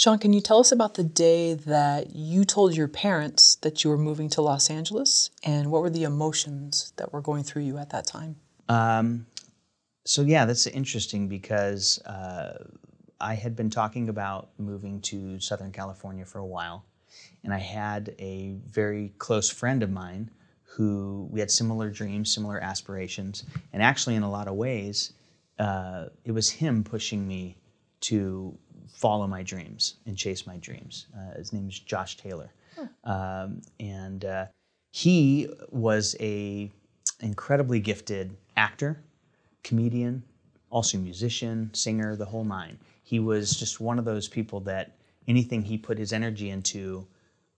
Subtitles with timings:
[0.00, 3.90] Sean, can you tell us about the day that you told your parents that you
[3.90, 7.76] were moving to Los Angeles and what were the emotions that were going through you
[7.76, 8.36] at that time?
[8.70, 9.26] Um,
[10.06, 12.64] so, yeah, that's interesting because uh,
[13.20, 16.86] I had been talking about moving to Southern California for a while,
[17.44, 20.30] and I had a very close friend of mine
[20.62, 23.44] who we had similar dreams, similar aspirations,
[23.74, 25.12] and actually, in a lot of ways,
[25.58, 27.58] uh, it was him pushing me
[28.00, 28.58] to
[28.92, 31.06] follow my dreams and chase my dreams.
[31.16, 32.50] Uh, his name is Josh Taylor,
[33.04, 34.46] um, and uh,
[34.92, 36.70] he was a
[37.20, 39.02] incredibly gifted actor,
[39.62, 40.22] comedian,
[40.70, 42.78] also musician, singer, the whole nine.
[43.02, 44.96] He was just one of those people that
[45.28, 47.06] anything he put his energy into,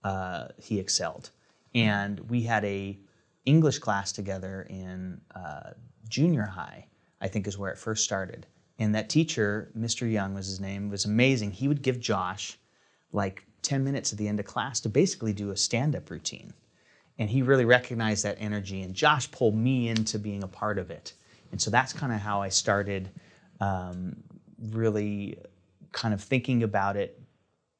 [0.03, 1.29] uh, he excelled.
[1.75, 2.97] And we had a
[3.45, 5.71] English class together in uh,
[6.07, 6.87] junior high,
[7.21, 8.45] I think is where it first started.
[8.83, 10.11] And that teacher, Mr.
[10.11, 11.51] Young was his name, was amazing.
[11.51, 12.59] He would give Josh
[13.13, 16.53] like 10 minutes at the end of class to basically do a stand up routine.
[17.17, 18.81] And he really recognized that energy.
[18.81, 21.13] And Josh pulled me into being a part of it.
[21.53, 23.09] And so that's kind of how I started
[23.61, 24.17] um,
[24.71, 25.37] really
[25.93, 27.21] kind of thinking about it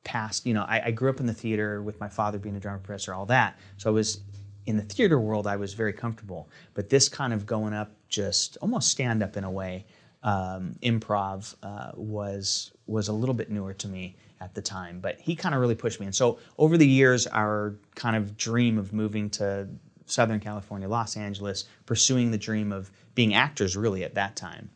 [0.06, 2.60] past, you know, I, I, grew up in the theater with my father being a
[2.62, 3.60] drama professor, all that.
[3.76, 4.22] So I was
[4.68, 6.50] in the theater world, I was very comfortable.
[6.76, 9.86] But this kind of going up, just almost stand up in a way,
[10.24, 15.00] um, improv uh, was was a little bit newer to me at the time.
[15.00, 16.06] But he kind of really pushed me.
[16.06, 19.68] And so over the years, our kind of dream of moving to
[20.06, 24.70] Southern California, Los Angeles, pursuing the dream of being actors really at that time.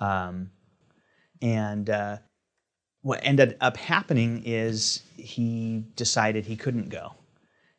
[0.00, 0.50] Um,
[1.42, 2.18] and uh,
[3.02, 7.14] what ended up happening is he decided he couldn't go.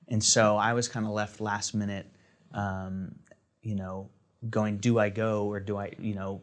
[0.08, 2.08] And so I was kind of left last minute,
[2.54, 3.16] um,
[3.62, 4.10] you know,
[4.50, 6.42] going, do I go or do I, you know,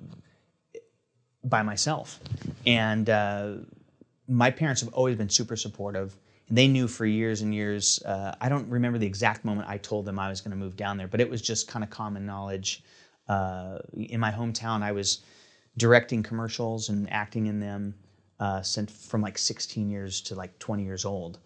[1.48, 2.20] by myself?
[2.66, 3.52] And uh,
[4.28, 6.16] my parents have always been super supportive.
[6.48, 8.02] And they knew for years and years.
[8.04, 10.76] Uh, I don't remember the exact moment I told them I was going to move
[10.76, 12.84] down there, but it was just kind of common knowledge.
[13.28, 15.24] Uh, in my hometown, I was
[15.76, 17.94] directing commercials and acting in them
[18.38, 21.38] uh, since from like 16 years to like 20 years old.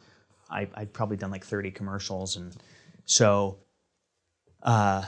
[0.50, 2.54] I, I'd probably done like 30 commercials, and
[3.04, 3.58] so
[4.62, 5.04] uh,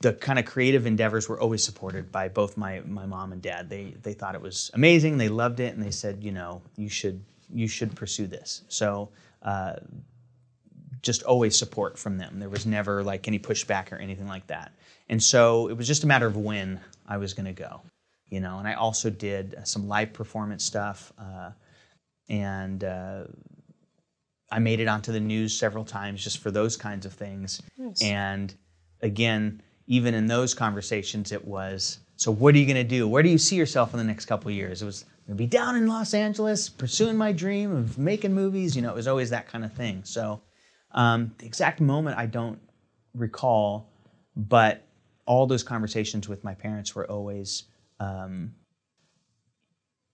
[0.00, 3.68] the kind of creative endeavors were always supported by both my my mom and dad.
[3.68, 5.18] They they thought it was amazing.
[5.18, 7.22] They loved it, and they said, you know, you should
[7.52, 8.62] you should pursue this.
[8.68, 9.10] So.
[9.42, 9.76] Uh,
[11.00, 12.40] just always support from them.
[12.40, 14.72] There was never like any pushback or anything like that.
[15.08, 17.82] And so it was just a matter of when I was going to go
[18.30, 18.58] you know.
[18.58, 21.50] And I also did some live performance stuff, uh,
[22.28, 23.24] and uh,
[24.50, 27.62] I made it onto the news several times just for those kinds of things.
[27.76, 28.02] Nice.
[28.02, 28.54] And
[29.00, 32.30] again, even in those conversations, it was so.
[32.30, 33.08] What are you going to do?
[33.08, 34.82] Where do you see yourself in the next couple years?
[34.82, 38.76] It was going to be down in Los Angeles, pursuing my dream of making movies.
[38.76, 40.02] You know, it was always that kind of thing.
[40.04, 40.42] So
[40.92, 42.60] um, the exact moment I don't
[43.14, 43.90] recall,
[44.36, 44.86] but
[45.26, 47.64] all those conversations with my parents were always
[47.98, 48.54] um,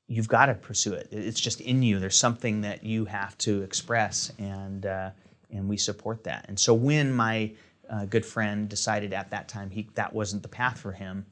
[0.07, 1.09] you've got to pursue it.
[1.11, 1.99] It's just in you.
[1.99, 5.11] There's something that you have to express, and uh,
[5.51, 6.47] and we support that.
[6.49, 7.53] And so when my
[7.91, 11.27] uh, good friend decided at that time he that wasn't the path for him,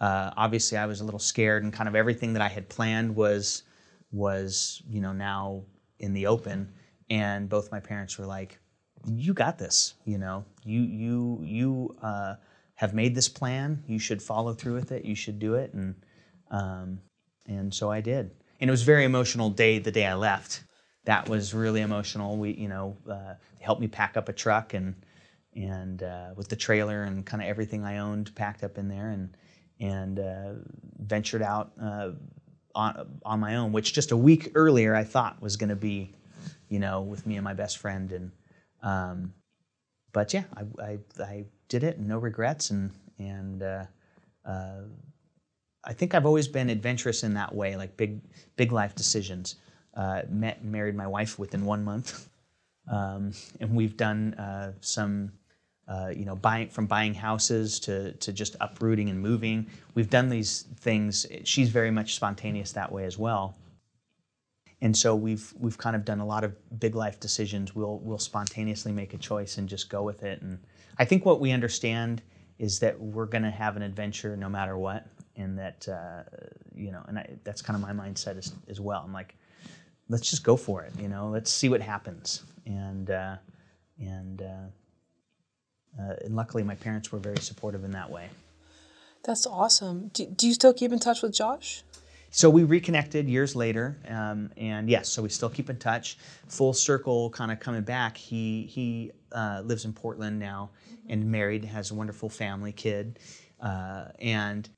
[0.00, 3.14] uh, obviously I was a little scared, and kind of everything that I had planned
[3.14, 3.62] was
[4.12, 5.62] was you know now
[5.98, 6.72] in the open.
[7.10, 8.58] And both my parents were like,
[9.04, 9.94] "You got this.
[10.04, 12.34] You know, you you you." Uh,
[12.80, 13.84] have made this plan.
[13.86, 15.04] You should follow through with it.
[15.04, 15.74] You should do it.
[15.74, 15.94] And,
[16.50, 16.98] um,
[17.46, 18.30] and so I did.
[18.58, 20.64] And it was a very emotional day the day I left.
[21.04, 22.38] That was really emotional.
[22.38, 24.94] We, you know, uh, helped me pack up a truck and,
[25.54, 29.08] and uh, with the trailer and kind of everything I owned packed up in there
[29.10, 29.36] and,
[29.80, 30.52] and uh,
[30.98, 32.10] ventured out uh,
[32.74, 36.12] on, on my own, which just a week earlier I thought was going to be,
[36.68, 38.12] you know, with me and my best friend.
[38.12, 38.30] And,
[38.82, 39.34] um,
[40.12, 43.84] but yeah, I, I, I did it, and no regrets, and and uh,
[44.44, 44.82] uh,
[45.84, 48.20] I think I've always been adventurous in that way, like big
[48.56, 49.56] big life decisions.
[49.94, 52.28] Uh, met and married my wife within one month,
[52.92, 55.32] um, and we've done uh, some.
[55.90, 59.66] Uh, you know, buying from buying houses to to just uprooting and moving.
[59.94, 61.26] We've done these things.
[61.44, 63.56] She's very much spontaneous that way as well
[64.82, 67.74] and so we've we've kind of done a lot of big life decisions.
[67.74, 70.40] We'll we'll spontaneously make a choice and just go with it.
[70.42, 70.58] And
[70.98, 72.22] I think what we understand
[72.58, 75.06] is that we're going to have an adventure no matter what,
[75.36, 76.22] and that uh,
[76.74, 79.02] you know, and I, that's kind of my mindset as, as well.
[79.04, 79.36] I'm like,
[80.08, 80.92] let's just go for it.
[80.98, 82.44] You know, let's see what happens.
[82.64, 83.36] And uh,
[83.98, 84.40] and
[85.98, 88.28] uh, and luckily, my parents were very supportive in that way.
[89.24, 90.10] That's awesome.
[90.14, 91.82] Do, do you still keep in touch with Josh?
[92.30, 96.16] so we reconnected years later, um, and yes, so we still keep in touch.
[96.46, 98.16] Full circle, kind of coming back.
[98.16, 100.70] He he uh, lives in Portland now,
[101.08, 103.18] and married, has a wonderful family, kid,
[103.60, 104.68] uh, and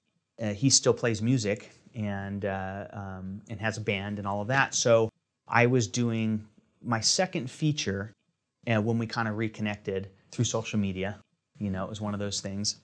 [0.40, 4.48] uh, he still plays music and uh, um, and has a band and all of
[4.48, 4.74] that.
[4.74, 5.10] So
[5.46, 6.46] I was doing
[6.82, 8.12] my second feature
[8.66, 11.18] uh, when we kind of reconnected through social media.
[11.58, 12.76] You know, it was one of those things,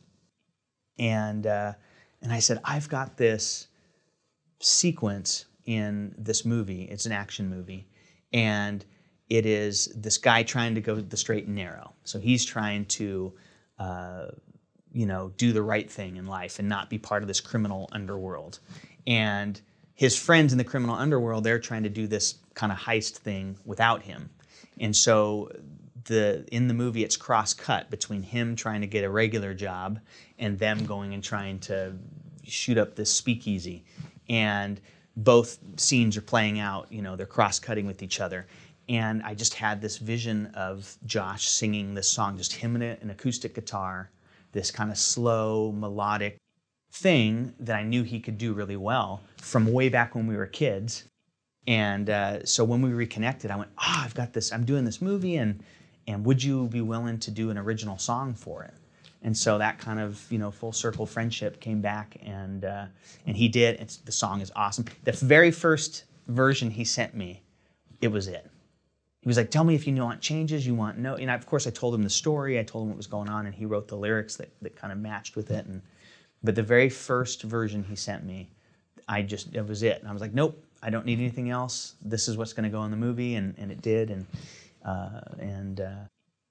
[0.99, 1.73] and uh,
[2.23, 3.69] and I said, I've got this
[4.61, 6.83] sequence in this movie.
[6.83, 7.89] It's an action movie,
[8.33, 8.85] and
[9.29, 11.93] it is this guy trying to go the straight and narrow.
[12.05, 13.33] So he's trying to,
[13.79, 14.27] uh,
[14.93, 17.89] you know, do the right thing in life and not be part of this criminal
[17.93, 18.61] underworld.
[19.07, 19.61] And
[19.95, 23.59] his friends in the criminal underworld, they're trying to do this kind of heist thing
[23.65, 24.31] without him.
[24.81, 25.51] And so
[26.09, 30.01] the in the movie it's cross cut between him trying to get a regular job
[30.39, 31.95] and them going and trying to
[32.45, 33.85] shoot up this speakeasy.
[34.29, 34.81] And
[35.17, 38.47] both scenes are playing out you know they're cross cutting with each other.
[38.89, 43.11] And i just had this vision of josh singing this song just him and an
[43.11, 44.11] acoustic guitar
[44.53, 46.39] this kind of slow melodic
[46.91, 50.47] thing that i knew he could do really well from way back when we were
[50.47, 51.05] kids.
[51.67, 55.03] And uh, so when we reconnected i went oh i've got this i'm doing this
[55.03, 55.63] movie and
[56.09, 58.75] and would you be willing to do an original song for it?
[59.23, 62.87] And so that kind of you know full circle friendship came back and uh,
[63.27, 63.79] and he did.
[63.81, 64.87] It's, the song is awesome.
[65.05, 67.43] The very first version he sent me
[68.01, 68.49] it was it.
[69.21, 71.45] He was like tell me if you want changes you want no and I, of
[71.45, 73.67] course i told him the story i told him what was going on and he
[73.67, 75.67] wrote the lyrics that, that kind of matched with it.
[75.67, 75.83] And
[76.43, 78.49] but the very first version he sent me
[79.09, 79.99] i just it was it.
[80.01, 81.95] And i was like nope i don't need anything else.
[82.01, 84.11] This is what's going to go in the movie and, and it did.
[84.11, 84.25] And
[84.89, 86.05] uh, and uh,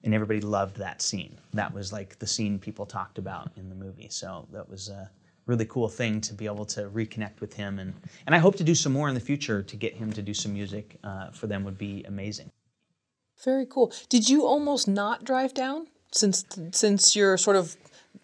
[0.04, 1.38] and everybody loved that scene.
[1.54, 4.08] That was like the scene people talked about in the movie.
[4.10, 5.10] So that was a
[5.46, 7.94] really cool thing to be able to reconnect with him, and
[8.26, 10.34] and I hope to do some more in the future to get him to do
[10.34, 12.50] some music uh, for them would be amazing.
[13.44, 13.92] Very cool.
[14.08, 17.76] Did you almost not drive down since since your sort of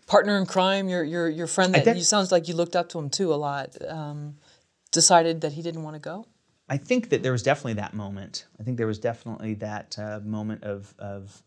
[0.06, 2.98] partner in crime, your your your friend that you sounds like you looked up to
[2.98, 4.36] him too a lot, um,
[4.92, 6.26] decided that he didn't want to go?
[6.68, 8.46] I think that there was definitely that moment.
[8.58, 11.42] I think there was definitely that uh, moment of of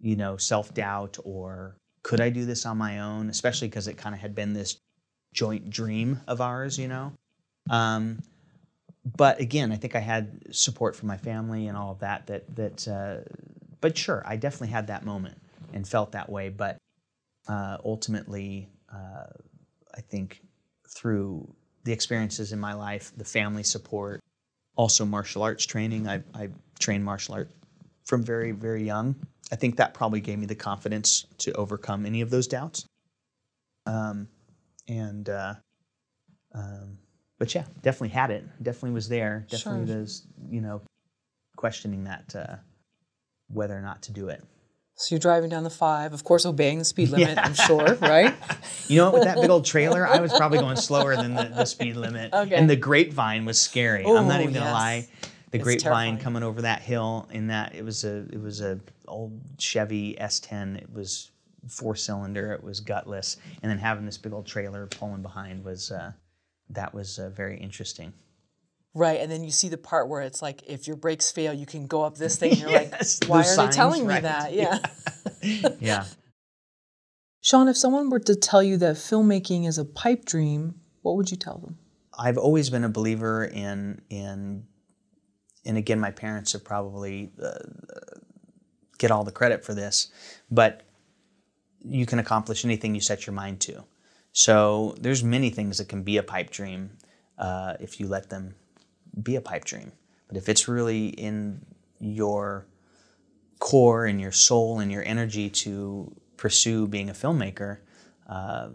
[0.00, 3.28] you know, self doubt or could I do this on my own?
[3.28, 4.78] Especially because it kind of had been this
[5.32, 7.12] joint dream of ours, you know.
[7.68, 8.22] Um,
[9.16, 12.26] but again, I think I had support from my family and all of that.
[12.26, 12.88] That that.
[12.88, 13.16] Uh,
[13.80, 15.36] but sure, I definitely had that moment
[15.72, 16.48] and felt that way.
[16.48, 16.78] But
[17.48, 19.26] uh, ultimately, uh,
[19.94, 20.42] I think
[20.88, 21.52] through
[21.84, 24.20] the experiences in my life, the family support,
[24.76, 26.08] also martial arts training.
[26.08, 27.50] I, I trained martial art
[28.04, 29.16] from very very young
[29.52, 32.86] I think that probably gave me the confidence to overcome any of those doubts.
[33.86, 34.28] Um,
[34.88, 35.54] and uh,
[36.52, 36.98] um,
[37.38, 38.44] but yeah, definitely had it.
[38.62, 39.46] Definitely was there.
[39.48, 39.98] Definitely sure.
[40.00, 40.82] was you know
[41.56, 42.56] questioning that uh,
[43.48, 44.42] whether or not to do it.
[44.98, 47.28] So you're driving down the five, of course, obeying the speed limit.
[47.28, 47.42] Yeah.
[47.44, 48.34] I'm sure, right?
[48.88, 51.64] you know, with that big old trailer, I was probably going slower than the, the
[51.66, 52.32] speed limit.
[52.32, 52.54] Okay.
[52.54, 54.04] And the grapevine was scary.
[54.04, 55.06] Ooh, I'm not even gonna lie
[55.50, 59.38] the grapevine coming over that hill in that it was a it was a old
[59.58, 60.78] Chevy S10.
[60.78, 61.30] It was
[61.68, 62.52] four cylinder.
[62.52, 66.12] It was gutless, and then having this big old trailer pulling behind was uh,
[66.70, 68.12] that was uh, very interesting.
[68.96, 71.66] Right, and then you see the part where it's like, if your brakes fail, you
[71.66, 72.52] can go up this thing.
[72.52, 74.22] And you're yes, like, why are signs, they telling right.
[74.22, 74.54] me that?
[74.54, 74.78] Yeah.
[75.42, 75.68] Yeah.
[75.80, 76.04] yeah.
[77.42, 81.30] Sean, if someone were to tell you that filmmaking is a pipe dream, what would
[81.30, 81.76] you tell them?
[82.18, 84.64] I've always been a believer in in
[85.66, 87.58] and again, my parents have probably uh,
[88.96, 90.10] get all the credit for this,
[90.50, 90.84] but
[91.84, 93.84] you can accomplish anything you set your mind to.
[94.32, 96.96] So there's many things that can be a pipe dream
[97.36, 98.54] uh, if you let them
[99.22, 99.92] be a pipe dream.
[100.28, 101.64] But if it's really in
[102.00, 102.66] your
[103.58, 107.78] core and your soul and your energy to pursue being a filmmaker,
[108.28, 108.68] uh,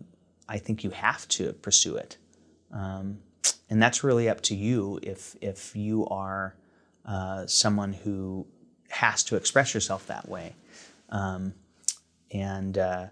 [0.48, 2.18] I think you have to pursue it.
[2.72, 3.20] Um,
[3.70, 6.56] and that's really up to you if if you are
[7.06, 8.46] uh, someone who
[8.90, 10.56] has to express yourself that way.
[11.10, 11.54] Um,
[12.32, 13.08] and uh,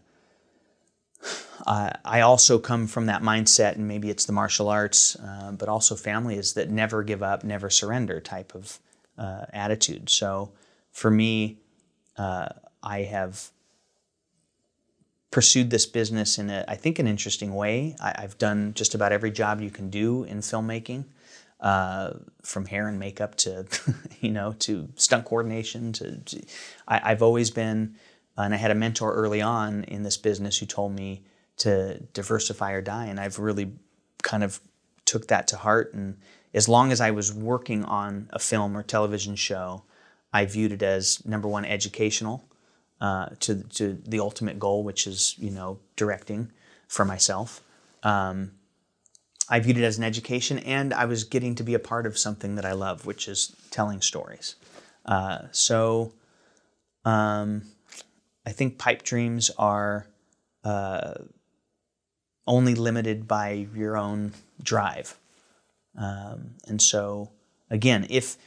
[1.67, 5.69] I, I, also come from that mindset, and maybe it's the martial arts, uh, but
[5.69, 8.79] also family is that never give up, never surrender type of
[9.17, 10.09] uh, attitude.
[10.09, 10.51] So
[10.91, 11.57] for me,
[12.17, 12.49] uh,
[12.81, 13.51] I have
[15.31, 17.95] pursued this business in a, I think, an interesting way.
[18.01, 21.05] I, have done just about every job you can do in filmmaking
[21.59, 23.65] uh, from hair and makeup to,
[24.21, 25.93] you know, to stunt coordination.
[25.93, 26.41] To, to
[26.87, 27.95] I, have always been,
[28.37, 31.23] and I had a mentor early on in this business who told me
[31.59, 33.71] to diversify or die, and I've really
[34.21, 34.59] kind of
[35.05, 35.93] took that to heart.
[35.93, 36.17] And
[36.53, 39.83] as long as I was working on a film or television show,
[40.33, 42.45] I viewed it as number one, educational
[43.01, 46.51] uh, to, to the ultimate goal, which is, you know, directing
[46.87, 47.61] for myself.
[48.03, 48.51] Um,
[49.49, 52.17] I viewed it as an education, and I was getting to be a part of
[52.17, 54.55] something that I love, which is telling stories.
[55.05, 56.13] Uh, so
[57.03, 57.63] um,
[58.45, 60.05] I think pipe dreams are
[60.63, 61.13] uh,
[62.49, 65.17] only limited by your own drive.
[65.95, 67.29] Um, and so,
[67.69, 68.37] again, if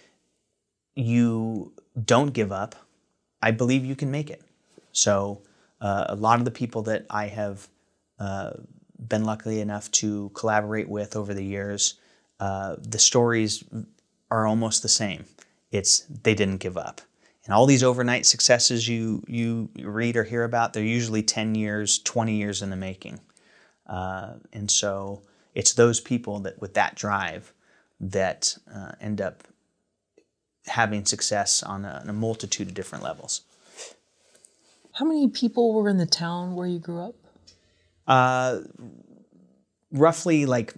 [0.94, 1.72] you
[2.04, 2.74] don't give up,
[3.40, 4.42] I believe you can make it.
[4.92, 5.40] So,
[5.80, 7.68] uh, a lot of the people that I have
[8.18, 8.52] uh,
[9.08, 11.94] been lucky enough to collaborate with over the years,
[12.40, 13.64] uh, the stories
[14.30, 15.24] are almost the same.
[15.70, 17.00] It's they didn't give up.
[17.44, 21.98] And all these overnight successes you, you read or hear about, they're usually 10 years,
[21.98, 23.20] 20 years in the making.
[23.86, 25.22] Uh, and so
[25.54, 27.52] it's those people that with that drive
[28.00, 29.44] that uh, end up
[30.66, 33.42] having success on a, on a, multitude of different levels.
[34.92, 37.14] How many people were in the town where you grew up?
[38.06, 38.60] Uh,
[39.92, 40.74] roughly like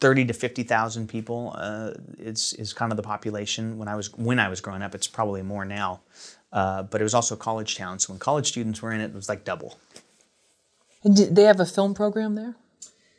[0.00, 4.38] 30 to 50,000 people uh, is, is kind of the population when I was when
[4.38, 4.94] I was growing up.
[4.94, 6.00] It's probably more now,
[6.52, 7.98] uh, but it was also a college town.
[7.98, 9.78] So when college students were in it, it was like double.
[11.02, 12.54] And did they have a film program there?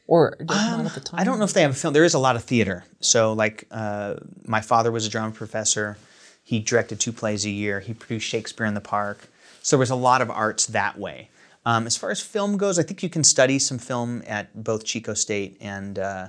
[0.07, 1.19] Or um, at the time?
[1.19, 1.93] I don't know if they have a film.
[1.93, 2.83] There is a lot of theater.
[2.99, 5.97] So like uh, my father was a drama professor.
[6.43, 7.79] He directed two plays a year.
[7.79, 9.29] He produced Shakespeare in the Park.
[9.61, 11.29] So there was a lot of arts that way.
[11.65, 14.83] Um, as far as film goes, I think you can study some film at both
[14.83, 16.27] Chico State and uh,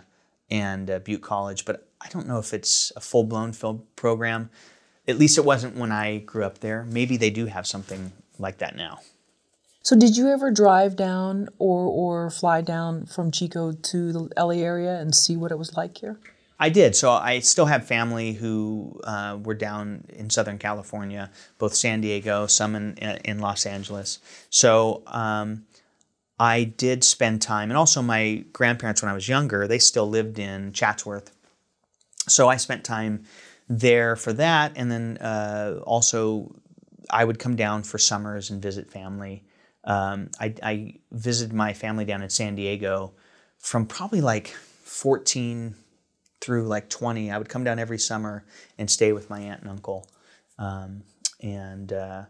[0.51, 4.51] and uh, Butte College, but I don't know if it's a full blown film program.
[5.09, 6.85] At least it wasn't when I grew up there.
[6.85, 9.01] Maybe they do have something like that now.
[9.83, 14.63] So did you ever drive down or or fly down from Chico to the LA
[14.63, 16.19] area and see what it was like here?
[16.61, 16.95] I did.
[16.95, 22.47] So I still have family who uh, were down in Southern California, both San Diego,
[22.47, 24.21] some in, in Los Angeles.
[24.49, 25.65] So um,
[26.39, 30.39] I did spend time, and also my grandparents when I was younger, they still lived
[30.39, 31.33] in Chatsworth.
[32.29, 33.25] So I spent time
[33.69, 36.55] there for that, and then uh, also
[37.11, 39.43] I would come down for summers and visit family.
[39.85, 43.13] Um, I, I, visited my family down in San Diego
[43.59, 45.75] from probably like 14
[46.41, 47.31] through like 20.
[47.31, 48.45] I would come down every summer
[48.79, 50.09] and stay with my aunt and uncle.
[50.59, 51.03] Um,
[51.41, 52.25] and uh,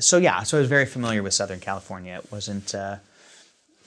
[0.00, 2.20] so, yeah, so I was very familiar with Southern California.
[2.24, 2.96] It wasn't, uh,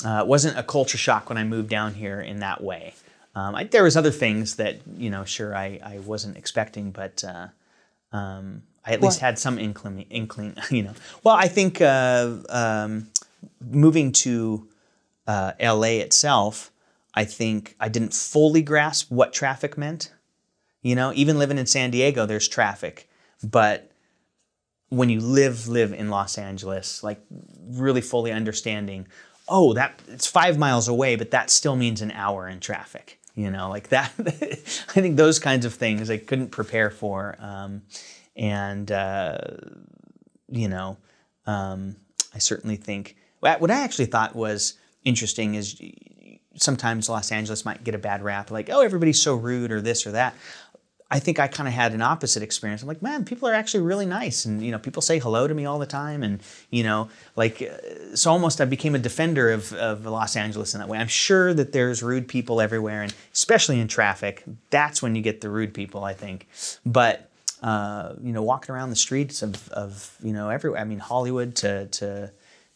[0.03, 2.93] uh, wasn't a culture shock when I moved down here in that way.
[3.33, 7.23] Um, I, there was other things that, you know, sure, I, I wasn't expecting, but
[7.23, 7.47] uh,
[8.15, 9.07] um, I at what?
[9.07, 10.93] least had some inkling, inkling, you know.
[11.23, 13.07] Well, I think uh, um,
[13.59, 14.67] moving to
[15.27, 16.71] uh, LA itself,
[17.13, 20.11] I think I didn't fully grasp what traffic meant.
[20.81, 23.09] You know, even living in San Diego, there's traffic,
[23.43, 23.91] but
[24.89, 27.19] when you live live in Los Angeles, like
[27.67, 29.07] really fully understanding,
[29.49, 33.19] oh, that it's five miles away, but that still means an hour in traffic.
[33.33, 34.13] You know, like that.
[34.19, 37.35] I think those kinds of things I couldn't prepare for.
[37.39, 37.81] Um,
[38.35, 39.37] and, uh,
[40.49, 40.97] you know,
[41.45, 41.95] um,
[42.33, 43.15] I certainly think
[43.59, 44.73] what I actually thought was
[45.03, 45.79] interesting is
[46.55, 50.07] sometimes Los Angeles might get a bad rap, like, oh, everybody's so rude or this
[50.07, 50.35] or that.
[51.11, 52.81] I think I kind of had an opposite experience.
[52.81, 55.53] I'm like, man, people are actually really nice, and you know, people say hello to
[55.53, 59.51] me all the time, and you know, like, uh, so almost I became a defender
[59.51, 60.97] of, of Los Angeles in that way.
[60.97, 65.41] I'm sure that there's rude people everywhere, and especially in traffic, that's when you get
[65.41, 66.47] the rude people, I think.
[66.83, 67.29] But
[67.61, 70.81] uh, you know, walking around the streets of, of you know everywhere.
[70.81, 72.31] I mean, Hollywood to to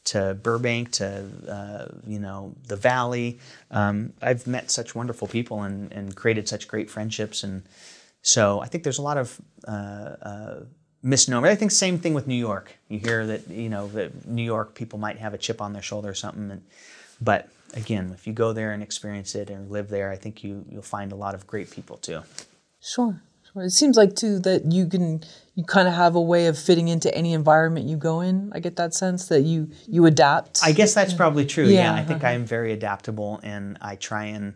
[0.05, 3.39] to Burbank to uh, you know the Valley.
[3.71, 7.63] Um, I've met such wonderful people and and created such great friendships, and
[8.21, 10.59] so I think there's a lot of uh, uh,
[11.03, 11.47] misnomer.
[11.47, 12.77] I think same thing with New York.
[12.87, 15.81] You hear that you know that New York people might have a chip on their
[15.83, 16.63] shoulder or something, and,
[17.21, 20.65] but again, if you go there and experience it and live there, I think you
[20.69, 22.21] you'll find a lot of great people too.
[22.81, 23.21] Sure.
[23.55, 25.23] It seems like too that you can
[25.55, 28.51] you kind of have a way of fitting into any environment you go in.
[28.53, 30.59] I get that sense that you you adapt.
[30.63, 31.65] I guess that's probably true.
[31.65, 32.31] Yeah, yeah I think uh-huh.
[32.31, 34.53] I am very adaptable, and I try and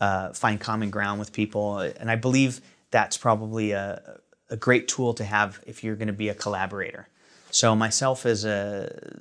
[0.00, 1.78] uh, find common ground with people.
[1.78, 2.60] And I believe
[2.90, 7.08] that's probably a, a great tool to have if you're going to be a collaborator.
[7.50, 9.14] So myself as a,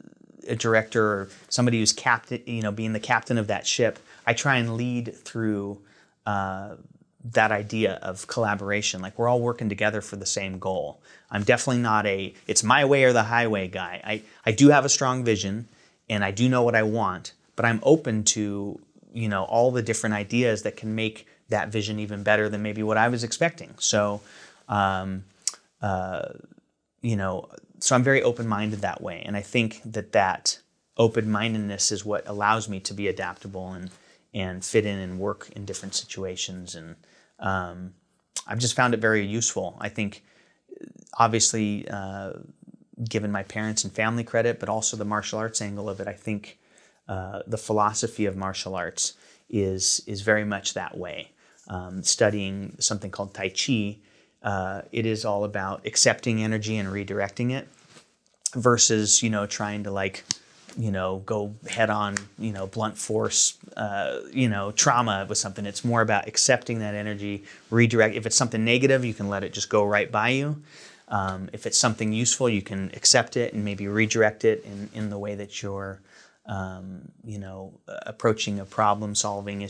[0.47, 4.33] a director or somebody who's captain, you know, being the captain of that ship, I
[4.33, 5.81] try and lead through.
[6.25, 6.75] Uh,
[7.31, 9.01] that idea of collaboration.
[9.01, 11.01] Like we're all working together for the same goal.
[11.31, 14.01] I'm definitely not a it's my way or the highway guy.
[14.03, 15.67] I, I do have a strong vision
[16.07, 18.79] and I do know what I want, but I'm open to,
[19.13, 22.83] you know, all the different ideas that can make that vision even better than maybe
[22.83, 23.73] what I was expecting.
[23.79, 24.21] So,
[24.67, 25.23] um,
[25.81, 26.29] uh,
[27.01, 29.21] you know, so I'm very open minded that way.
[29.25, 30.59] And I think that that
[30.97, 33.89] open mindedness is what allows me to be adaptable and,
[34.33, 36.75] and fit in and work in different situations.
[36.75, 36.95] And
[37.39, 37.93] um,
[38.47, 39.77] I've just found it very useful.
[39.79, 40.23] I think,
[41.17, 42.33] obviously, uh,
[43.09, 46.13] given my parents and family credit, but also the martial arts angle of it, I
[46.13, 46.59] think
[47.07, 49.13] uh, the philosophy of martial arts
[49.49, 51.31] is is very much that way.
[51.67, 53.97] Um, studying something called Tai Chi,
[54.43, 57.67] uh, it is all about accepting energy and redirecting it,
[58.53, 60.23] versus you know trying to like
[60.77, 65.65] you know go head on you know blunt force uh, you know trauma with something.
[65.65, 68.15] It's more about accepting that energy, redirect.
[68.15, 70.61] If it's something negative, you can let it just go right by you.
[71.07, 75.09] Um, if it's something useful, you can accept it and maybe redirect it in, in
[75.11, 76.01] the way that you're
[76.47, 79.67] um, you know, approaching a problem solving uh,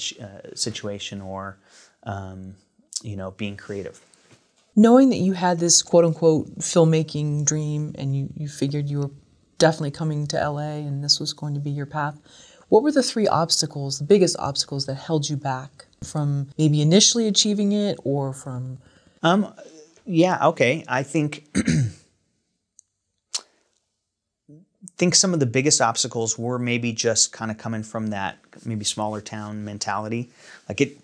[0.54, 1.58] situation or,
[2.04, 2.56] um,
[3.02, 4.02] you know, being creative.
[4.76, 9.12] Knowing that you had this quote unquote filmmaking dream and you, you figured you were
[9.58, 12.20] definitely coming to LA and this was going to be your path,
[12.70, 17.28] what were the three obstacles, the biggest obstacles that held you back from maybe initially
[17.28, 18.80] achieving it or from?
[19.24, 19.54] Um,
[20.06, 20.84] yeah, okay.
[20.88, 21.48] I think
[24.98, 28.86] think some of the biggest obstacles were maybe just kind of coming from that maybe
[28.86, 30.30] smaller town mentality.
[30.70, 30.98] Like it,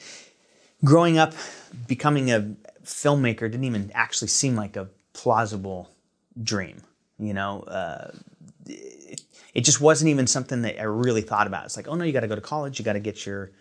[0.83, 1.33] growing up,
[1.87, 2.53] becoming a
[2.83, 5.89] filmmaker didn't even actually seem like a plausible
[6.41, 6.81] dream.
[7.19, 8.11] You know, uh,
[8.67, 11.65] it, just wasn't even something that I really thought about.
[11.65, 13.51] It's like, oh no, you got to go to college, you got to get your,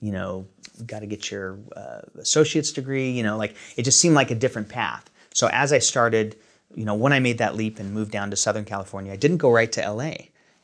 [0.00, 0.46] you know,
[0.86, 3.10] got to get your uh, associate's degree.
[3.10, 5.10] You know, like it just seemed like a different path.
[5.32, 6.36] So as I started
[6.74, 9.38] you know, when I made that leap and moved down to Southern California, I didn't
[9.38, 10.12] go right to LA.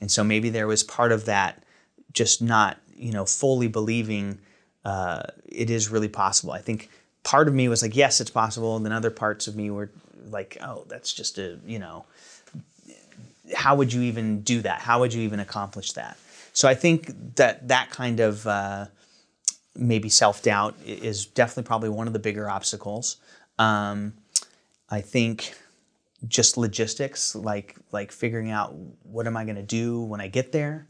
[0.01, 1.63] And so maybe there was part of that
[2.13, 4.39] just not, you know, fully believing
[4.85, 6.53] uh, it is really possible.
[6.53, 6.91] I think
[7.25, 8.77] part of me was like, yes, it's possible.
[8.77, 9.91] And then other parts of me were
[10.31, 12.05] like, oh, that's just a, you know,
[13.55, 14.81] how would you even do that?
[14.81, 16.17] How would you even accomplish that?
[16.53, 18.87] So I think that that kind of uh,
[19.75, 23.19] maybe self doubt is definitely probably one of the bigger obstacles.
[23.59, 24.15] Um,
[24.91, 25.55] I think
[26.29, 30.53] just logistics, like like figuring out what am I going to do when I get
[30.53, 30.87] there,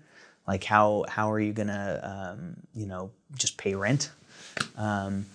[0.47, 2.01] like how how are you going to
[2.37, 4.11] um, you know just pay rent.
[4.77, 5.27] Um,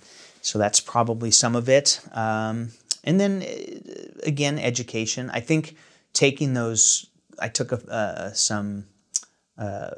[0.42, 2.00] so that's probably some of it.
[2.14, 2.70] Um,
[3.04, 5.30] and then uh, again, education.
[5.32, 5.76] I think
[6.14, 7.08] taking those.
[7.42, 8.86] I took a, some
[9.58, 9.92] uh,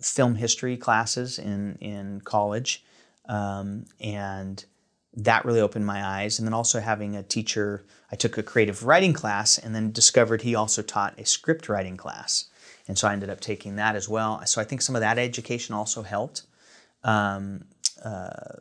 [0.00, 2.84] film history classes in in college,
[3.28, 4.64] um, and
[5.14, 6.38] that really opened my eyes.
[6.38, 10.42] And then also having a teacher, I took a creative writing class and then discovered
[10.42, 12.46] he also taught a script writing class.
[12.88, 14.44] And so I ended up taking that as well.
[14.46, 16.42] So I think some of that education also helped
[17.04, 17.64] um,
[18.02, 18.56] uh,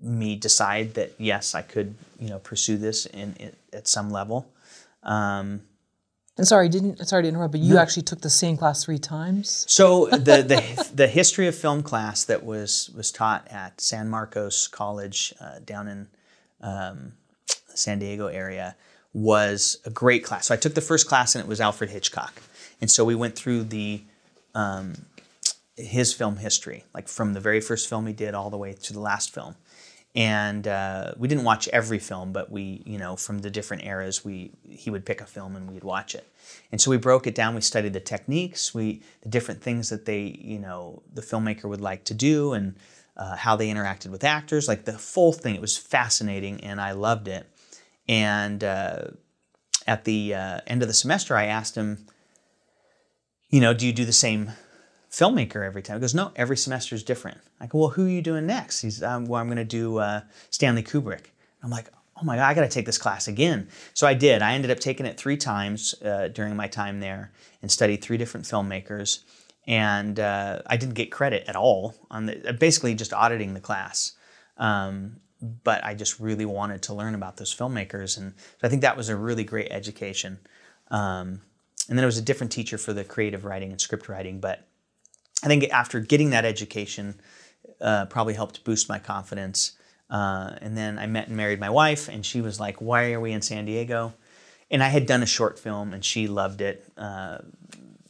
[0.00, 4.46] me decide that yes, I could you know pursue this in, in at some level.
[5.02, 5.62] Um,
[6.38, 7.80] and sorry, didn't sorry to interrupt, but you no.
[7.80, 9.66] actually took the same class three times.
[9.68, 14.66] So the the the history of film class that was was taught at San Marcos
[14.68, 16.08] College uh, down in
[16.62, 17.12] um,
[17.74, 18.76] San Diego area
[19.12, 20.46] was a great class.
[20.46, 22.40] So I took the first class and it was Alfred Hitchcock,
[22.80, 24.02] and so we went through the
[24.54, 24.94] um,
[25.76, 28.92] his film history, like from the very first film he did all the way to
[28.94, 29.56] the last film
[30.14, 34.24] and uh, we didn't watch every film, but we, you know, from the different eras,
[34.24, 36.26] we he would pick a film and we'd watch it,
[36.70, 37.54] and so we broke it down.
[37.54, 41.80] We studied the techniques, we the different things that they, you know, the filmmaker would
[41.80, 42.76] like to do, and
[43.16, 45.54] uh, how they interacted with actors, like the full thing.
[45.54, 47.46] It was fascinating, and I loved it.
[48.08, 49.04] And uh,
[49.86, 52.06] at the uh, end of the semester, I asked him,
[53.48, 54.52] you know, do you do the same
[55.12, 55.96] filmmaker every time.
[55.96, 57.38] He goes, no, every semester is different.
[57.60, 58.80] I go, well, who are you doing next?
[58.80, 61.26] He's, um, well, I'm going to do uh, Stanley Kubrick.
[61.62, 61.88] I'm like,
[62.20, 63.68] oh my God, I got to take this class again.
[63.94, 64.42] So I did.
[64.42, 68.16] I ended up taking it three times uh, during my time there and studied three
[68.16, 69.20] different filmmakers.
[69.66, 74.12] And uh, I didn't get credit at all on the, basically just auditing the class.
[74.56, 75.20] Um,
[75.62, 78.16] but I just really wanted to learn about those filmmakers.
[78.16, 80.38] And so I think that was a really great education.
[80.90, 81.42] Um,
[81.88, 84.66] and then it was a different teacher for the creative writing and script writing, but
[85.42, 87.20] I think after getting that education,
[87.80, 89.72] uh, probably helped boost my confidence.
[90.08, 93.20] Uh, and then I met and married my wife, and she was like, "Why are
[93.20, 94.12] we in San Diego?"
[94.70, 96.84] And I had done a short film, and she loved it.
[96.96, 97.38] Uh,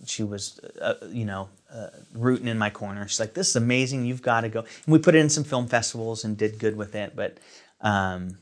[0.05, 3.07] she was, uh, you know, uh, rooting in my corner.
[3.07, 4.05] She's like, "This is amazing.
[4.05, 6.77] You've got to go." And we put it in some film festivals and did good
[6.77, 7.15] with it.
[7.15, 7.39] But,
[7.81, 8.39] um,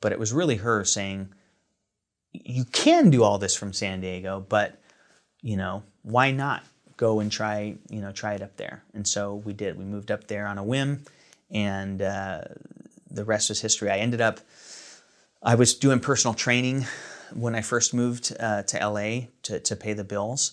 [0.00, 1.30] but it was really her saying,
[2.32, 4.80] "You can do all this from San Diego, but,
[5.42, 6.62] you know, why not?"
[7.00, 8.84] Go and try, you know, try it up there.
[8.92, 9.78] And so we did.
[9.78, 11.02] We moved up there on a whim,
[11.50, 12.42] and uh,
[13.10, 13.90] the rest was history.
[13.90, 14.40] I ended up,
[15.42, 16.84] I was doing personal training
[17.32, 20.52] when I first moved uh, to LA to, to pay the bills.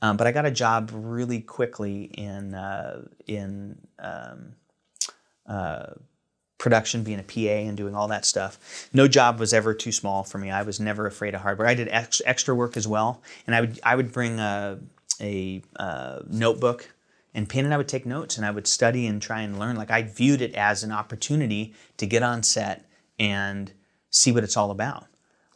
[0.00, 4.54] Um, but I got a job really quickly in uh, in um,
[5.46, 5.92] uh,
[6.58, 8.88] production, being a PA and doing all that stuff.
[8.92, 10.50] No job was ever too small for me.
[10.50, 11.68] I was never afraid of hard work.
[11.68, 14.78] I did ex- extra work as well, and I would I would bring a,
[15.20, 16.90] a uh, notebook
[17.34, 19.76] and pen, and I would take notes, and I would study and try and learn.
[19.76, 22.86] Like I viewed it as an opportunity to get on set
[23.18, 23.72] and
[24.10, 25.06] see what it's all about.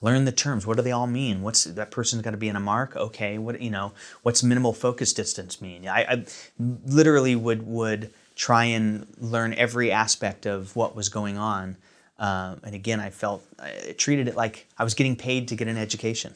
[0.02, 0.66] Learn the terms.
[0.66, 1.42] What do they all mean?
[1.42, 2.96] What's that person's got to be in a mark?
[2.96, 3.92] Okay what you know
[4.22, 5.88] what's minimal focus distance mean?
[5.88, 6.24] I, I,
[6.58, 11.76] literally would would try and learn every aspect of what was going on
[12.18, 15.68] um, and again i felt i treated it like i was getting paid to get
[15.68, 16.34] an education.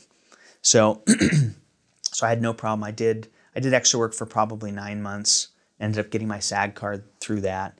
[0.62, 1.02] So
[2.12, 5.48] so i had no problem i did i did extra work for probably nine months
[5.78, 7.78] ended up getting my sag card through that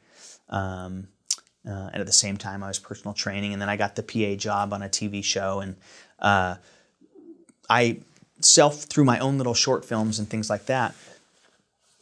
[0.49, 1.09] um,
[1.67, 4.03] uh, and at the same time, I was personal training, and then I got the
[4.03, 5.77] PA job on a TV show, and
[6.19, 6.57] uh,
[7.69, 8.01] I
[8.41, 10.95] self through my own little short films and things like that.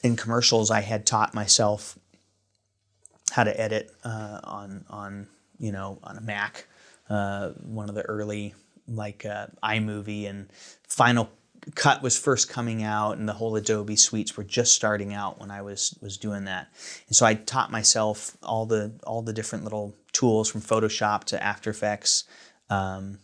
[0.04, 1.98] In commercials, I had taught myself
[3.32, 5.26] how to edit uh, on on
[5.58, 6.66] you know on a Mac,
[7.10, 8.54] uh, one of the early
[8.86, 10.48] like uh, iMovie and
[10.86, 11.30] Final
[11.74, 15.50] Cut was first coming out, and the whole Adobe suites were just starting out when
[15.50, 16.68] I was was doing that.
[17.09, 21.42] And so I taught myself all the all the different little tools from Photoshop to
[21.42, 22.24] After Effects,
[22.70, 23.18] um,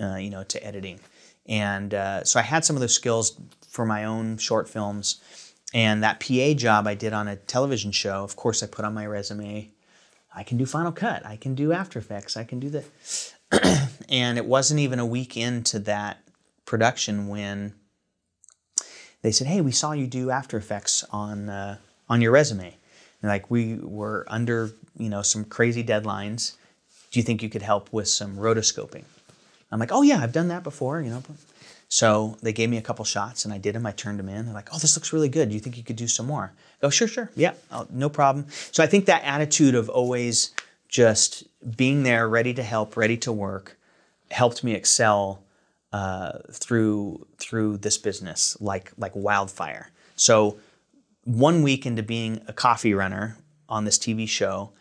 [0.00, 1.00] uh, you know, to editing.
[1.46, 5.20] And uh, so I had some of those skills for my own short films.
[5.74, 8.94] And that PA job I did on a television show, of course, I put on
[8.94, 9.70] my resume.
[10.34, 11.26] I can do Final Cut.
[11.26, 12.36] I can do After Effects.
[12.36, 13.90] I can do that.
[14.08, 16.27] and it wasn't even a week into that
[16.68, 17.72] production when
[19.22, 21.78] they said, "Hey, we saw you do After Effects on uh,
[22.08, 22.76] on your resume."
[23.22, 26.52] And like we were under, you know, some crazy deadlines.
[27.10, 29.04] Do you think you could help with some rotoscoping?
[29.72, 31.22] I'm like, "Oh yeah, I've done that before," you know.
[31.88, 33.86] So they gave me a couple shots and I did them.
[33.86, 34.44] I turned them in.
[34.44, 35.48] They're like, "Oh, this looks really good.
[35.48, 37.30] Do you think you could do some more?" I go, "Sure, sure.
[37.34, 40.52] Yeah, I'll, no problem." So I think that attitude of always
[40.88, 41.44] just
[41.76, 43.78] being there, ready to help, ready to work,
[44.30, 45.42] helped me excel
[45.92, 49.90] uh, through through this business like like wildfire.
[50.16, 50.58] So
[51.24, 53.36] one week into being a coffee runner
[53.68, 54.72] on this TV show,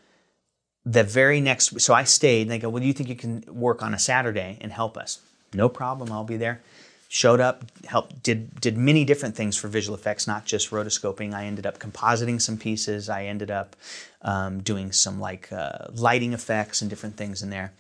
[0.86, 3.44] the very next so I stayed and they go, Well, do you think you can
[3.48, 5.20] work on a Saturday and help us?
[5.54, 6.62] No problem, I'll be there.
[7.10, 11.34] Showed up, helped, did did many different things for visual effects, not just rotoscoping.
[11.34, 13.08] I ended up compositing some pieces.
[13.08, 13.78] I ended up
[14.24, 17.72] um, doing some like uh, lighting effects and different things in there.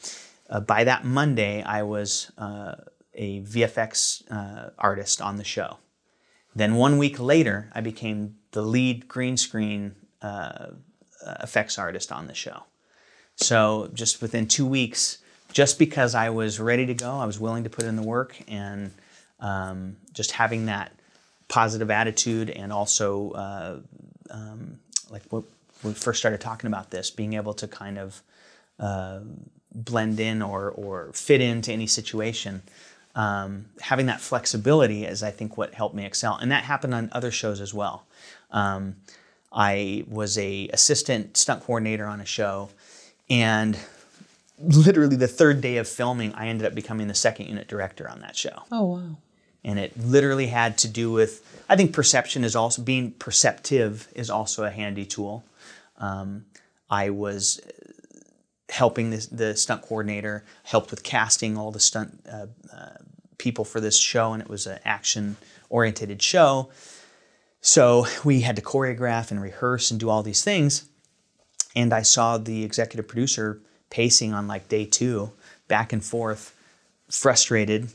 [0.49, 2.75] Uh, by that Monday, I was uh,
[3.17, 5.77] a VFX uh, artist on the show.
[6.55, 10.67] Then one week later, I became the lead green screen uh,
[11.41, 12.63] effects artist on the show.
[13.35, 15.19] So just within two weeks,
[15.51, 18.37] just because I was ready to go, I was willing to put in the work,
[18.47, 18.91] and
[19.39, 20.91] um, just having that
[21.47, 23.79] positive attitude, and also uh,
[24.31, 25.43] um, like when
[25.83, 28.21] we first started talking about this, being able to kind of
[28.79, 29.19] uh,
[29.73, 32.63] blend in or or fit into any situation
[33.17, 37.09] um, having that flexibility is, I think, what helped me excel, and that happened on
[37.11, 38.05] other shows as well.
[38.51, 38.97] Um,
[39.51, 42.69] I was a assistant stunt coordinator on a show,
[43.27, 43.75] and
[44.59, 48.21] literally the third day of filming, I ended up becoming the second unit director on
[48.21, 48.61] that show.
[48.71, 49.17] Oh wow!
[49.63, 54.29] And it literally had to do with I think perception is also being perceptive is
[54.29, 55.43] also a handy tool.
[55.97, 56.45] Um,
[56.87, 57.59] I was
[58.69, 62.97] helping the, the, stunt coordinator, helped with casting all the stunt uh, uh,
[63.37, 65.37] people for this show, and it was an action
[65.69, 66.69] oriented show.
[67.61, 70.85] So we had to choreograph and rehearse and do all these things.
[71.75, 75.31] And I saw the executive producer pacing on like day two,
[75.67, 76.55] back and forth,
[77.09, 77.89] frustrated,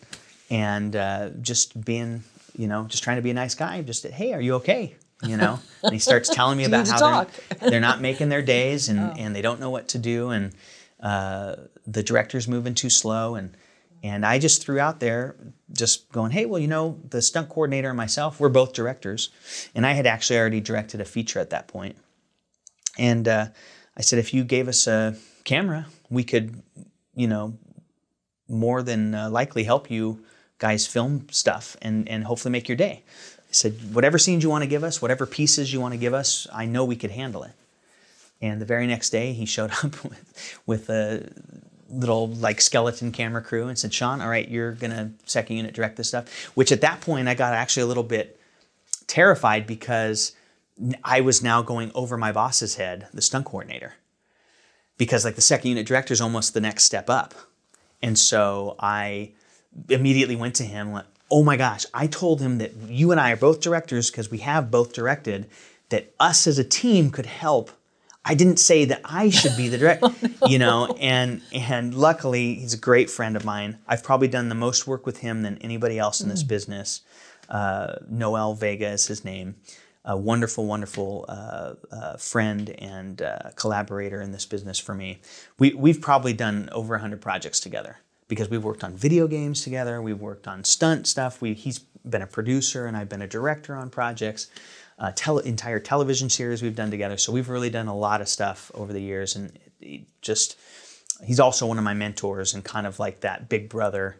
[0.50, 2.22] and uh, just being,
[2.56, 3.82] you know, just trying to be a nice guy.
[3.82, 4.94] Just, hey, are you okay?
[5.22, 7.26] You know, and he starts telling me about how they're,
[7.70, 9.14] they're, not making their days and, oh.
[9.16, 10.30] and they don't know what to do.
[10.30, 10.52] And
[11.00, 11.56] uh,
[11.86, 13.36] the director's moving too slow.
[13.36, 13.56] And
[14.02, 15.36] and I just threw out there,
[15.72, 19.30] just going, hey, well, you know, the stunt coordinator and myself, we're both directors.
[19.74, 21.70] And I had actually already directed a feature at that.
[22.98, 23.46] And uh,
[23.96, 26.62] I said, if you gave us a camera, we could,
[27.14, 27.56] you know,
[28.48, 30.24] more than uh, likely help you
[30.58, 33.04] guys film stuff and, and hopefully make your day.
[33.52, 36.14] I said, whatever scenes you want to give us, whatever pieces you want to give
[36.14, 37.52] us, I know we could handle it.
[38.40, 41.30] And the very next day, he showed up with, with a
[41.90, 45.96] little like skeleton camera crew and said, Sean, all right, you're gonna second unit direct
[45.98, 46.46] this stuff.
[46.56, 48.40] Which at that point I got actually a little bit
[49.06, 50.32] terrified because
[51.04, 53.94] I was now going over my boss's head, the stunt coordinator.
[54.96, 57.34] because like the second unit director is almost the next step up.
[58.00, 59.32] And so I
[59.88, 60.92] immediately went to him
[61.32, 64.38] oh my gosh, I told him that you and I are both directors because we
[64.38, 65.48] have both directed,
[65.88, 67.70] that us as a team could help.
[68.22, 70.46] I didn't say that I should be the director, oh, no.
[70.46, 73.78] you know, and and luckily he's a great friend of mine.
[73.88, 76.48] I've probably done the most work with him than anybody else in this mm.
[76.48, 77.00] business.
[77.48, 79.56] Uh, Noel Vega is his name.
[80.04, 85.20] A wonderful, wonderful uh, uh, friend and uh, collaborator in this business for me.
[85.58, 87.98] We, we've probably done over 100 projects together
[88.32, 91.42] because we've worked on video games together, we've worked on stunt stuff.
[91.42, 94.46] We, he's been a producer and I've been a director on projects.
[94.98, 97.18] Uh, tele, entire television series we've done together.
[97.18, 99.58] So we've really done a lot of stuff over the years, and
[100.22, 100.58] just
[101.22, 104.18] he's also one of my mentors and kind of like that big brother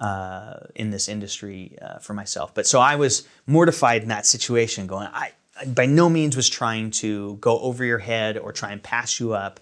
[0.00, 2.52] uh, in this industry uh, for myself.
[2.54, 6.48] But so I was mortified in that situation, going, I, I by no means was
[6.48, 9.60] trying to go over your head or try and pass you up.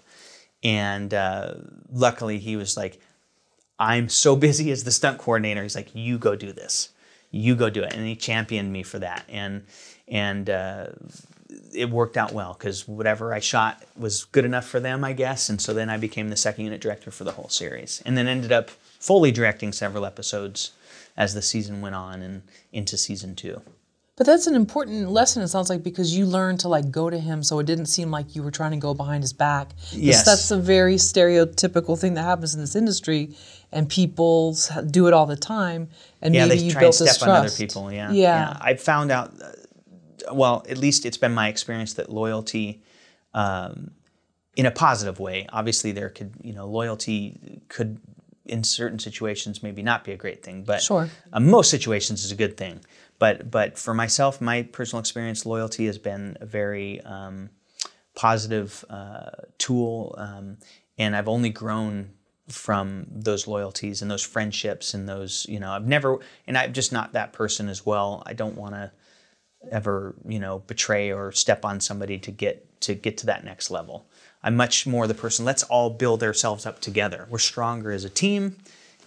[0.63, 1.53] And uh,
[1.91, 2.99] luckily, he was like,
[3.81, 5.63] I'm so busy as the stunt coordinator.
[5.63, 6.89] He's like, you go do this.
[7.31, 7.93] You go do it.
[7.93, 9.25] And he championed me for that.
[9.27, 9.65] And,
[10.07, 10.87] and, uh,
[11.73, 15.49] it worked out well because whatever I shot was good enough for them, I guess.
[15.49, 18.27] And so then I became the second unit director for the whole series, and then
[18.27, 20.71] ended up fully directing several episodes
[21.17, 23.61] as the season went on and into season two.
[24.17, 27.17] But that's an important lesson, it sounds like, because you learned to like go to
[27.17, 29.69] him so it didn't seem like you were trying to go behind his back.
[29.91, 30.25] Yes.
[30.25, 33.35] That's a very stereotypical thing that happens in this industry
[33.71, 34.55] and people
[34.89, 35.89] do it all the time.
[36.21, 37.91] And yeah, maybe you try built and step step on other people.
[37.91, 38.11] Yeah.
[38.11, 38.49] yeah.
[38.51, 38.57] yeah.
[38.59, 42.81] I found out, uh, well, at least it's been my experience that loyalty,
[43.33, 43.91] um,
[44.57, 47.99] in a positive way, obviously there could, you know, loyalty could
[48.45, 51.09] in certain situations maybe not be a great thing, but sure.
[51.31, 52.81] uh, most situations is a good thing.
[53.17, 57.49] But but for myself, my personal experience, loyalty has been a very um,
[58.15, 60.57] positive uh, tool, um,
[60.97, 62.11] and I've only grown
[62.51, 66.91] from those loyalties and those friendships and those you know I've never and I'm just
[66.91, 68.23] not that person as well.
[68.25, 68.91] I don't want to
[69.71, 73.71] ever you know betray or step on somebody to get to get to that next
[73.71, 74.05] level.
[74.43, 77.27] I'm much more the person, let's all build ourselves up together.
[77.29, 78.57] We're stronger as a team.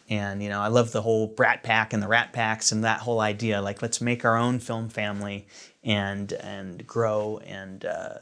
[0.08, 3.00] And, you know, I love the whole Brat Pack and the Rat Packs and that
[3.00, 3.62] whole idea.
[3.62, 5.46] Like, let's make our own film family
[5.82, 8.18] and and grow and uh,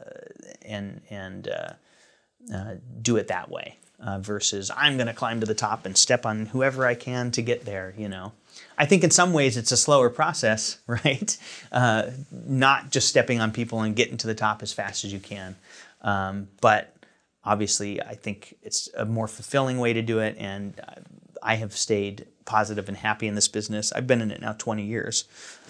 [0.65, 1.73] and and uh,
[2.53, 3.77] uh, do it that way.
[4.05, 7.31] Uh, versus I'm going to climb to the top and step on whoever I can
[7.31, 7.93] to get there.
[7.97, 8.33] You know,
[8.77, 11.37] I think in some ways it's a slower process, right?
[11.71, 15.19] Uh, not just stepping on people and getting to the top as fast as you
[15.19, 15.55] can,
[16.01, 16.93] um, but
[17.45, 20.35] obviously, I think it's a more fulfilling way to do it.
[20.37, 20.79] And
[21.41, 23.91] I have stayed positive and happy in this business.
[23.91, 25.25] I've been in it now 20 years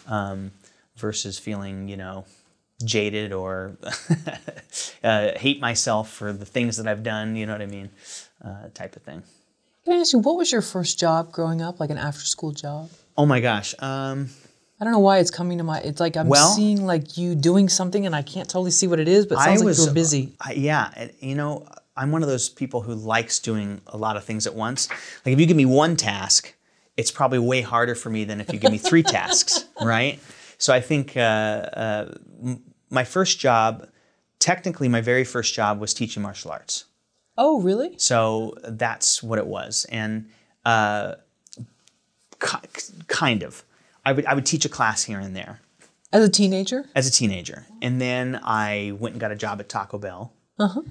[0.07, 0.51] um,
[0.95, 2.25] versus feeling, you know,
[2.85, 3.77] jaded or
[5.03, 7.89] uh, hate myself for the things that I've done, you know what I mean,
[8.43, 9.23] uh, type of thing.
[9.85, 12.51] Can I ask you, what was your first job growing up, like an after school
[12.51, 12.89] job?
[13.17, 13.75] Oh my gosh.
[13.79, 14.29] Um,
[14.79, 15.79] I don't know why it's coming to my.
[15.79, 18.99] It's like I'm well, seeing like you doing something, and I can't totally see what
[18.99, 20.33] it is, but it sounds I was, like you're busy.
[20.41, 24.23] I, yeah, you know, I'm one of those people who likes doing a lot of
[24.23, 24.89] things at once.
[25.25, 26.53] Like if you give me one task,
[26.97, 30.19] it's probably way harder for me than if you give me three tasks, right?
[30.63, 32.13] So I think uh, uh,
[32.89, 33.85] my first job,
[34.39, 36.85] technically, my very first job was teaching martial arts.
[37.37, 37.95] Oh, really?
[37.97, 40.29] So that's what it was, and
[40.63, 41.15] uh,
[43.07, 43.65] kind of.
[44.05, 45.59] I would I would teach a class here and there.
[46.13, 46.85] As a teenager?
[46.95, 47.65] As a teenager.
[47.81, 50.31] And then I went and got a job at Taco Bell.
[50.59, 50.81] Uh-huh.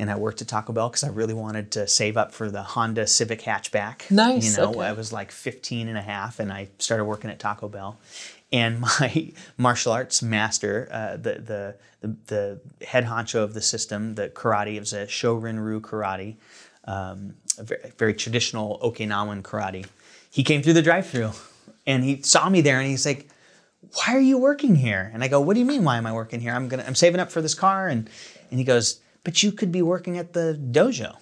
[0.00, 2.62] And I worked at Taco Bell because I really wanted to save up for the
[2.62, 4.10] Honda Civic hatchback.
[4.10, 4.56] Nice.
[4.56, 4.80] You know, okay.
[4.80, 7.98] I was like 15 and a half and I started working at Taco Bell.
[8.52, 14.14] And my martial arts master, uh, the, the, the, the, head honcho of the system,
[14.14, 16.36] the karate, it was a Shorin Ryu karate,
[16.84, 19.86] um, very, very traditional Okinawan karate.
[20.30, 21.32] He came through the drive through
[21.86, 23.28] and he saw me there and he's like,
[23.94, 25.10] why are you working here?
[25.12, 26.52] And I go, what do you mean, why am I working here?
[26.52, 27.88] I'm gonna, I'm saving up for this car.
[27.88, 28.08] And,
[28.50, 31.16] and he goes, but you could be working at the dojo.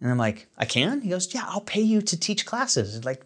[0.00, 1.00] And I'm like, I can?
[1.00, 3.04] He goes, yeah, I'll pay you to teach classes.
[3.04, 3.24] Like,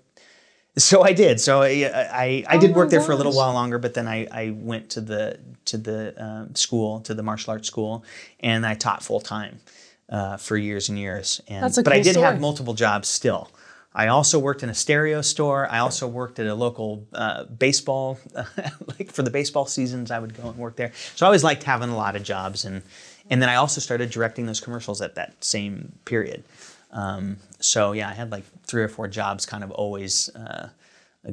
[0.77, 1.41] so I did.
[1.41, 4.09] So I, I, I did oh work there for a little while longer, but then
[4.09, 8.05] I, I went to the, to the um, school, to the martial arts school,
[8.41, 9.61] and I taught full time
[10.09, 11.41] uh, for years and years.
[11.49, 12.27] And, That's a but cool I did story.
[12.27, 13.51] have multiple jobs still.
[13.95, 15.69] I also worked in a stereo store.
[15.71, 18.19] I also worked at a local uh, baseball,
[18.99, 20.93] like for the baseball seasons, I would go and work there.
[21.15, 22.83] So I always liked having a lot of jobs, and
[23.29, 26.43] and then I also started directing those commercials at that same period.
[26.91, 30.68] Um, so yeah, I had like three or four jobs, kind of always uh,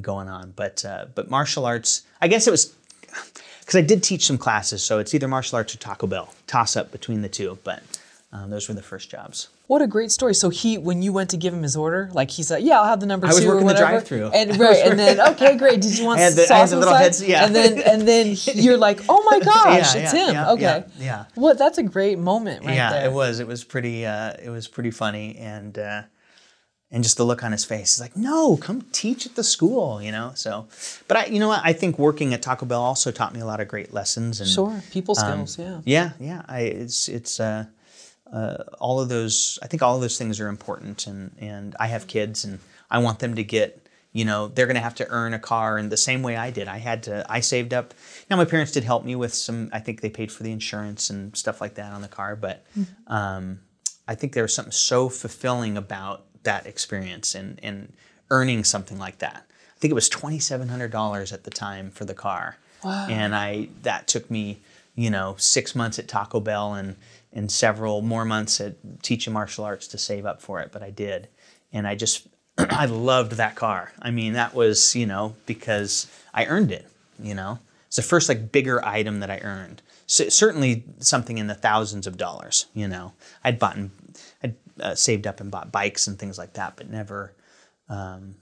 [0.02, 0.54] going on.
[0.56, 2.76] But uh, but martial arts, I guess it was
[3.60, 6.76] because I did teach some classes, so it's either martial arts or Taco Bell, toss
[6.76, 7.58] up between the two.
[7.64, 7.82] But
[8.32, 9.50] um, those were the first jobs.
[9.68, 10.34] What a great story.
[10.34, 12.86] So he, when you went to give him his order, like he said, "Yeah, I'll
[12.88, 14.32] have the number I was two or working the whatever." drive-thru.
[14.34, 15.82] and right, and then okay, great.
[15.82, 17.46] Did you want the- sauce had the little heads, yeah.
[17.46, 20.62] And then and then you're like, "Oh my gosh, Yeah, it's yeah, him." yeah, okay,
[20.98, 21.26] yeah, yeah.
[21.36, 23.06] Well, that's a great moment right yeah, there.
[23.10, 23.40] it was.
[23.40, 24.06] It was pretty.
[24.08, 26.02] Uh, it was pretty funny, and uh,
[26.92, 27.96] and just the look on his face.
[27.96, 30.32] He's like, "No, come teach at the school," you know.
[30.36, 30.68] So,
[31.08, 31.62] but I, you know what?
[31.64, 34.40] I think working at Taco Bell also taught me a lot of great lessons.
[34.42, 35.58] And Sure, people um, skills.
[35.58, 35.82] yeah.
[35.86, 36.42] yeah, yeah.
[36.48, 37.66] I it's it's uh,
[38.32, 39.60] uh, all of those.
[39.62, 43.00] I think all of those things are important, and and I have kids, and I
[43.00, 43.86] want them to get.
[44.12, 46.50] You know, they're going to have to earn a car in the same way I
[46.50, 46.68] did.
[46.68, 47.24] I had to.
[47.30, 47.94] I saved up.
[48.28, 49.70] Now my parents did help me with some.
[49.72, 52.66] I think they paid for the insurance and stuff like that on the car, but
[53.06, 53.60] um,
[54.08, 57.94] I think there was something so fulfilling about that experience and and
[58.32, 59.46] earning something like that.
[59.76, 63.08] I think it was twenty seven hundred dollars at the time for the car, Wow.
[63.10, 64.60] and I that took me
[64.96, 66.96] you know six months at Taco Bell and
[67.32, 70.90] and several more months at teaching martial arts to save up for it, but I
[70.90, 71.28] did,
[71.72, 73.94] and I just I loved that car.
[74.02, 76.88] I mean that was you know because I earned it.
[77.22, 79.82] You know it's the first like bigger item that I earned.
[80.06, 82.66] So, certainly something in the thousands of dollars.
[82.74, 83.78] You know I'd bought
[84.82, 87.34] uh, saved up and bought bikes and things like that, but never.
[87.90, 88.36] Um,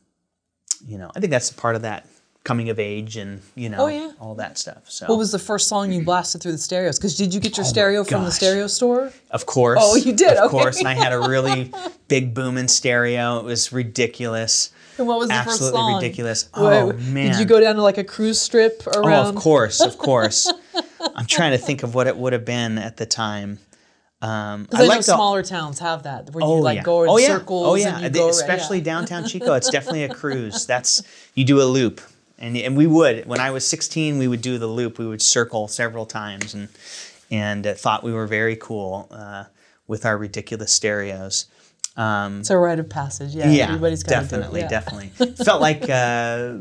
[0.86, 2.06] you know, I think that's a part of that
[2.44, 4.12] coming of age and you know Oh, yeah.
[4.22, 4.90] all that stuff.
[4.90, 6.98] So What was the first song you blasted through the stereos?
[6.98, 9.12] Because did you get your stereo from the Oh stereo store?
[9.32, 9.80] Of course.
[9.82, 10.38] Oh, you did?
[10.38, 10.52] Of Okay.
[10.52, 10.78] course.
[10.80, 11.72] And I had a really
[12.08, 13.40] big booming stereo.
[13.40, 14.72] It was ridiculous.
[14.98, 15.96] And what was the first Absolutely song?
[15.96, 16.50] ridiculous.
[16.56, 19.26] Wait, Oh, Did you go down to like a cruise strip around?
[19.26, 20.50] Oh, of course, of course.
[21.16, 23.60] I'm trying to think of what it would have been at the time.
[24.22, 26.84] Um, Because I, know the- smaller towns have that where Oh you like yeah.
[26.84, 27.28] go in oh, yeah.
[27.28, 27.68] circles.
[27.68, 27.96] Oh yeah.
[27.96, 28.84] and you The- go, especially yeah.
[28.86, 29.54] downtown Chico.
[29.54, 30.66] It's definitely a cruise.
[30.72, 31.04] That's
[31.36, 32.02] you do a loop,
[32.40, 34.98] and and we would when I was 16, we would do the loop.
[34.98, 36.70] We would circle several times, and
[37.30, 39.44] and uh, thought we were very cool uh,
[39.86, 41.46] with our ridiculous stereos.
[41.96, 43.36] Um, It's a rite of passage.
[43.36, 44.70] Yeah, yeah, everybody's got definitely, it.
[44.70, 45.10] Definitely.
[45.46, 46.58] Felt like uh,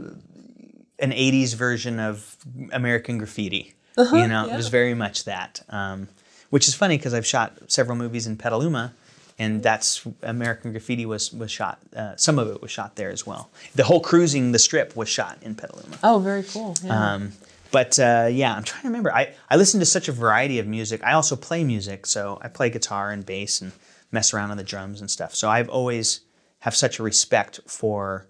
[0.98, 2.36] an '80s version of
[2.72, 3.74] American Graffiti.
[3.96, 5.62] you know, it was very much that.
[5.70, 6.08] Um,
[6.50, 8.94] which is funny because I've shot several movies in Petaluma,
[9.38, 11.80] and that's American Graffiti was was shot.
[11.94, 13.50] Uh, some of it was shot there as well.
[13.74, 15.98] The whole cruising the strip was shot in Petaluma.
[16.02, 16.74] Oh, very cool.
[16.82, 17.14] Yeah.
[17.14, 17.32] Um,
[17.70, 19.12] but uh, yeah, I'm trying to remember.
[19.12, 21.02] I, I listen to such a variety of music.
[21.04, 23.72] I also play music, so I play guitar and bass and
[24.12, 25.34] mess around on the drums and stuff.
[25.34, 26.20] So I've always
[26.60, 28.26] have such a respect for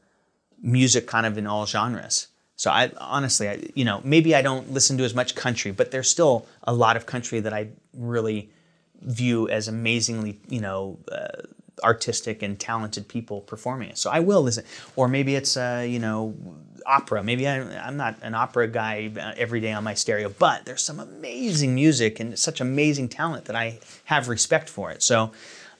[0.60, 2.28] music, kind of in all genres.
[2.56, 5.90] So I honestly, I, you know, maybe I don't listen to as much country, but
[5.90, 8.50] there's still a lot of country that I really
[9.02, 11.42] view as amazingly, you know, uh,
[11.84, 13.98] artistic and talented people performing it.
[13.98, 14.64] So I will listen.
[14.96, 16.34] Or maybe it's, uh, you know,
[16.86, 17.22] opera.
[17.22, 20.82] Maybe I, I'm not an opera guy uh, every day on my stereo, but there's
[20.82, 25.02] some amazing music and such amazing talent that I have respect for it.
[25.02, 25.32] So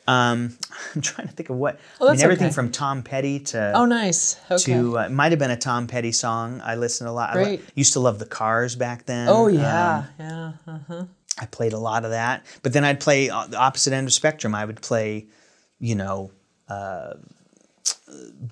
[0.07, 0.57] um,
[0.95, 1.79] I'm trying to think of what.
[2.01, 2.55] Oh, I mean, everything okay.
[2.55, 4.39] from Tom Petty to oh, nice.
[4.51, 4.73] Okay.
[4.73, 6.61] to uh, might have been a Tom Petty song.
[6.65, 7.31] I listened a lot.
[7.31, 7.65] I Great.
[7.75, 9.29] used to love the Cars back then.
[9.29, 10.53] oh Um, yeah, yeah.
[10.67, 11.05] Uh-huh.
[11.39, 12.47] I played a lot of that.
[12.63, 14.55] But then I'd play uh, the opposite end of spectrum.
[14.55, 15.27] I would play,
[15.79, 16.31] you know,
[16.69, 17.15] uh,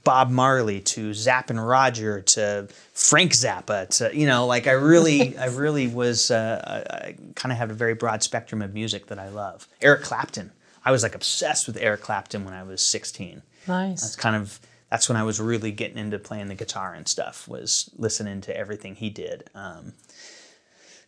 [0.04, 5.36] Bob Marley to Zapp and Roger to Frank Zappa to you know like I really
[5.38, 9.06] I really was uh, I, I kind of have a very broad spectrum of music
[9.06, 9.68] that I love.
[9.80, 10.52] Eric Clapton.
[10.84, 13.42] I was like obsessed with Eric Clapton when I was 16.
[13.66, 14.02] Nice.
[14.02, 17.48] That's kind of that's when I was really getting into playing the guitar and stuff.
[17.48, 19.48] Was listening to everything he did.
[19.54, 19.94] Um,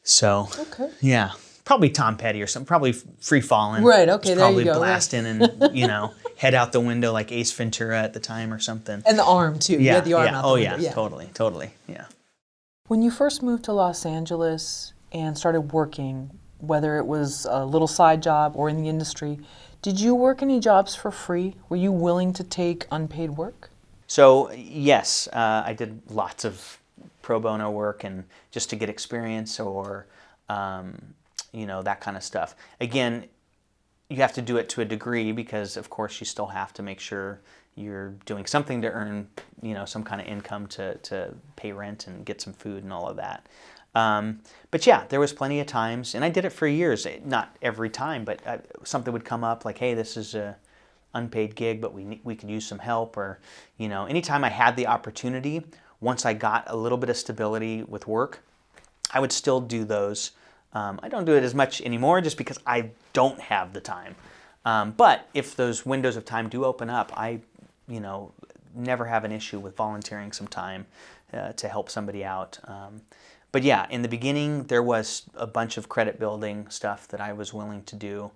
[0.03, 0.89] so Okay.
[1.01, 1.33] yeah,
[1.65, 2.67] probably Tom Petty or something.
[2.67, 3.83] Probably Free Falling.
[3.85, 4.79] Right, okay, there you Probably go, right.
[4.79, 8.59] blasting and you know head out the window like Ace Ventura at the time or
[8.59, 9.03] something.
[9.07, 9.75] And the arm too.
[9.75, 10.43] yeah, Yeah, the arm yeah.
[10.43, 10.77] oh window.
[10.79, 11.71] yeah, totally, totally.
[11.87, 12.07] Yeah.
[12.89, 17.89] When you first moved to Los Angeles and started working, whether it was a little
[17.89, 19.41] side job or in the industry,
[19.83, 21.55] did you work any jobs for free?
[21.69, 23.71] Were you willing to take unpaid work?
[24.07, 26.79] So yes, uh, I did lots of
[27.23, 30.07] pro bono work and just to get experience or
[30.49, 30.97] um,
[31.53, 32.55] you know that kind of stuff.
[32.81, 33.27] Again,
[34.09, 36.83] you have to do it to a degree because of course you still have to
[36.83, 37.41] make sure
[37.75, 39.29] you're doing something to earn
[39.61, 42.93] you know some kind of income to, to pay rent and get some food and
[42.93, 43.47] all of that.
[43.97, 44.41] Um,
[44.71, 47.07] but yeah, there was plenty of times, and I did it for years.
[47.25, 50.57] Not every time, but uh, something would come up like, "Hey, this is a
[51.15, 53.41] unpaid gig, but we we could use some help." Or
[53.79, 55.65] you know, anytime I had the opportunity,
[56.03, 58.43] once I got a little bit of stability with work,
[59.15, 60.33] I would still do those.
[60.75, 64.15] Um, I don't do it as much anymore just because I don't have the time.
[64.67, 67.41] Um, but if those windows of time do open up, I,
[67.89, 68.33] you know,
[68.75, 70.85] never have an issue with volunteering some time
[71.33, 72.59] uh, to help somebody out.
[72.65, 73.01] Um,
[73.57, 77.33] but yeah, in the beginning, there was a bunch of credit building stuff that I
[77.33, 78.31] was willing to do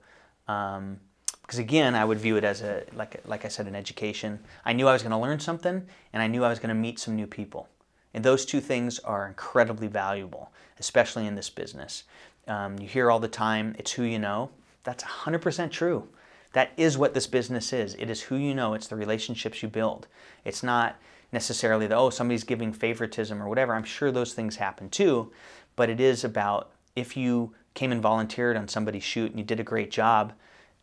[0.46, 0.96] because
[1.42, 4.38] because again, I would view it as a like like I said, an education.
[4.64, 6.74] I knew I was going to learn something, and I knew I was going to
[6.74, 7.68] meet some new people.
[8.14, 12.04] And those two things are incredibly valuable, especially in this business.
[12.48, 14.48] Um, you hear all the time, it's who you know.
[14.84, 16.08] That's 100% true.
[16.54, 17.94] That is what this business is.
[17.96, 20.06] It is who you know, it's the relationships you build.
[20.46, 20.96] It's not
[21.32, 23.74] necessarily the, oh, somebody's giving favoritism or whatever.
[23.74, 25.32] I'm sure those things happen too,
[25.76, 29.60] but it is about if you came and volunteered on somebody's shoot and you did
[29.60, 30.32] a great job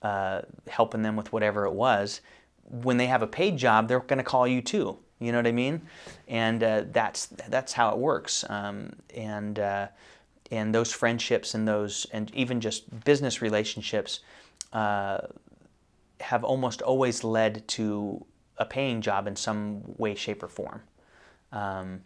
[0.01, 2.21] uh, helping them with whatever it was,
[2.69, 4.97] when they have a paid job, they're going to call you too.
[5.19, 5.81] You know what I mean?
[6.27, 8.45] And uh, that's that's how it works.
[8.49, 9.87] Um, and uh,
[10.51, 14.19] and those friendships and those and even just business relationships
[14.73, 15.19] uh,
[16.19, 18.23] have almost always led to
[18.57, 20.81] a paying job in some way, shape, or form.
[21.51, 22.01] Um,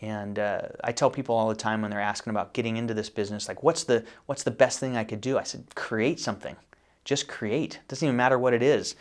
[0.00, 3.10] and uh, I tell people all the time when they're asking about getting into this
[3.10, 5.38] business, like, what's the what's the best thing I could do?
[5.38, 6.56] I said, create something.
[7.04, 7.80] Just create.
[7.88, 8.94] Doesn't even matter what it is.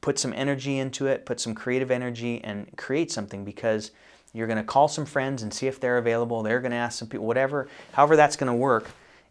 [0.00, 1.24] Put some energy into it.
[1.24, 3.90] Put some creative energy and create something because
[4.34, 6.42] you're going to call some friends and see if they're available.
[6.42, 8.90] They're going to ask some people, whatever, however that's going to work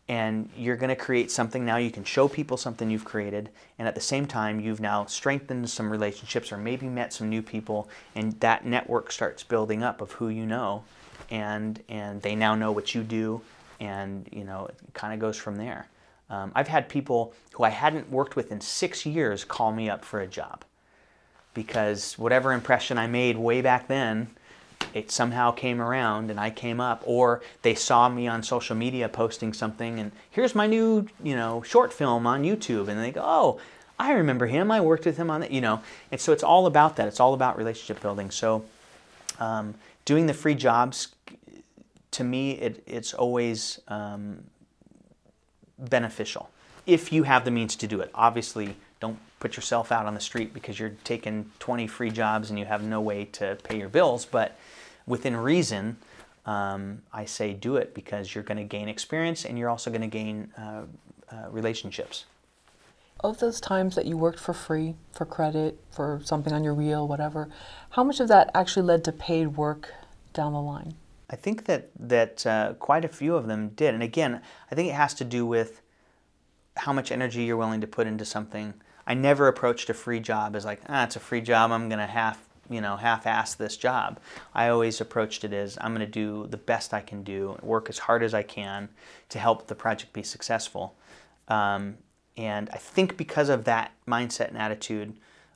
[0.10, 1.66] and you're going to create something.
[1.66, 3.50] Now you can show people something you've created
[3.80, 7.42] and at the same time you've now strengthened some relationships or maybe met some new
[7.42, 10.84] people and that network starts building up of who you know
[11.32, 13.42] and and they now know what you do
[13.80, 15.88] and you know it kind of goes from there.
[16.30, 20.04] Um, i've had people who i hadn't worked with in six years call me up
[20.06, 20.64] for a job
[21.54, 24.30] because whatever impression i made way back then
[24.94, 29.10] it somehow came around and I came up, or they saw me on social media
[29.10, 33.22] posting something, and here's my new, you know, short film on YouTube, and they go,
[33.24, 33.60] oh,
[33.98, 34.72] I remember him.
[34.72, 37.08] I worked with him on that, you know, and so it's all about that.
[37.08, 38.32] It's all about relationship building.
[38.32, 38.66] So,
[39.40, 41.10] um, doing the free jobs,
[42.12, 44.44] to me, it, it's always um,
[45.78, 46.50] beneficial
[46.86, 48.12] if you have the means to do it.
[48.14, 48.76] Obviously,
[49.44, 52.82] put yourself out on the street because you're taking 20 free jobs and you have
[52.82, 54.24] no way to pay your bills.
[54.24, 54.58] But
[55.06, 55.98] within reason,
[56.46, 60.00] um, I say do it because you're going to gain experience and you're also going
[60.00, 60.84] to gain uh,
[61.30, 62.24] uh, relationships.
[63.20, 67.06] Of those times that you worked for free, for credit, for something on your reel,
[67.06, 67.50] whatever,
[67.90, 69.94] how much of that actually led to paid work
[70.32, 70.94] down the line?
[71.30, 74.42] I think that that uh, quite a few of them did, and again,
[74.72, 75.82] I think it has to do with
[76.78, 78.74] how much energy you're willing to put into something.
[79.06, 81.72] I never approached a free job as like, ah, it's a free job.
[81.72, 84.20] I'm gonna half you know half-ass this job.
[84.54, 88.00] I always approached it as I'm to do the best I can do, work as
[88.00, 88.90] hard as I can
[89.30, 90.96] to help the project be successful.
[91.48, 91.98] Um,
[92.38, 95.14] and I think because of that mindset and attitude,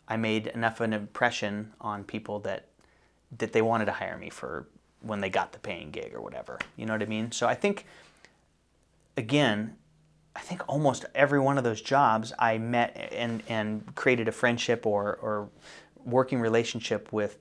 [0.07, 2.67] I made enough of an impression on people that
[3.37, 4.67] that they wanted to hire me for
[5.01, 6.59] when they got the paying gig or whatever.
[6.75, 7.31] You know what I mean?
[7.31, 7.85] So I think
[9.15, 9.75] again,
[10.37, 14.85] I think almost every one of those jobs I met and and created a friendship
[14.85, 15.49] or or
[16.05, 17.39] working relationship with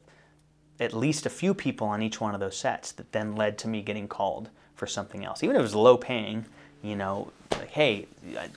[0.80, 3.68] at least a few people on each one of those sets that then led to
[3.68, 5.42] me getting called for something else.
[5.42, 6.44] Even if it was low paying,
[6.82, 8.07] you know, like, hey,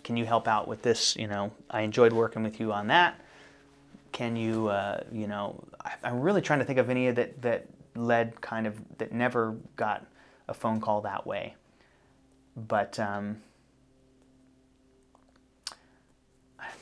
[0.03, 1.15] can you help out with this?
[1.15, 3.19] You know, I enjoyed working with you on that.
[4.11, 7.67] Can you, uh, you know, I, am really trying to think of any that, that
[7.95, 10.05] led kind of, that never got
[10.47, 11.55] a phone call that way.
[12.55, 13.37] But, um,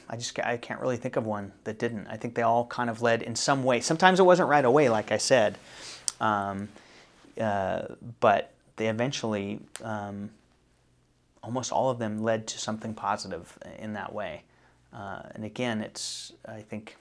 [0.10, 2.08] I just I can't really think of one that didn't.
[2.08, 3.82] I think they all kind of led in some way.
[3.82, 5.58] Sometimes it wasn't right away, like I said,
[6.22, 6.70] um,
[7.40, 7.84] uh,
[8.20, 10.30] but they eventually, um,
[11.44, 14.44] almost all of them led to something positive in that way.
[14.94, 16.96] Uh, and again, it's I think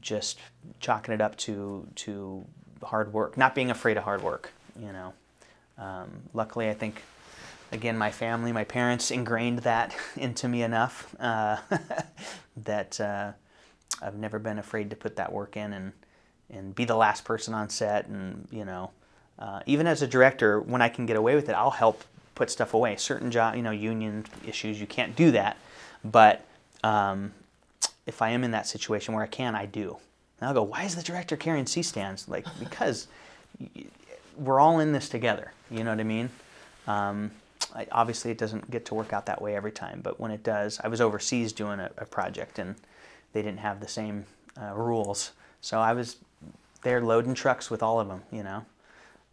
[0.00, 0.38] just
[0.80, 2.44] chalking it up to to
[2.82, 4.52] hard work, not being afraid of hard work.
[4.78, 5.14] You know,
[5.78, 7.02] um, luckily I think
[7.72, 11.56] again, my family, my parents ingrained that into me enough uh,
[12.64, 13.32] that uh,
[14.02, 15.92] I've never been afraid to put that work in and
[16.48, 18.06] and be the last person on set.
[18.06, 18.90] And you know,
[19.38, 22.04] uh, even as a director, when I can get away with it, I'll help
[22.34, 22.96] put stuff away.
[22.96, 25.56] Certain job, you know, union issues, you can't do that.
[26.04, 26.44] But
[26.84, 27.32] um,
[28.06, 29.96] if I am in that situation where I can, I do.
[30.38, 32.28] And I'll go, why is the director carrying C stands?
[32.28, 33.08] Like because
[34.36, 35.52] we're all in this together.
[35.70, 36.30] You know what I mean?
[36.86, 37.30] Um,
[37.92, 40.80] obviously it doesn't get to work out that way every time, but when it does,
[40.82, 42.74] I was overseas doing a, a project and
[43.32, 44.24] they didn't have the same
[44.60, 46.16] uh, rules, so I was
[46.82, 48.64] there loading trucks with all of them, you know,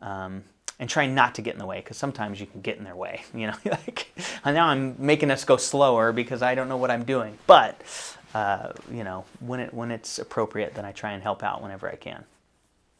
[0.01, 0.43] um,
[0.79, 2.95] and trying not to get in the way because sometimes you can get in their
[2.95, 3.53] way, you know.
[3.65, 4.11] like
[4.45, 7.81] now I'm making us go slower because I don't know what I'm doing, but
[8.33, 11.89] uh, you know when it when it's appropriate, then I try and help out whenever
[11.89, 12.25] I can.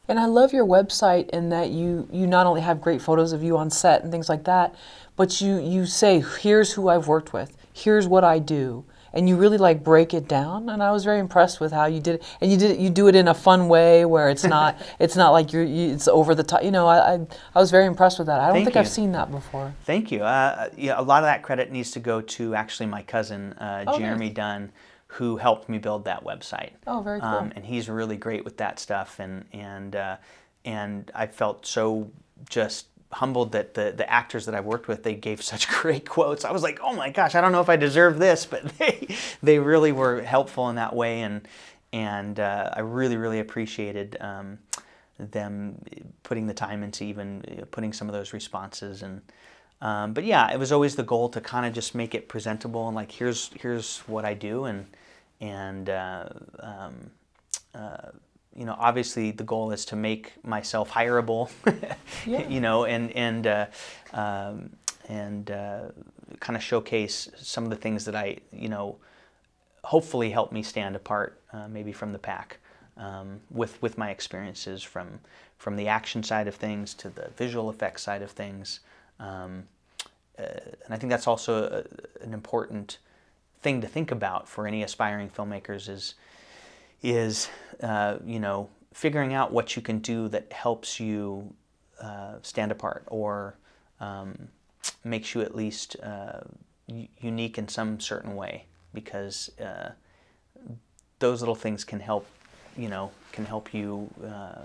[0.08, 3.42] And I love your website in that you you not only have great photos of
[3.42, 4.74] you on set and things like that,
[5.16, 8.84] but you you say here's who I've worked with, here's what I do,
[9.14, 10.68] and you really like break it down.
[10.68, 12.22] And I was very impressed with how you did it.
[12.42, 15.16] And you did it, you do it in a fun way where it's not it's
[15.16, 16.62] not like you're you, it's over the top.
[16.62, 18.40] You know, I, I, I was very impressed with that.
[18.40, 18.80] I don't Thank think you.
[18.80, 19.74] I've seen that before.
[19.84, 20.22] Thank you.
[20.22, 23.84] Uh, yeah, a lot of that credit needs to go to actually my cousin uh,
[23.86, 24.34] oh, Jeremy nice.
[24.34, 24.72] Dunn
[25.14, 26.70] who helped me build that website.
[26.88, 27.28] Oh, very cool.
[27.28, 30.16] Um, and he's really great with that stuff, and and uh,
[30.64, 32.10] and I felt so
[32.48, 36.44] just humbled that the the actors that I worked with they gave such great quotes.
[36.44, 39.16] I was like, oh my gosh, I don't know if I deserve this, but they
[39.42, 41.46] they really were helpful in that way, and
[41.92, 44.16] and uh, I really really appreciated.
[44.20, 44.58] Um,
[45.16, 45.80] them
[46.24, 49.22] putting the time into even putting some of those responses and
[49.80, 52.88] um, but yeah it was always the goal to kind of just make it presentable
[52.88, 54.86] and like here's here's what I do and
[55.44, 56.24] and uh,
[56.60, 57.10] um,
[57.74, 58.08] uh,
[58.56, 61.50] you know, obviously the goal is to make myself hireable,
[62.26, 62.48] yeah.
[62.48, 63.66] you know, and and uh,
[64.12, 64.70] um,
[65.08, 65.82] and uh,
[66.40, 68.96] kind of showcase some of the things that I, you know,
[69.82, 72.58] hopefully help me stand apart, uh, maybe from the pack,
[72.96, 75.20] um, with with my experiences from
[75.58, 78.80] from the action side of things to the visual effects side of things,
[79.20, 79.64] um,
[80.38, 80.42] uh,
[80.84, 82.98] and I think that's also a, an important
[83.64, 86.14] thing to think about for any aspiring filmmakers is
[87.02, 87.48] is
[87.82, 91.52] uh, you know figuring out what you can do that helps you
[92.00, 93.56] uh, stand apart or
[94.00, 94.36] um,
[95.02, 96.40] makes you at least uh,
[97.18, 99.90] unique in some certain way because uh,
[101.18, 102.26] those little things can help
[102.76, 104.60] you know can help you uh,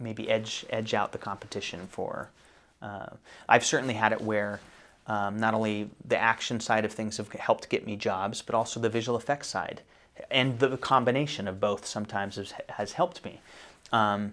[0.00, 2.28] maybe edge edge out the competition for
[2.82, 3.06] uh,
[3.48, 4.58] I've certainly had it where
[5.06, 8.80] um, not only the action side of things have helped get me jobs, but also
[8.80, 9.82] the visual effects side.
[10.30, 13.40] And the combination of both sometimes has, has helped me.
[13.92, 14.32] Um,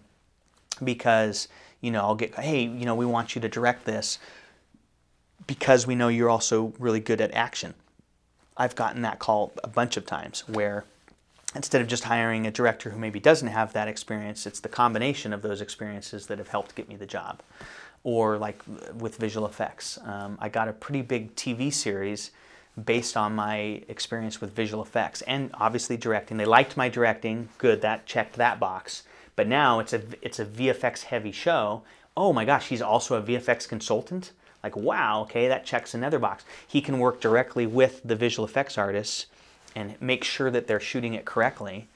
[0.83, 1.47] because,
[1.81, 4.17] you know, I'll get, hey, you know, we want you to direct this
[5.45, 7.73] because we know you're also really good at action.
[8.55, 10.85] I've gotten that call a bunch of times where
[11.55, 15.33] instead of just hiring a director who maybe doesn't have that experience, it's the combination
[15.33, 17.41] of those experiences that have helped get me the job
[18.03, 18.61] or like
[18.95, 19.99] with visual effects.
[20.03, 22.31] Um, I got a pretty big TV series
[22.85, 26.37] based on my experience with visual effects and obviously directing.
[26.37, 29.03] They liked my directing, good, that checked that box.
[29.35, 31.83] But now it's a it's a VFX heavy show.
[32.15, 34.31] Oh my gosh, he's also a VFX consultant.
[34.63, 36.43] Like wow, okay, that checks another box.
[36.67, 39.27] He can work directly with the visual effects artists
[39.75, 41.87] and make sure that they're shooting it correctly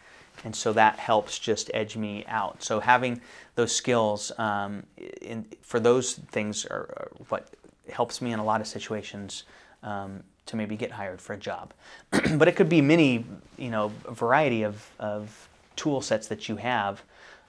[0.45, 2.61] and so that helps just edge me out.
[2.61, 3.19] So having
[3.55, 4.83] those skills um,
[5.21, 7.49] in, for those things are, are, what
[7.91, 9.45] helps me in a lot of situations
[9.81, 11.73] um, to maybe get hired for a job.
[12.11, 13.25] but it could be many,
[13.57, 17.01] you know, a variety of, of tool sets that you have.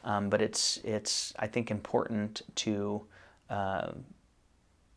[0.02, 3.02] Um, but it's it's I think important to
[3.50, 3.90] uh,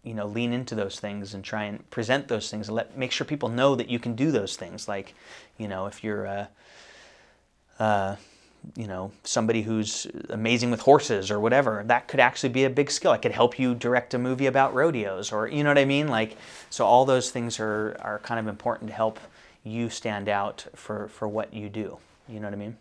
[0.03, 3.11] you know lean into those things and try and present those things and let make
[3.11, 4.87] sure people know that you can do those things.
[4.87, 5.15] Like
[5.57, 6.45] you know if you're uh,
[7.79, 8.15] uh,
[8.75, 11.83] you know, somebody who's amazing with horses or whatever.
[11.85, 13.13] That could actually be a big skill.
[13.13, 16.07] It could help you direct a movie about rodeos or you know what I mean?
[16.07, 16.35] Like
[16.69, 19.19] so all those things are are kind of important to help
[19.63, 21.97] you stand out for for what you do.
[22.27, 22.77] You know what I mean?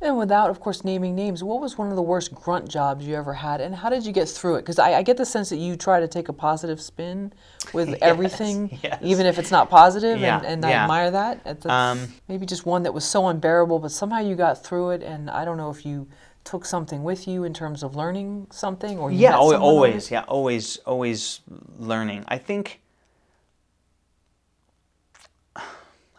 [0.00, 3.14] And without, of course, naming names, what was one of the worst grunt jobs you
[3.14, 4.62] ever had, and how did you get through it?
[4.62, 7.32] Because I, I, get the sense that you try to take a positive spin
[7.72, 8.98] with yes, everything, yes.
[9.02, 10.80] even if it's not positive, yeah, and, and yeah.
[10.80, 11.66] I admire that.
[11.66, 15.30] Um, maybe just one that was so unbearable, but somehow you got through it, and
[15.30, 16.08] I don't know if you
[16.42, 21.40] took something with you in terms of learning something, or yeah, always, yeah, always, always
[21.78, 22.24] learning.
[22.28, 22.80] I think.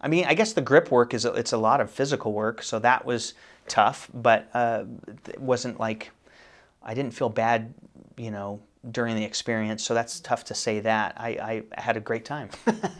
[0.02, 2.78] I mean, I guess the grip work is it's a lot of physical work, so
[2.80, 3.34] that was
[3.68, 4.86] tough, but uh,
[5.28, 6.12] it wasn't like
[6.84, 7.74] I didn't feel bad,
[8.16, 8.62] you know,
[8.92, 9.84] during the experience.
[9.84, 11.16] So that's tough to say that.
[11.18, 12.50] I, I had a great time.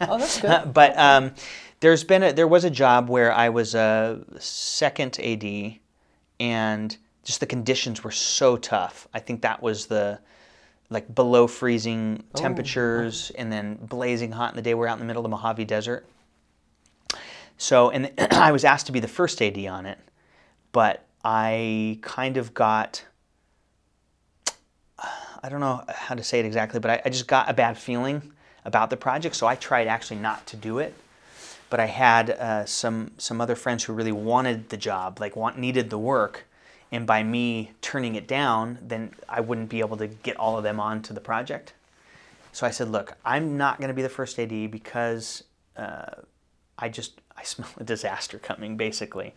[0.00, 0.74] oh, that's good.
[0.74, 1.32] but um,
[1.80, 5.78] there's been a, there was a job where I was a second AD,
[6.40, 9.08] and just the conditions were so tough.
[9.14, 10.18] I think that was the
[10.88, 13.40] like below freezing oh, temperatures oh.
[13.40, 14.74] and then blazing hot in the day.
[14.74, 16.06] We're out in the middle of the Mojave Desert.
[17.58, 19.98] So, and I was asked to be the first AD on it
[20.76, 23.02] but I kind of got
[25.42, 27.78] I don't know how to say it exactly, but I, I, just got a bad
[27.78, 28.20] feeling
[28.62, 30.92] about the project, so I tried actually not to do it.
[31.70, 35.56] But I had uh, some some other friends who really wanted the job, like want
[35.56, 36.44] needed the work,
[36.92, 40.62] and by me turning it down, then I wouldn't be able to get all of
[40.62, 41.72] them onto the project.
[42.52, 45.42] So I said, look, I'm not going to be the first AD because
[45.78, 46.16] uh,
[46.78, 49.32] I just I smell a disaster coming, basically,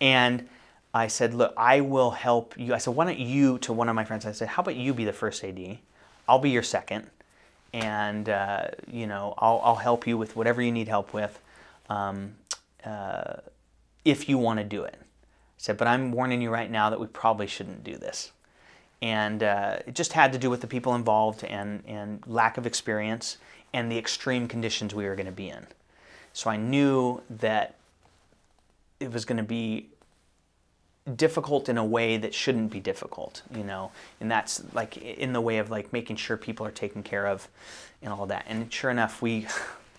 [0.00, 0.48] and
[0.94, 2.74] I said, look, I will help you.
[2.74, 4.92] I said, why don't you, to one of my friends, I said, how about you
[4.92, 5.78] be the first AD?
[6.28, 7.10] I'll be your second.
[7.72, 11.40] And, uh, you know, I'll, I'll help you with whatever you need help with.
[11.88, 12.34] um,
[12.84, 13.34] uh,
[14.04, 14.96] if you want to do it.
[15.00, 18.32] I said, but I'm warning you right now that we probably shouldn't do this.
[19.00, 22.66] And uh, it just had to do with the people involved and, and lack of
[22.66, 23.38] experience
[23.72, 25.66] and the extreme conditions we were going to be in.
[26.32, 27.76] So I knew that
[29.00, 29.88] it was going to be
[31.16, 33.90] difficult in a way that shouldn't be difficult, you know,
[34.20, 37.48] and that's like in the way of like making sure people are taken care of
[38.02, 38.44] and all that.
[38.48, 39.46] And sure enough, we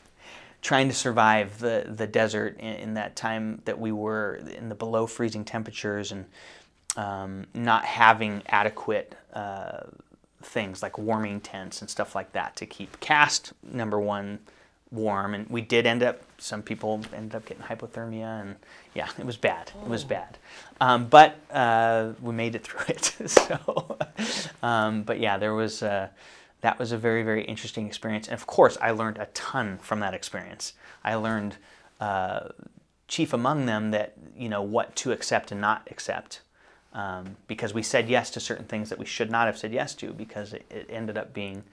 [0.62, 4.76] trying to survive the the desert in, in, that time that we were in the
[4.76, 6.26] below freezing temperatures and
[6.96, 9.82] um, not having adequate uh,
[10.42, 14.40] things like warming tents and stuff like that to keep cast number one
[14.92, 18.56] warm and we did end up some people ended up getting hypothermia and
[18.94, 20.08] yeah it was bad it was oh.
[20.08, 20.38] bad
[20.84, 23.98] um, but uh, we made it through it so
[24.62, 26.10] um, but yeah there was uh,
[26.62, 28.28] that was a very very interesting experience.
[28.28, 30.74] And of course i learned a ton from that experience.
[31.04, 31.56] I learned
[32.00, 32.50] uh,
[33.08, 36.42] chief among them that you know what to accept and not accept
[36.94, 39.96] um, because we said yes to certain things that we should not have said yes
[39.96, 41.64] to because it, it ended up being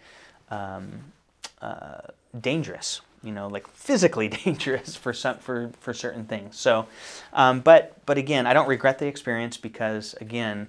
[0.51, 1.13] um,
[1.61, 2.03] uh,
[2.41, 6.57] dangerous you know, like physically dangerous for some for for certain things.
[6.59, 6.87] So,
[7.33, 10.69] um, but but again, I don't regret the experience because again,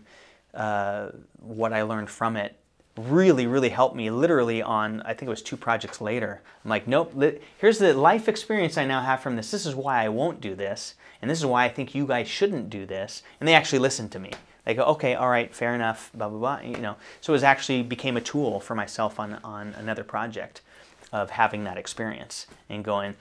[0.53, 2.57] uh, what I learned from it
[2.97, 4.09] really really helped me.
[4.09, 6.41] Literally on I think it was two projects later.
[6.63, 7.13] I'm like, nope.
[7.15, 9.51] Li- here's the life experience I now have from this.
[9.51, 12.27] This is why I won't do this, and this is why I think you guys
[12.27, 13.23] shouldn't do this.
[13.39, 14.31] And they actually listened to me.
[14.65, 16.69] They go, okay, all right, fair enough, blah blah blah.
[16.69, 20.61] You know, so it was actually became a tool for myself on on another project
[21.11, 23.15] of having that experience and going,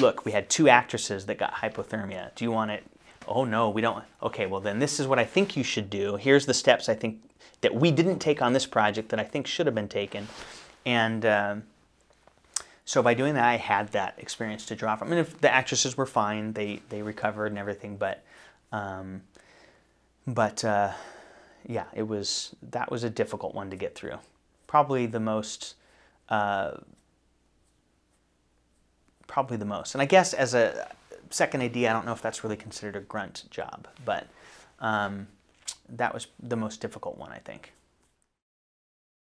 [0.00, 2.34] look, we had two actresses that got hypothermia.
[2.34, 2.84] Do you want it?
[3.26, 4.04] Oh no, we don't.
[4.22, 6.16] Okay, well then this is what I think you should do.
[6.16, 7.22] Here's the steps I think
[7.60, 10.28] that we didn't take on this project that I think should have been taken.
[10.84, 11.62] And um,
[12.84, 15.08] so by doing that, I had that experience to draw from.
[15.08, 18.22] I mean, if the actresses were fine, they they recovered and everything, but
[18.72, 19.22] um,
[20.26, 20.92] but uh,
[21.66, 24.18] yeah, it was that was a difficult one to get through.
[24.66, 25.76] Probably the most
[26.28, 26.72] uh,
[29.26, 29.94] probably the most.
[29.94, 30.88] And I guess as a
[31.30, 34.28] second AD, I don't know if that's really considered a grunt job, but
[34.80, 35.26] um,
[35.88, 37.72] that was the most difficult one, I think.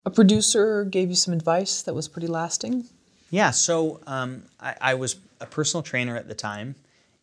[0.04, 2.86] A producer gave you some advice that was pretty lasting?
[3.30, 6.74] Yeah, so um, I, I, was a personal trainer at the time,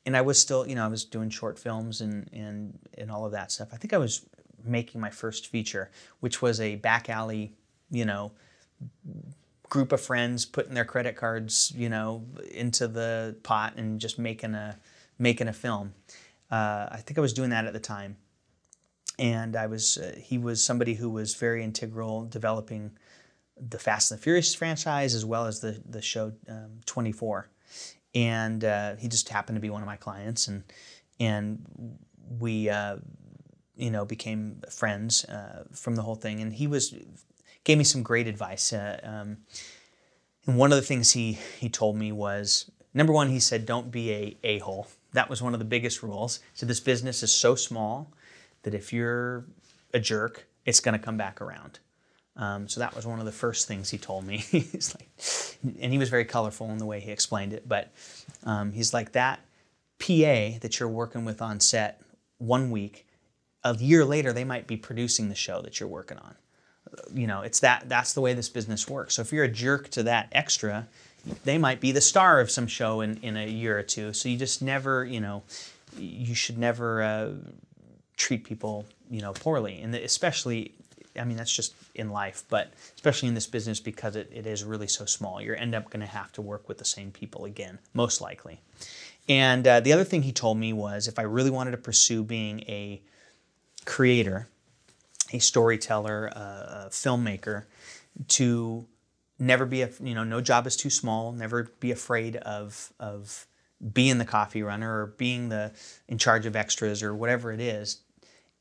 [0.06, 3.26] and I was still, you know, I was doing short films and, and, and all
[3.26, 3.70] of that stuff.
[3.74, 4.26] I think I was
[4.64, 5.92] making my first feature,
[6.22, 7.52] which was a back alley,
[7.92, 8.32] you know,
[9.70, 14.56] group of friends putting their credit cards, you know, into the pot and just making
[14.56, 14.78] a
[15.18, 15.94] making a film.
[16.52, 18.18] Uh, I think I was doing that at the time,
[19.20, 22.98] and I was uh, he was somebody who was very integral developing
[23.56, 27.50] the Fast and the Furious franchise as well as the the show um, 24,
[28.16, 30.64] and uh, he just happened to be one of my clients, and
[31.20, 31.98] and
[32.40, 32.98] we uh,
[33.76, 36.96] you know became friends uh, from the whole thing, and he was
[37.64, 38.74] gave me some great advice.
[38.74, 39.38] Uh, um,
[40.45, 43.91] and one of the things he, he told me was number one, he said, don't
[43.91, 44.88] be a a hole.
[45.14, 46.39] That was one of the biggest rules.
[46.53, 48.12] So this business is so small
[48.64, 49.45] that if you're
[49.93, 51.80] a jerk, it's going to come back around.
[52.36, 54.38] Um, so that was one of the first things he told me.
[54.51, 55.10] he's like,
[55.82, 57.68] and he was very colorful in the way he explained it.
[57.68, 57.91] But
[58.43, 59.39] um, he's like that
[59.99, 62.01] PA that you're working with on set
[62.38, 63.05] one week,
[63.64, 66.36] a year later they might be producing the show that you're working on
[67.14, 69.16] you know, it's that that's the way this business works.
[69.16, 70.88] So if you're a jerk to that extra,
[71.44, 74.14] they might be the star of some show in, in a year or two.
[74.14, 75.44] So you just never, you know,
[75.98, 77.32] you should never uh,
[78.18, 79.82] treat people, you know, poorly.
[79.82, 80.74] And especially,
[81.20, 84.64] I mean, that's just in life, but especially in this business because it, it is
[84.64, 85.42] really so small.
[85.42, 88.62] You end up going to have to work with the same people again, most likely.
[89.28, 92.24] And uh, the other thing he told me was if I really wanted to pursue
[92.24, 93.02] being a
[93.86, 94.48] creator,
[95.32, 97.66] a storyteller, a, filmmaker,
[98.28, 98.88] to
[99.38, 101.32] never be a you know no job is too small.
[101.32, 103.48] Never be afraid of of
[103.94, 105.72] being the coffee runner or being the
[106.08, 108.02] in charge of extras or whatever it is,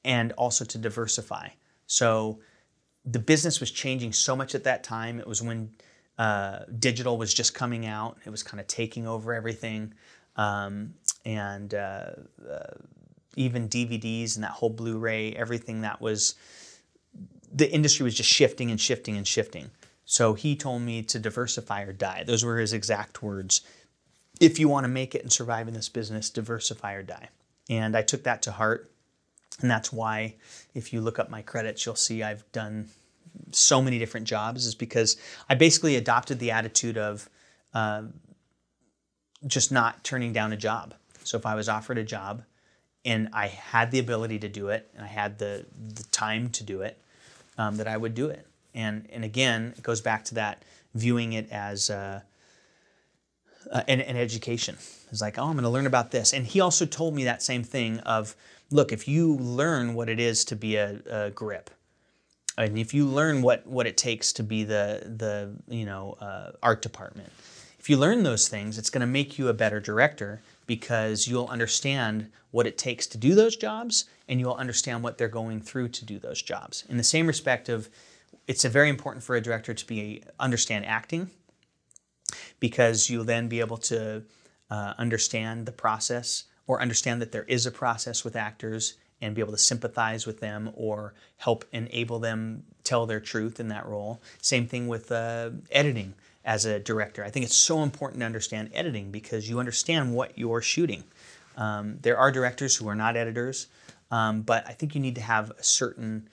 [0.05, 1.49] and also to diversify.
[1.87, 2.41] So
[3.05, 5.19] the business was changing so much at that time.
[5.19, 5.71] It was when
[6.19, 8.19] uh, digital was just coming out.
[8.27, 9.95] It was kind of taking over everything,
[10.37, 10.95] um,
[11.25, 12.11] and uh,
[12.49, 12.75] uh,
[13.39, 16.35] even DVDs and that whole Blu-ray, everything that was
[17.53, 19.71] the industry was just shifting and shifting and shifting.
[20.05, 22.25] So he told me to diversify or die.
[22.27, 23.63] Those were his exact words.
[24.41, 27.29] If you want to make it and survive in this business, diversify or die.
[27.71, 28.91] And I took that to heart.
[29.61, 30.37] And that's why,
[30.75, 32.89] if you look up my credits, you'll see I've done
[33.51, 35.17] so many different jobs, is because
[35.49, 37.29] I basically adopted the attitude of
[37.75, 38.03] uh,
[39.47, 40.95] just not turning down a job.
[41.25, 42.45] So if I was offered a job
[43.09, 46.63] and I had the ability to do it and I had the, the time to
[46.63, 47.01] do it,
[47.57, 48.47] um, that I would do it.
[48.75, 50.63] And, and again, it goes back to that
[50.95, 52.21] viewing it as uh,
[53.73, 54.77] uh, an, an education.
[55.11, 56.35] It's like, oh, I'm going to learn about this.
[56.35, 58.37] And he also told me that same thing of,
[58.71, 61.71] look, if you learn what it is to be a, a grip,
[62.59, 66.51] and if you learn what, what it takes to be the, the you know, uh,
[66.63, 67.33] art department,
[67.79, 71.47] if you learn those things, it's going to make you a better director because you'll
[71.47, 75.89] understand what it takes to do those jobs and you'll understand what they're going through
[75.89, 76.85] to do those jobs.
[76.89, 77.89] In the same respect of,
[78.47, 81.31] it's very important for a director to be understand acting
[82.61, 84.23] because you'll then be able to
[84.71, 89.41] uh, understand the process or understand that there is a process with actors and be
[89.41, 94.21] able to sympathize with them or help enable them tell their truth in that role.
[94.43, 96.15] Same thing with uh, editing
[96.49, 97.23] as a director.
[97.23, 101.05] I think it's so important to understand editing because you understand what you're shooting.
[101.59, 103.67] Um, there are directors who are not editors,
[104.11, 106.31] um, but I think you need to have a certain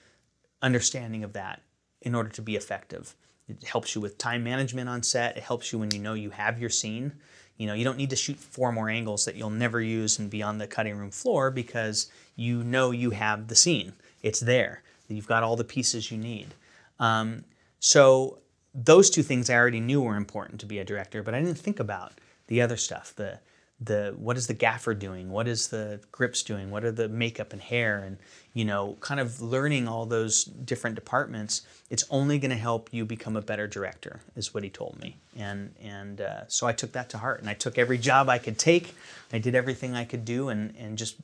[0.62, 1.60] understanding of that
[2.00, 3.14] in order to be effective.
[3.46, 5.36] It helps you with time management on set.
[5.36, 7.12] It helps you when you know you have your scene.
[7.58, 10.30] You know, you don't need to shoot four more angles that you'll never use and
[10.30, 13.92] be on the cutting room floor because you know you have the scene.
[14.22, 14.82] It's there.
[15.08, 16.54] You've got all the pieces you need.
[16.98, 17.44] Um,
[17.80, 18.38] so
[18.76, 21.58] those two things I already knew were important to be a director, but I didn't
[21.58, 22.12] think about
[22.48, 23.40] the other stuff, the
[23.78, 25.30] the what is the gaffer doing?
[25.30, 26.70] What is the grips doing?
[26.70, 27.98] What are the makeup and hair?
[28.04, 28.16] And
[28.54, 33.04] you know kind of learning all those different departments it's only going to help you
[33.04, 35.16] become a better director is what he told me.
[35.36, 38.38] And and uh, so i took that to heart and i took every job i
[38.38, 38.94] could take.
[39.32, 41.16] I did everything i could do and and just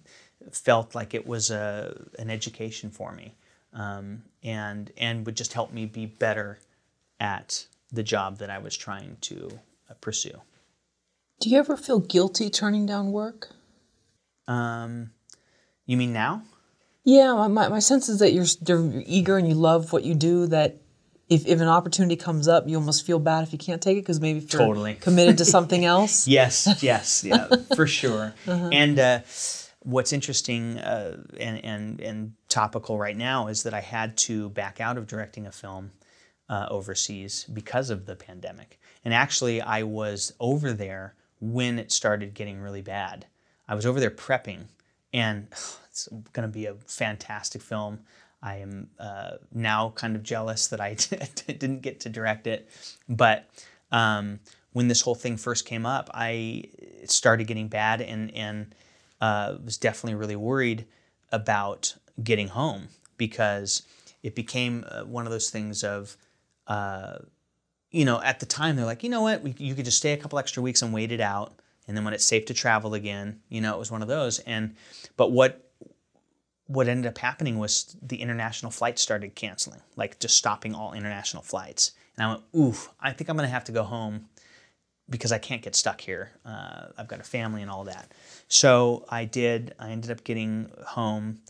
[0.51, 3.35] felt like it was a an education for me.
[3.73, 6.59] Um, and and would just help me be better
[7.23, 9.59] at the job that i was trying to
[9.89, 10.41] uh, pursue
[11.43, 13.49] do you ever feel guilty turning down work?
[14.47, 15.11] Um,
[15.87, 16.45] you mean now?
[17.05, 20.47] Yeah, my, my sense is that you're, you're eager and you love what you do.
[20.47, 20.77] That
[21.29, 24.03] if, if an opportunity comes up, you almost feel bad if you can't take it
[24.03, 24.95] because maybe if you're totally.
[25.01, 26.29] committed to something else.
[26.29, 28.35] yes, yes, yeah, for sure.
[28.47, 28.71] Uh-huh.
[28.73, 29.21] And uh,
[29.81, 34.81] what's interesting uh, and, and, and topical right now is that I had to back
[34.81, 35.91] out of directing a film
[36.53, 38.79] uh, overseas because of the pandemic.
[39.07, 43.25] And actually, I was over there when it started getting really bad.
[43.67, 44.65] I was over there prepping,
[45.15, 48.01] and ugh, it's going to be a fantastic film.
[48.43, 50.95] I am uh, now kind of jealous that I
[51.47, 52.69] didn't get to direct it.
[53.09, 53.49] But
[53.91, 54.41] um,
[54.75, 56.65] when this whole thing first came up, I
[57.07, 58.75] started getting bad and, and
[59.23, 60.85] uh, was definitely really worried
[61.31, 63.85] about getting home because
[64.23, 66.17] it became uh, one of those things of
[66.67, 67.19] uh,
[67.91, 70.13] you know, at the time they're like, you know what, we, you could just stay
[70.13, 71.55] a couple extra weeks and wait it out,
[71.87, 74.39] and then when it's safe to travel again, you know, it was one of those.
[74.41, 74.77] And
[75.17, 75.69] but what
[76.67, 81.43] what ended up happening was the international flights started canceling, like just stopping all international
[81.43, 81.93] flights.
[82.17, 84.29] And I went, oof, I think I'm gonna have to go home
[85.11, 86.31] because I can't get stuck here.
[86.45, 88.13] Uh, I've got a family and all that.
[88.49, 89.75] So I did.
[89.79, 91.41] I ended up getting home,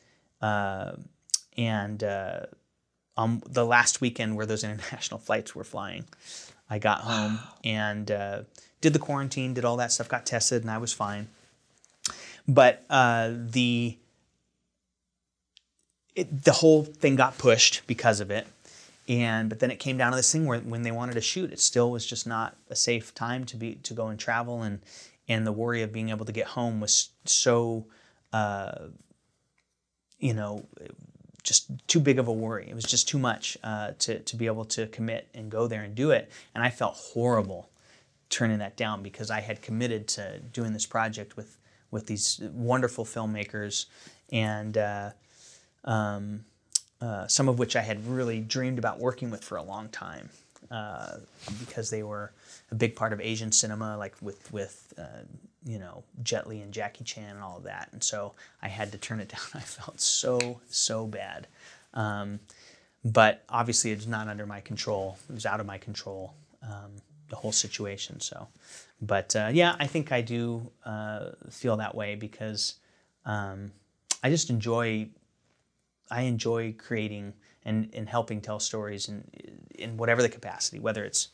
[0.40, 0.92] uh,
[1.56, 2.46] and uh,
[3.16, 6.04] um, the last weekend where those international flights were flying.
[6.70, 8.42] I got home and uh,
[8.80, 11.28] did the quarantine, did all that stuff, got tested, and I was fine.
[12.48, 13.98] But uh, the
[16.14, 18.46] it, the whole thing got pushed because of it,
[19.08, 21.52] and but then it came down to this thing where when they wanted to shoot,
[21.52, 24.80] it still was just not a safe time to be to go and travel, and
[25.28, 27.86] and the worry of being able to get home was so,
[28.32, 28.86] uh,
[30.18, 30.66] you know,
[31.42, 32.68] just too big of a worry.
[32.68, 35.82] It was just too much uh, to, to be able to commit and go there
[35.82, 36.30] and do it.
[36.54, 37.68] And I felt horrible
[38.28, 41.58] turning that down because I had committed to doing this project with,
[41.90, 43.86] with these wonderful filmmakers
[44.30, 45.10] and uh,
[45.84, 46.44] um,
[47.00, 50.30] uh, some of which I had really dreamed about working with for a long time
[50.70, 51.16] uh,
[51.58, 52.32] because they were
[52.70, 55.24] a big part of Asian cinema, like with, with uh,
[55.64, 57.88] you know, Jet Li and Jackie Chan and all of that.
[57.92, 59.40] And so I had to turn it down.
[59.54, 61.46] I felt so, so bad.
[61.94, 62.40] Um,
[63.04, 65.18] but obviously, it's not under my control.
[65.28, 66.92] It was out of my control, um,
[67.28, 68.20] the whole situation.
[68.20, 68.46] So,
[69.00, 72.74] but uh, yeah, I think I do uh, feel that way because
[73.26, 73.72] um,
[74.22, 75.08] I just enjoy,
[76.10, 77.32] I enjoy creating
[77.64, 79.24] and, and helping tell stories in,
[79.74, 81.28] in whatever the capacity, whether it's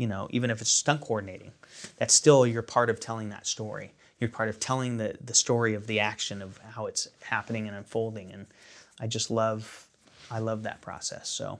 [0.00, 1.52] you know, even if it's stunt coordinating,
[1.98, 3.92] that's still you're part of telling that story.
[4.18, 7.76] You're part of telling the the story of the action of how it's happening and
[7.76, 8.32] unfolding.
[8.32, 8.46] And
[8.98, 9.86] I just love,
[10.30, 11.28] I love that process.
[11.28, 11.58] So,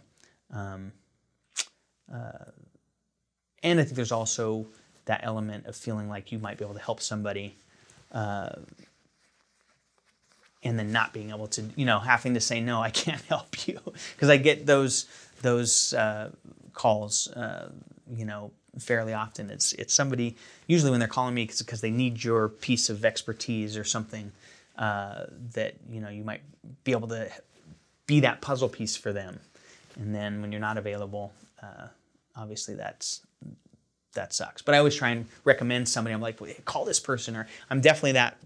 [0.55, 0.93] um,
[2.11, 2.47] uh,
[3.63, 4.67] and I think there's also
[5.05, 7.57] that element of feeling like you might be able to help somebody
[8.13, 8.53] uh,
[10.63, 13.67] and then not being able to you know having to say no i can't help
[13.67, 13.81] you
[14.15, 15.07] because i get those
[15.41, 16.31] those uh,
[16.75, 17.71] calls uh,
[18.15, 19.51] you know fairly often.
[19.51, 20.37] It's it's somebody
[20.67, 24.33] usually when they're calling me because they need your piece of expertise or something
[24.77, 26.43] uh, that you know you might
[26.85, 27.31] be able to
[28.07, 29.41] be that puzzle piece for them.
[29.99, 31.33] And then when you're not available
[31.63, 31.89] uh,
[32.37, 33.23] obviously that's
[34.15, 34.63] that sucks.
[34.63, 36.15] But i always try and recommend somebody.
[36.15, 38.37] I'm like well, call this person or i'm definitely that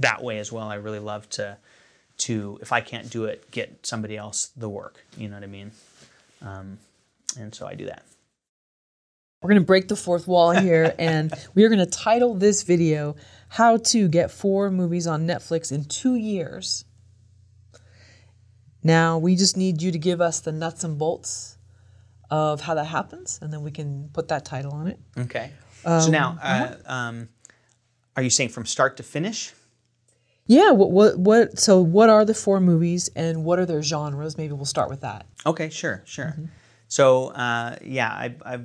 [0.00, 0.68] that way as well.
[0.68, 1.56] I really love to
[2.16, 5.04] to if i can't do it get somebody else the work.
[5.16, 5.70] You know what i mean?
[6.42, 6.78] Um,
[7.38, 8.04] and so i do that
[9.44, 12.62] we're going to break the fourth wall here and we are going to title this
[12.62, 13.14] video
[13.50, 16.86] how to get four movies on netflix in two years
[18.82, 21.54] now we just need you to give us the nuts and bolts
[22.30, 24.98] of how that happens, and then we can put that title on it.
[25.16, 25.52] Okay.
[25.84, 26.92] Um, so now, uh, uh-huh.
[26.92, 27.28] um,
[28.16, 29.52] are you saying from start to finish?
[30.46, 30.72] Yeah.
[30.72, 31.18] What, what?
[31.18, 31.58] What?
[31.58, 34.36] So, what are the four movies, and what are their genres?
[34.36, 35.26] Maybe we'll start with that.
[35.46, 35.70] Okay.
[35.70, 36.02] Sure.
[36.04, 36.26] Sure.
[36.26, 36.46] Mm-hmm.
[36.88, 38.60] So, uh, yeah, I, I,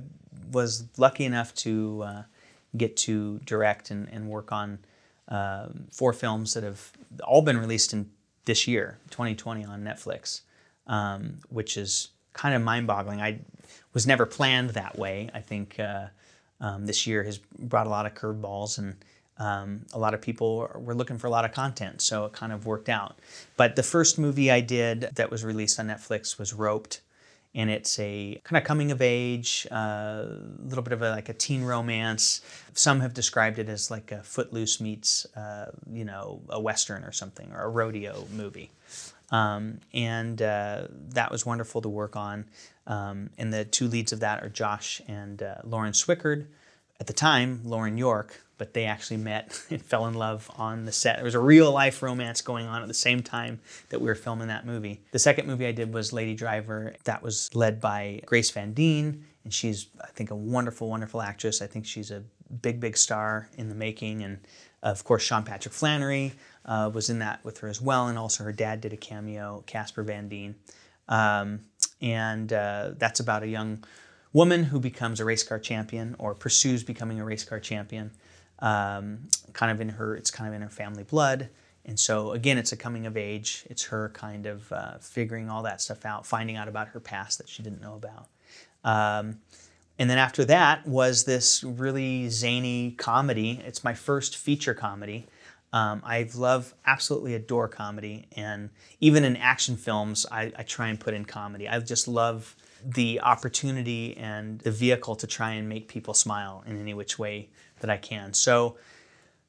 [0.51, 2.23] was lucky enough to uh,
[2.75, 4.79] get to direct and, and work on
[5.27, 6.91] uh, four films that have
[7.23, 8.09] all been released in
[8.45, 10.41] this year, 2020, on Netflix,
[10.87, 13.21] um, which is kind of mind-boggling.
[13.21, 13.39] I
[13.93, 15.29] was never planned that way.
[15.33, 16.07] I think uh,
[16.61, 18.95] um, this year has brought a lot of curveballs and
[19.39, 22.51] um, a lot of people were looking for a lot of content, so it kind
[22.51, 23.17] of worked out.
[23.55, 27.01] But the first movie I did that was released on Netflix was Roped,
[27.55, 31.29] and it's a kind of coming of age, a uh, little bit of a, like
[31.29, 32.41] a teen romance.
[32.73, 37.11] Some have described it as like a Footloose meets, uh, you know, a western or
[37.11, 38.69] something, or a rodeo movie.
[39.31, 42.45] Um, and uh, that was wonderful to work on.
[42.87, 46.47] Um, and the two leads of that are Josh and uh, Lauren Swickard.
[46.99, 50.91] At the time, Lauren York, but they actually met and fell in love on the
[50.91, 51.15] set.
[51.15, 54.15] There was a real life romance going on at the same time that we were
[54.15, 55.01] filming that movie.
[55.11, 56.93] The second movie I did was Lady Driver.
[57.05, 61.63] That was led by Grace Van Dien, and she's, I think, a wonderful, wonderful actress.
[61.63, 62.21] I think she's a
[62.61, 64.21] big, big star in the making.
[64.23, 64.39] And
[64.83, 66.33] of course, Sean Patrick Flanery
[66.65, 69.63] uh, was in that with her as well, and also her dad did a cameo,
[69.65, 70.55] Casper Van Dien.
[71.07, 71.61] Um,
[72.01, 73.83] and uh, that's about a young
[74.33, 78.11] woman who becomes a race car champion or pursues becoming a race car champion.
[78.61, 81.49] Um, kind of in her, it's kind of in her family blood.
[81.85, 83.65] And so again, it's a coming of age.
[83.69, 87.37] It's her kind of uh, figuring all that stuff out, finding out about her past
[87.37, 88.27] that she didn't know about.
[88.83, 89.39] Um,
[89.97, 93.61] and then after that was this really zany comedy.
[93.65, 95.27] It's my first feature comedy.
[95.71, 100.99] Um, I love, absolutely adore comedy, and even in action films, I, I, try and
[100.99, 101.69] put in comedy.
[101.69, 106.79] I just love the opportunity and the vehicle to try and make people smile in
[106.79, 107.49] any which way
[107.79, 108.33] that I can.
[108.33, 108.77] So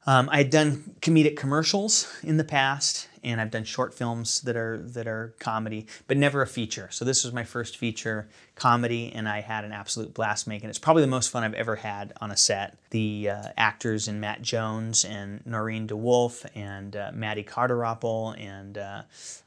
[0.07, 4.55] um, I had done comedic commercials in the past, and I've done short films that
[4.55, 6.89] are that are comedy, but never a feature.
[6.91, 10.69] So this was my first feature comedy, and I had an absolute blast making.
[10.69, 12.77] It's probably the most fun I've ever had on a set.
[12.89, 19.03] The uh, actors in Matt Jones and Noureen DeWulf and uh, Maddie Carteropple and uh,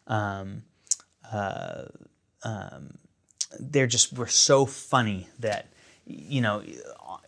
[0.06, 0.62] um,
[1.32, 1.86] uh,
[2.44, 2.98] um,
[3.58, 5.66] they're just were so funny that
[6.06, 6.62] you know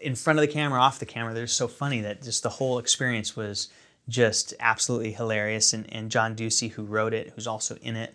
[0.01, 2.79] in front of the camera, off the camera, they're so funny that just the whole
[2.79, 3.69] experience was
[4.09, 5.73] just absolutely hilarious.
[5.73, 8.15] And, and John Ducey, who wrote it, who's also in it,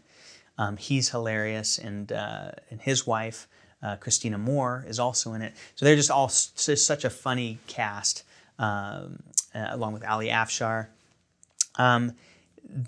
[0.57, 1.77] um, he's hilarious.
[1.77, 3.47] And, uh, and his wife,
[3.81, 5.53] uh, Christina Moore, is also in it.
[5.75, 8.23] So they're just all just such a funny cast,
[8.59, 9.23] um,
[9.55, 10.87] uh, along with Ali Afshar.
[11.75, 12.13] Um,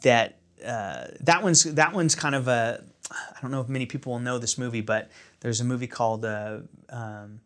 [0.04, 4.14] that uh, that one's that one's kind of a I don't know if many people
[4.14, 5.10] will know this movie, but
[5.40, 6.60] there's a movie called uh,
[6.90, 7.40] um,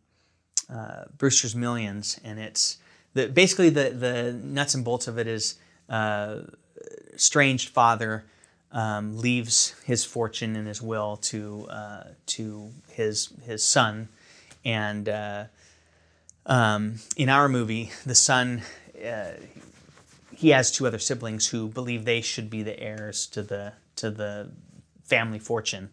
[0.69, 2.77] uh, Brewster's Millions, and it's
[3.13, 5.55] the, basically the the nuts and bolts of it is
[5.89, 6.39] uh,
[7.13, 8.25] estranged father
[8.71, 14.09] um, leaves his fortune and his will to uh, to his his son,
[14.65, 15.45] and uh,
[16.45, 18.61] um, in our movie, the son
[19.05, 19.31] uh,
[20.35, 24.11] he has two other siblings who believe they should be the heirs to the to
[24.11, 24.51] the
[25.03, 25.89] family fortune,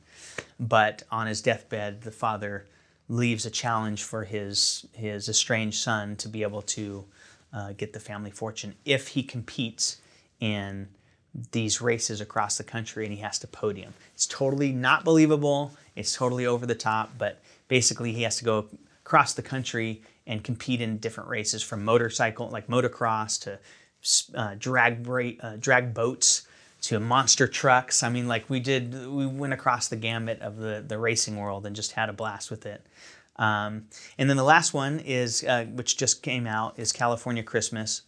[0.58, 2.66] but on his deathbed, the father
[3.08, 7.04] leaves a challenge for his his estranged son to be able to
[7.52, 9.98] uh, get the family fortune if he competes
[10.40, 10.88] in
[11.52, 13.92] these races across the country and he has to podium.
[14.14, 15.72] It's totally not believable.
[15.96, 18.66] It's totally over the top, but basically he has to go
[19.04, 23.58] across the country and compete in different races from motorcycle like motocross to
[24.34, 25.08] uh, drag
[25.40, 26.46] uh, drag boats
[26.84, 28.02] to monster trucks.
[28.02, 31.64] I mean, like we did, we went across the gamut of the, the racing world
[31.64, 32.84] and just had a blast with it.
[33.36, 33.86] Um,
[34.18, 38.02] and then the last one is, uh, which just came out, is California Christmas.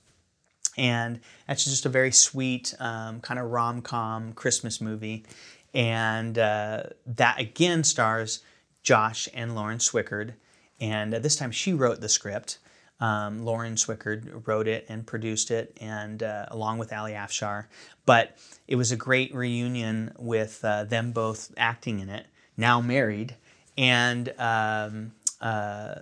[0.76, 5.24] And that's just a very sweet, um, kind of rom com Christmas movie.
[5.72, 8.40] And uh, that again stars
[8.82, 10.34] Josh and Lauren Swickard.
[10.80, 12.58] And uh, this time she wrote the script.
[12.98, 17.66] Um, Lauren Swickard wrote it and produced it, and uh, along with Ali Afshar.
[18.06, 22.26] But it was a great reunion with uh, them both acting in it,
[22.56, 23.36] now married,
[23.76, 25.96] and um, uh,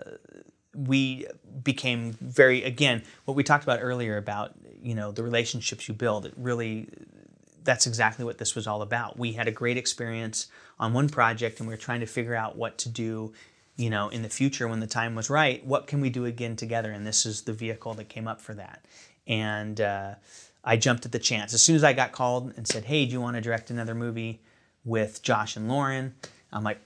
[0.75, 1.27] we
[1.63, 6.27] became very again what we talked about earlier about you know the relationships you build.
[6.27, 6.89] It really
[7.65, 9.19] that's exactly what this was all about.
[9.19, 12.57] We had a great experience on one project, and we were trying to figure out
[12.57, 13.33] what to do
[13.77, 16.57] you know, in the future when the time was right, what can we do again
[16.57, 16.93] together?
[16.93, 18.85] And this is the vehicle that came up for that.
[19.27, 20.15] And uh,
[20.63, 21.55] I jumped at the chance.
[21.55, 23.95] As soon as I got called and said, hey, do you want to direct another
[23.95, 24.41] movie
[24.85, 26.15] with Josh and Lauren?
[26.53, 26.79] I'm like,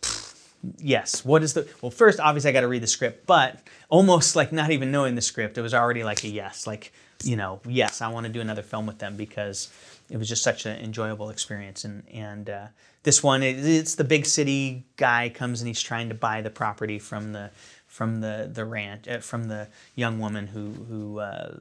[0.78, 1.24] yes.
[1.24, 3.61] What is the, well, first, obviously, I got to read the script, but
[3.91, 6.66] almost like not even knowing the script, it was already like a yes.
[6.66, 9.68] Like, you know, yes, I want to do another film with them because
[10.11, 11.85] it was just such an enjoyable experience.
[11.85, 12.67] And, and, uh,
[13.05, 16.99] this one, it's the big city guy comes and he's trying to buy the property
[16.99, 17.51] from the
[17.87, 21.55] from the the ranch uh, from the young woman who who uh,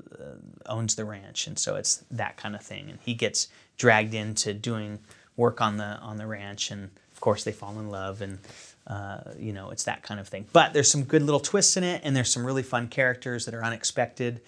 [0.65, 2.89] owns the ranch, and so it's that kind of thing.
[2.89, 4.99] And he gets dragged into doing
[5.37, 8.39] work on the on the ranch, and of course they fall in love, and
[8.87, 10.47] uh, you know it's that kind of thing.
[10.51, 13.53] But there's some good little twists in it, and there's some really fun characters that
[13.53, 14.41] are unexpected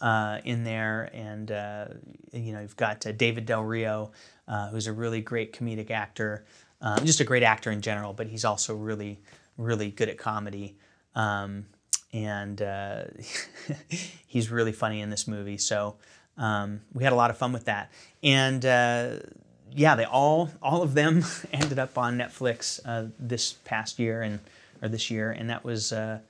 [0.00, 1.86] uh, in there, and uh,
[2.32, 4.12] you know you've got uh, David Del Rio
[4.46, 6.44] uh, who's a really great comedic actor,
[6.80, 9.18] um, just a great actor in general, but he's also really,
[9.56, 10.76] really good at comedy.
[11.14, 11.66] Um,
[12.12, 12.62] and
[14.26, 15.58] he's really funny in this movie.
[15.58, 15.96] So
[16.38, 17.90] um, we had a lot of fun with that.
[18.22, 24.22] And yeah, they all, all of them ended up on Netflix uh, this past year
[24.22, 24.40] and
[24.82, 26.20] or this year, and that was uh,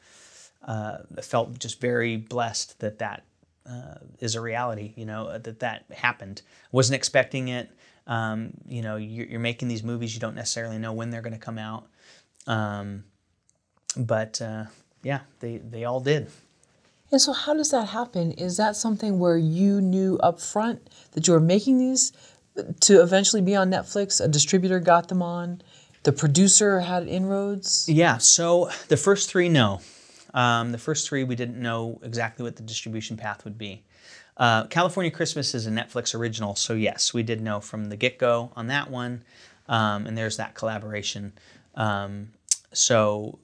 [0.66, 3.24] uh, felt just very blessed that that
[4.20, 4.92] is a reality.
[4.96, 6.42] You know that that happened.
[6.72, 7.70] Wasn't expecting it.
[8.06, 11.34] Um, you know, you're, you're, making these movies, you don't necessarily know when they're going
[11.34, 11.88] to come out.
[12.46, 13.04] Um,
[13.98, 14.64] but uh,
[15.02, 16.28] yeah, they, they all did.
[17.10, 18.32] And so, how does that happen?
[18.32, 22.12] Is that something where you knew up front that you were making these
[22.80, 24.22] to eventually be on Netflix?
[24.22, 25.62] A distributor got them on?
[26.02, 27.88] The producer had inroads?
[27.88, 29.80] Yeah, so the first three, no.
[30.34, 33.84] Um, the first three, we didn't know exactly what the distribution path would be.
[34.36, 38.18] Uh, California Christmas is a Netflix original, so yes, we did know from the get
[38.18, 39.24] go on that one,
[39.68, 41.32] um, and there's that collaboration.
[41.74, 42.28] Um,
[42.72, 43.38] so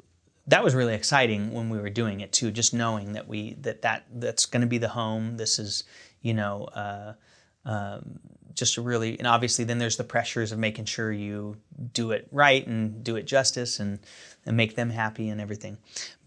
[0.47, 3.83] that was really exciting when we were doing it too, just knowing that we that
[3.83, 5.37] that that's going to be the home.
[5.37, 5.85] This is,
[6.21, 7.15] you know, uh,
[7.65, 8.21] um,
[8.55, 11.57] just a really and obviously then there's the pressures of making sure you
[11.93, 13.99] do it right and do it justice and
[14.47, 15.79] and make them happy and everything.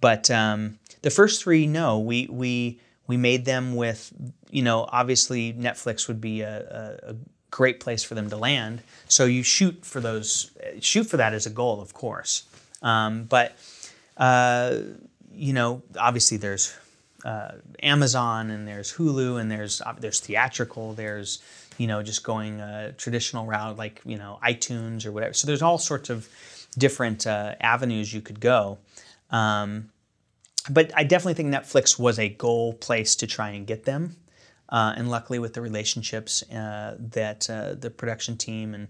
[0.01, 4.13] But um, the first three, no, we we we made them with,
[4.51, 7.15] you know, obviously Netflix would be a, a, a
[7.51, 8.81] great place for them to land.
[9.07, 10.51] So you shoot for those,
[10.81, 12.43] shoot for that as a goal, of course.
[12.81, 13.55] Um, but
[14.17, 14.79] uh,
[15.33, 16.75] you know, obviously there's
[17.23, 20.93] uh, Amazon and there's Hulu and there's uh, there's theatrical.
[20.93, 21.41] There's
[21.77, 25.33] you know just going a traditional route like you know iTunes or whatever.
[25.33, 26.27] So there's all sorts of
[26.77, 28.77] different uh, avenues you could go.
[29.29, 29.89] Um,
[30.69, 34.15] but I definitely think Netflix was a goal place to try and get them.
[34.69, 38.87] Uh, and luckily, with the relationships uh, that uh, the production team and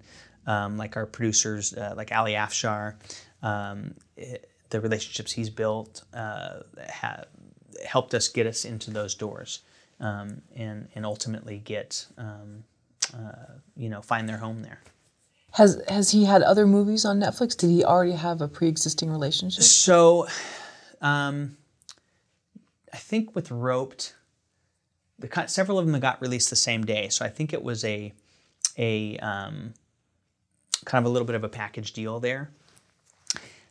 [0.47, 2.95] um, like our producers, uh, like Ali Afshar,
[3.43, 6.61] um, it, the relationships he's built uh,
[7.85, 9.61] helped us get us into those doors
[9.99, 12.63] um, and, and ultimately get, um,
[13.75, 14.81] you know, find their home there.
[15.58, 17.58] Has, has he had other movies on Netflix?
[17.58, 19.64] Did he already have a pre existing relationship?
[19.64, 20.28] So,
[21.01, 21.58] um,
[22.93, 24.14] I think with Roped,
[25.18, 27.10] the several of them got released the same day.
[27.10, 28.14] So I think it was a
[28.78, 29.74] a um,
[30.86, 32.51] kind of a little bit of a package deal there.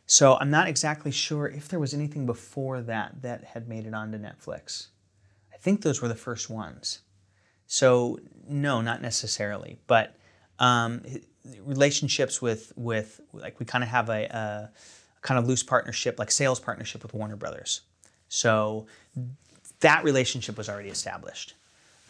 [0.05, 3.93] So I'm not exactly sure if there was anything before that that had made it
[3.93, 4.87] onto Netflix.
[5.53, 6.99] I think those were the first ones.
[7.65, 10.17] So no, not necessarily, but
[10.59, 11.01] um,
[11.63, 14.69] relationships with with like we kind of have a, a
[15.21, 17.81] kind of loose partnership, like sales partnership with Warner Brothers.
[18.29, 18.87] So
[19.79, 21.53] that relationship was already established.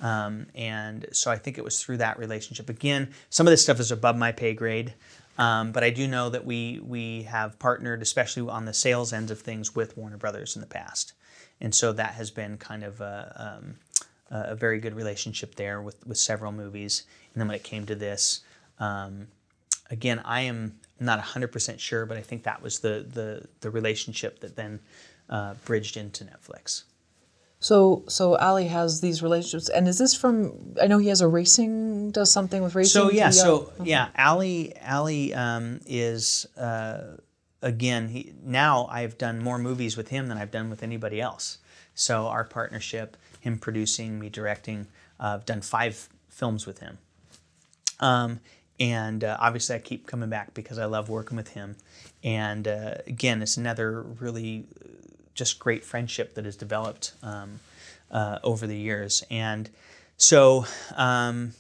[0.02, 2.70] Um, and so I think it was through that relationship.
[2.70, 4.94] Again, some of this stuff is above my pay grade,
[5.38, 9.32] um, but I do know that we we have partnered, especially on the sales ends
[9.32, 11.14] of things, with Warner Brothers in the past,
[11.60, 13.76] and so that has been kind of a, um,
[14.30, 17.04] a very good relationship there with with several movies.
[17.34, 18.42] And then when it came to this,
[18.80, 19.28] um,
[19.90, 24.40] again, I am not 100% sure, but I think that was the, the, the relationship
[24.40, 24.80] that then
[25.30, 26.84] uh, bridged into Netflix.
[27.60, 30.76] So, so Ali has these relationships, and is this from?
[30.82, 33.02] I know he has a racing, does something with racing.
[33.02, 37.18] So yeah, so yeah, Ali, Ali um, is uh,
[37.64, 38.10] again.
[38.10, 41.58] He, now I've done more movies with him than I've done with anybody else.
[41.96, 44.86] So our partnership, him producing, me directing,
[45.20, 47.00] uh, I've done five films with him.
[48.00, 48.40] Um,
[48.80, 51.76] and uh, obviously, I keep coming back because I love working with him.
[52.24, 54.90] And uh, again, it's another really uh,
[55.34, 57.60] just great friendship that has developed um,
[58.12, 59.24] uh, over the years.
[59.32, 59.70] And
[60.16, 60.66] so
[60.96, 61.54] um,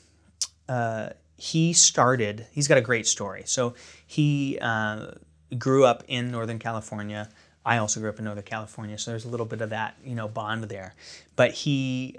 [0.69, 3.43] uh, he started, he's got a great story.
[3.45, 3.73] So
[4.05, 5.11] he uh,
[5.57, 7.29] grew up in Northern California.
[7.65, 10.15] I also grew up in Northern California, so there's a little bit of that, you
[10.15, 10.93] know, bond there.
[11.35, 12.17] But he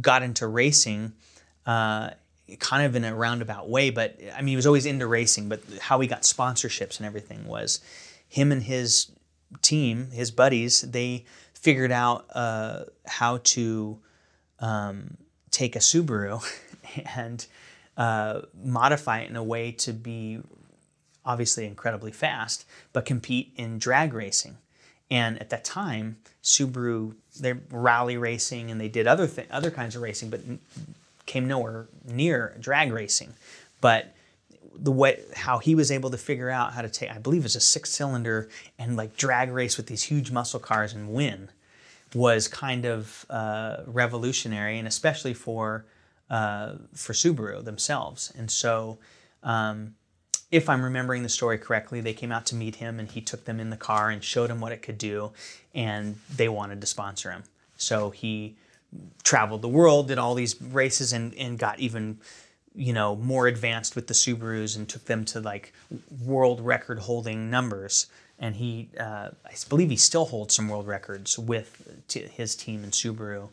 [0.00, 1.12] got into racing
[1.66, 2.10] uh,
[2.58, 5.60] kind of in a roundabout way, but I mean, he was always into racing, but
[5.80, 7.80] how he got sponsorships and everything was
[8.28, 9.10] him and his
[9.60, 11.24] team, his buddies, they
[11.54, 13.98] figured out uh, how to
[14.58, 15.16] um,
[15.50, 16.42] take a Subaru
[17.16, 17.46] and
[17.96, 20.40] uh, modify it in a way to be
[21.24, 24.56] obviously incredibly fast, but compete in drag racing.
[25.10, 29.94] And at that time, Subaru, they rally racing and they did other th- other kinds
[29.94, 30.40] of racing, but
[31.26, 33.34] came nowhere near drag racing.
[33.80, 34.14] But
[34.74, 37.56] the way how he was able to figure out how to take, I believe, it's
[37.56, 38.48] a six cylinder
[38.78, 41.50] and like drag race with these huge muscle cars and win,
[42.14, 45.84] was kind of uh, revolutionary, and especially for
[46.30, 48.32] uh, for Subaru themselves.
[48.36, 48.98] And so.
[49.42, 49.94] Um,
[50.52, 53.46] if I'm remembering the story correctly, they came out to meet him and he took
[53.46, 55.32] them in the car and showed him what it could do,
[55.74, 57.44] and they wanted to sponsor him.
[57.78, 58.54] So he
[59.22, 62.18] traveled the world, did all these races, and, and got even
[62.74, 65.72] you know more advanced with the Subarus and took them to like
[66.24, 68.06] world record holding numbers.
[68.38, 72.82] And he, uh, I believe, he still holds some world records with t- his team
[72.82, 73.48] in Subaru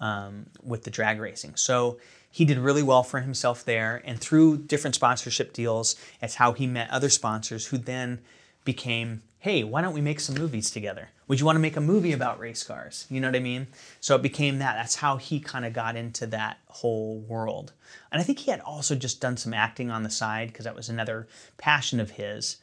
[0.00, 1.56] um, with the drag racing.
[1.56, 1.98] So
[2.30, 6.66] he did really well for himself there, and through different sponsorship deals, it's how he
[6.66, 8.20] met other sponsors who then
[8.64, 11.10] became hey, why don't we make some movies together?
[11.28, 13.06] Would you want to make a movie about race cars?
[13.10, 13.66] You know what I mean?
[14.00, 14.74] So it became that.
[14.74, 17.74] That's how he kind of got into that whole world.
[18.10, 20.74] And I think he had also just done some acting on the side because that
[20.74, 21.28] was another
[21.58, 22.56] passion of his.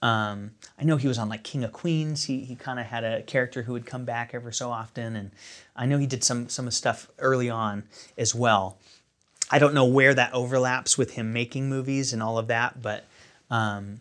[0.00, 2.24] Um, I know he was on like King of Queens.
[2.24, 5.32] He, he kind of had a character who would come back ever so often, and
[5.76, 7.84] I know he did some some stuff early on
[8.16, 8.78] as well.
[9.50, 13.04] I don't know where that overlaps with him making movies and all of that, but
[13.50, 14.00] um,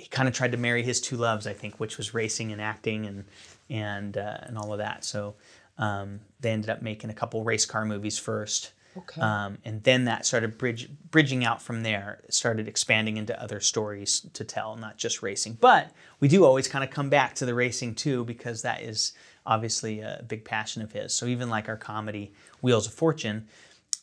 [0.00, 2.60] he kind of tried to marry his two loves, I think, which was racing and
[2.60, 3.24] acting and
[3.68, 5.04] and uh, and all of that.
[5.04, 5.34] So
[5.78, 8.72] um, they ended up making a couple race car movies first.
[8.96, 9.20] Okay.
[9.20, 12.20] Um, and then that started bridge, bridging out from there.
[12.24, 15.58] It started expanding into other stories to tell, not just racing.
[15.60, 19.12] But we do always kind of come back to the racing too, because that is
[19.46, 21.14] obviously a big passion of his.
[21.14, 22.32] So even like our comedy,
[22.62, 23.46] Wheels of Fortune,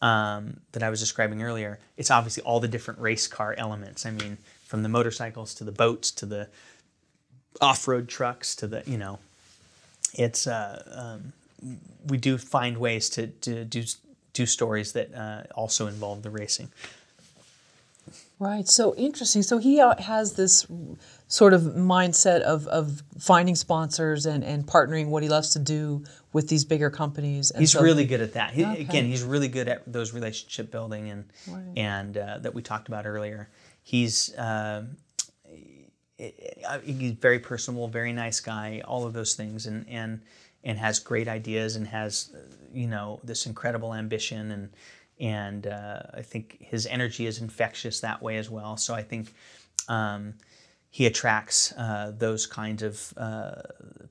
[0.01, 4.05] um, that I was describing earlier, it's obviously all the different race car elements.
[4.05, 4.37] I mean,
[4.67, 6.47] from the motorcycles to the boats to the
[7.61, 9.17] off-road trucks to the you know
[10.13, 11.33] it's uh, um,
[12.07, 13.83] we do find ways to, to do
[14.33, 16.69] do stories that uh, also involve the racing
[18.39, 20.67] right so interesting so he uh, has this
[21.27, 26.03] sort of mindset of, of finding sponsors and, and partnering what he loves to do
[26.31, 27.51] with these bigger companies.
[27.51, 28.53] And he's so, really good at that.
[28.53, 28.81] He, okay.
[28.81, 31.63] Again, he's really good at those relationship building and right.
[31.75, 33.49] and uh, that we talked about earlier.
[33.87, 34.83] He's uh,
[36.17, 40.23] he's very personable, very nice guy, all of those things, and and
[40.61, 42.35] and has great ideas and has
[42.73, 44.69] you know this incredible ambition and
[45.21, 48.75] and uh, I think his energy is infectious that way as well.
[48.75, 49.33] So I think
[49.87, 50.33] um,
[50.89, 53.61] he attracts uh, those kinds of uh,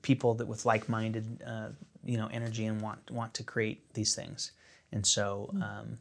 [0.01, 1.69] people that with like-minded uh,
[2.03, 4.53] you know energy and want want to create these things.
[4.91, 5.61] And so hmm.
[5.61, 5.97] um,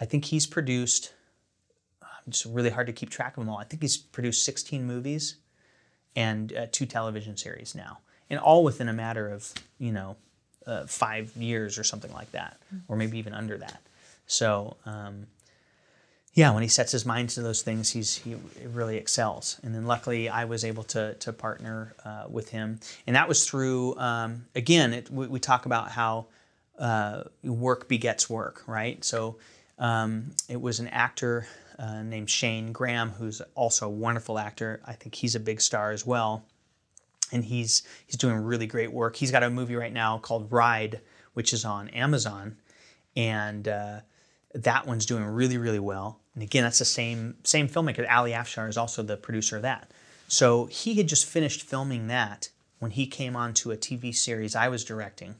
[0.00, 1.12] I think he's produced
[2.26, 3.58] it's really hard to keep track of them all.
[3.58, 5.36] I think he's produced 16 movies
[6.14, 7.98] and uh, two television series now,
[8.30, 10.16] and all within a matter of you know
[10.66, 12.58] uh, five years or something like that,
[12.88, 13.82] or maybe even under that.
[14.26, 15.26] So um,
[16.34, 18.36] yeah, when he sets his mind to those things, he's he
[18.72, 19.60] really excels.
[19.62, 23.46] And then luckily, I was able to to partner uh, with him, and that was
[23.46, 24.94] through um, again.
[24.94, 26.26] It, we, we, talk about how
[26.78, 29.04] uh, work begets work, right?
[29.04, 29.36] So
[29.78, 31.46] um, it was an actor
[31.82, 34.80] uh, named Shane Graham, who's also a wonderful actor.
[34.86, 36.44] I think he's a big star as well,
[37.32, 39.16] and he's he's doing really great work.
[39.16, 41.00] He's got a movie right now called Ride,
[41.34, 42.56] which is on Amazon,
[43.16, 44.00] and uh,
[44.54, 46.20] that one's doing really really well.
[46.34, 48.08] and again, that's the same same filmmaker.
[48.10, 49.90] Ali Afshar is also the producer of that.
[50.28, 52.48] So he had just finished filming that
[52.78, 55.34] when he came on to a TV series I was directing,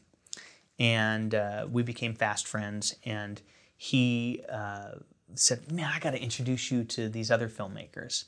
[0.76, 2.96] and uh, we became fast friends.
[3.04, 3.40] And
[3.76, 4.96] he uh,
[5.34, 8.24] said, "Man, I got to introduce you to these other filmmakers."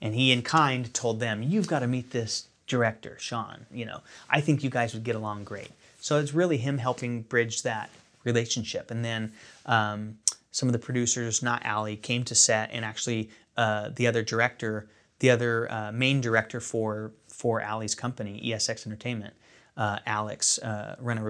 [0.00, 3.66] And he, in kind, told them, "You've got to meet this director, Sean.
[3.70, 5.70] You know, I think you guys would get along great."
[6.00, 7.90] So it's really him helping bridge that
[8.24, 8.90] relationship.
[8.90, 9.32] And then
[9.66, 10.18] um,
[10.50, 14.88] some of the producers, not Ali, came to set, and actually uh, the other director,
[15.18, 19.34] the other uh, main director for for Ali's company, ESX Entertainment,
[19.76, 21.22] uh, Alex uh, Rena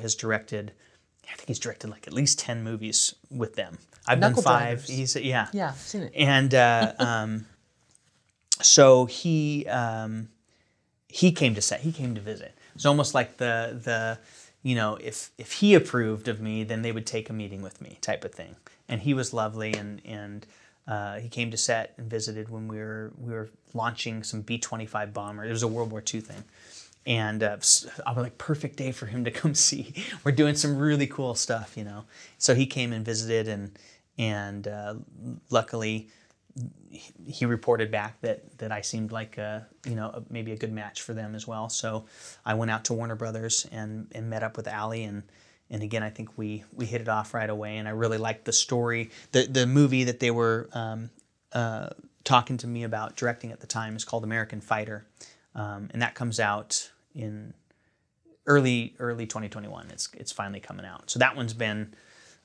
[0.00, 0.72] has directed.
[1.30, 3.78] I think he's directed like at least ten movies with them.
[4.06, 4.84] I've Knuckle done five.
[4.84, 6.12] He's yeah yeah I've seen it.
[6.14, 7.46] And uh, um,
[8.60, 10.28] so he um,
[11.08, 11.80] he came to set.
[11.80, 12.56] He came to visit.
[12.74, 14.18] It's almost like the the
[14.62, 17.80] you know if if he approved of me, then they would take a meeting with
[17.80, 18.56] me type of thing
[18.88, 20.46] and he was lovely and and
[20.86, 25.14] uh, he came to set and visited when we were we were launching some B-25
[25.14, 25.44] bomber.
[25.44, 26.44] It was a World War II thing,
[27.06, 27.56] and uh,
[28.06, 29.94] I was like perfect day for him to come see.
[30.24, 32.04] We're doing some really cool stuff, you know.
[32.36, 33.78] So he came and visited, and
[34.18, 34.94] and uh,
[35.50, 36.08] luckily
[37.26, 41.02] he reported back that that I seemed like a, you know maybe a good match
[41.02, 41.68] for them as well.
[41.68, 42.04] So
[42.44, 45.24] I went out to Warner Brothers and and met up with Ali and
[45.70, 48.44] and again, I think we we hit it off right away, and I really liked
[48.44, 49.10] the story.
[49.32, 51.10] the The movie that they were um,
[51.52, 51.90] uh,
[52.22, 55.06] talking to me about directing at the time is called American Fighter,
[55.54, 57.54] um, and that comes out in
[58.46, 59.90] early early 2021.
[59.90, 61.10] It's it's finally coming out.
[61.10, 61.94] So that one's been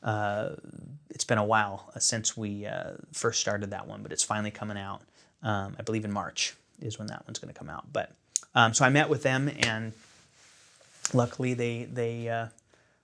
[0.04, 0.50] uh,
[1.10, 4.78] it's been a while since we uh, first started that one, but it's finally coming
[4.78, 5.02] out.
[5.44, 7.92] Um, I believe in March is when that one's going to come out.
[7.92, 8.12] But
[8.56, 9.94] um, so I met with them, and
[11.14, 12.48] luckily they they uh,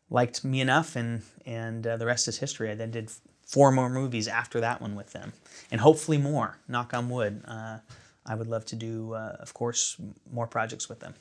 [0.09, 2.72] liked me enough, and and uh, the rest is history.
[2.72, 3.11] I then did
[3.45, 5.34] four more movies after that one with them,
[5.72, 6.57] and hopefully more.
[6.67, 7.43] Knock on wood.
[7.45, 7.80] Uh,
[8.26, 9.97] I would love to do, uh, of course,
[10.31, 11.13] more projects with them.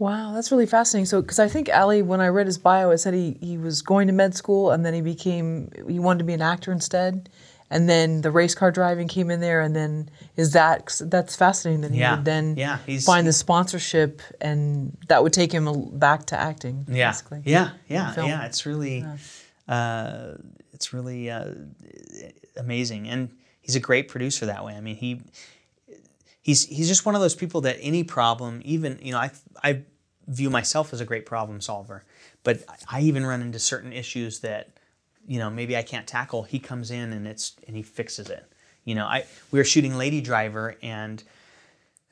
[0.00, 1.06] Wow, that's really fascinating.
[1.06, 3.82] So, because I think Ali, when I read his bio, it said he, he was
[3.82, 7.28] going to med school and then he became, he wanted to be an actor instead
[7.70, 11.82] and then the race car driving came in there, and then is that that's fascinating
[11.82, 12.16] that he yeah.
[12.16, 16.84] would then yeah, find the sponsorship, and that would take him back to acting.
[16.88, 17.42] Yeah, basically.
[17.44, 18.44] yeah, yeah, yeah.
[18.44, 19.16] It's really, yeah.
[19.72, 20.36] Uh,
[20.72, 21.54] it's really uh,
[22.56, 24.74] amazing, and he's a great producer that way.
[24.74, 25.22] I mean, he
[26.42, 29.30] he's he's just one of those people that any problem, even you know, I
[29.62, 29.82] I
[30.30, 32.04] view myself as a great problem solver,
[32.44, 34.70] but I even run into certain issues that
[35.26, 38.44] you know maybe I can't tackle, he comes in and it's and he fixes it.
[38.84, 41.22] You know, I we were shooting Lady Driver and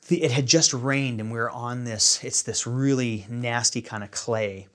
[0.08, 2.22] the, it had just rained and we were on this.
[2.24, 4.68] It's this really nasty kind of clay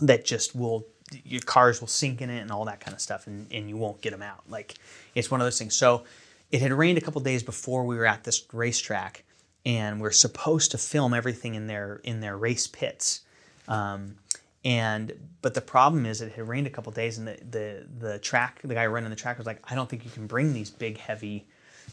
[0.00, 0.86] that just will
[1.24, 3.76] your cars will sink in it and all that kind of stuff and, and you
[3.76, 4.42] won't get them out.
[4.48, 4.74] Like
[5.14, 5.74] it's one of those things.
[5.74, 6.04] So
[6.52, 9.24] it had rained a couple days before we were at this racetrack
[9.66, 13.22] and we're supposed to film everything in their in their race pits.
[13.68, 14.16] Um,
[14.64, 15.12] and
[15.42, 18.60] but the problem is it had rained a couple days and the, the the track
[18.62, 20.98] the guy running the track was like i don't think you can bring these big
[20.98, 21.46] heavy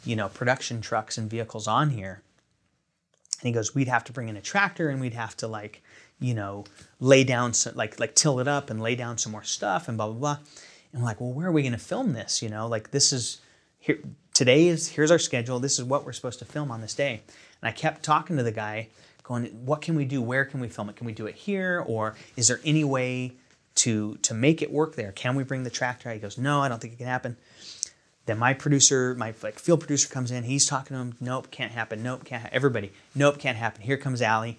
[0.05, 2.21] you know production trucks and vehicles on here.
[3.39, 5.83] And he goes we'd have to bring in a tractor and we'd have to like
[6.19, 6.65] you know
[6.99, 9.97] lay down some like like till it up and lay down some more stuff and
[9.97, 10.37] blah blah blah.
[10.93, 12.67] And like well where are we going to film this you know?
[12.67, 13.41] Like this is
[13.79, 13.99] here
[14.33, 15.59] today is here's our schedule.
[15.59, 17.21] This is what we're supposed to film on this day
[17.61, 18.89] and i kept talking to the guy
[19.27, 20.21] going, what can we do?
[20.21, 20.95] Where can we film it?
[20.95, 21.83] Can we do it here?
[21.85, 23.33] Or is there any way
[23.75, 25.11] to, to make it work there?
[25.11, 26.11] Can we bring the tractor?
[26.11, 27.35] He goes, no, I don't think it can happen.
[28.25, 30.43] Then my producer, my like field producer comes in.
[30.43, 31.15] He's talking to him.
[31.19, 32.03] Nope, can't happen.
[32.03, 32.43] Nope, can't.
[32.43, 32.49] Ha-.
[32.51, 33.81] Everybody, nope, can't happen.
[33.81, 34.57] Here comes Ali.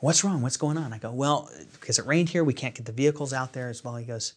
[0.00, 0.42] What's wrong?
[0.42, 0.92] What's going on?
[0.92, 3.82] I go, well, because it rained here, we can't get the vehicles out there as
[3.82, 3.96] well.
[3.96, 4.34] He goes,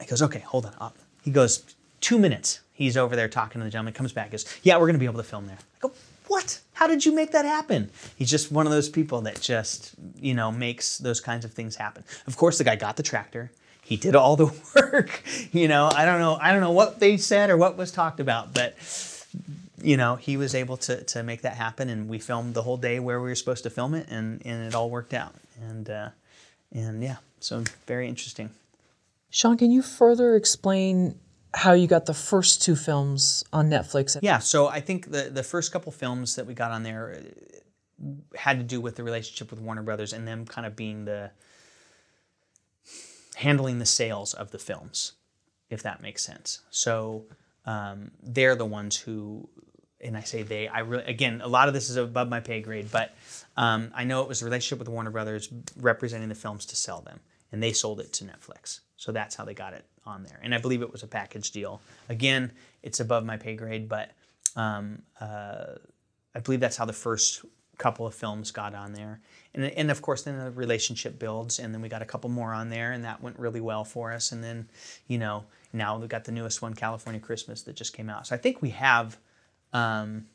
[0.00, 0.92] he goes, okay, hold on.
[1.22, 1.64] He goes,
[2.06, 2.60] two minutes.
[2.72, 3.92] He's over there talking to the gentleman.
[3.92, 5.58] Comes back, goes, yeah, we're going to be able to film there.
[5.58, 5.92] I go,
[6.28, 6.60] what?
[6.74, 7.90] How did you make that happen?
[8.14, 11.74] He's just one of those people that just, you know, makes those kinds of things
[11.74, 12.04] happen.
[12.28, 13.50] Of course, the guy got the tractor.
[13.82, 14.46] He did all the
[14.76, 15.20] work.
[15.50, 18.20] you know, I don't know, I don't know what they said or what was talked
[18.20, 18.76] about, but
[19.82, 22.76] you know, he was able to, to make that happen and we filmed the whole
[22.76, 25.34] day where we were supposed to film it and, and it all worked out.
[25.60, 26.10] And uh,
[26.72, 28.50] and yeah, so very interesting.
[29.30, 31.18] Sean, can you further explain
[31.56, 34.16] how you got the first two films on Netflix.
[34.20, 38.08] Yeah, so I think the the first couple films that we got on there uh,
[38.36, 41.30] had to do with the relationship with Warner Brothers and them kind of being the
[43.36, 45.12] handling the sales of the films,
[45.70, 46.60] if that makes sense.
[46.70, 47.24] So
[47.64, 49.48] um, they're the ones who,
[50.00, 52.60] and I say they, I really again a lot of this is above my pay
[52.60, 53.14] grade, but
[53.56, 55.48] um, I know it was a relationship with Warner Brothers
[55.80, 57.20] representing the films to sell them
[57.50, 58.80] and they sold it to Netflix.
[58.98, 60.40] So that's how they got it on there.
[60.42, 61.80] And I believe it was a package deal.
[62.08, 62.52] Again,
[62.82, 64.12] it's above my pay grade, but
[64.54, 65.74] um, uh,
[66.34, 67.44] I believe that's how the first
[67.78, 69.20] couple of films got on there.
[69.54, 72.52] And, and of course, then the relationship builds, and then we got a couple more
[72.52, 74.32] on there, and that went really well for us.
[74.32, 74.68] And then,
[75.08, 78.26] you know, now we've got the newest one, California Christmas, that just came out.
[78.26, 79.18] So I think we have.
[79.72, 80.26] Um,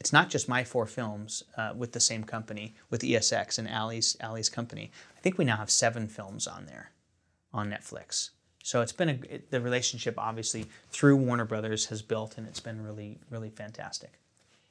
[0.00, 4.16] it's not just my four films uh, with the same company, with ESX and Ali's
[4.20, 4.90] Allie's company.
[5.16, 6.90] I think we now have seven films on there,
[7.52, 8.30] on Netflix.
[8.64, 12.60] So it's been a it, the relationship obviously through Warner Brothers has built, and it's
[12.60, 14.12] been really really fantastic.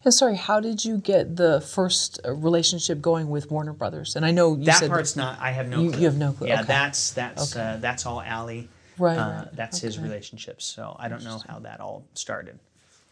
[0.04, 4.16] Yeah, sorry, how did you get the first uh, relationship going with Warner Brothers?
[4.16, 5.40] And I know you that said part's not.
[5.40, 5.80] I have no.
[5.80, 6.00] You, clue.
[6.00, 6.48] you have no clue.
[6.48, 6.68] Yeah, okay.
[6.68, 7.64] that's that's Okay.
[7.64, 8.68] uh, that's all Ali.
[8.98, 9.46] Right, Uh.
[9.54, 10.04] That's his Okay.
[10.04, 10.66] relationships.
[10.66, 12.58] So I don't know how that all started.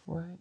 [0.07, 0.39] Right.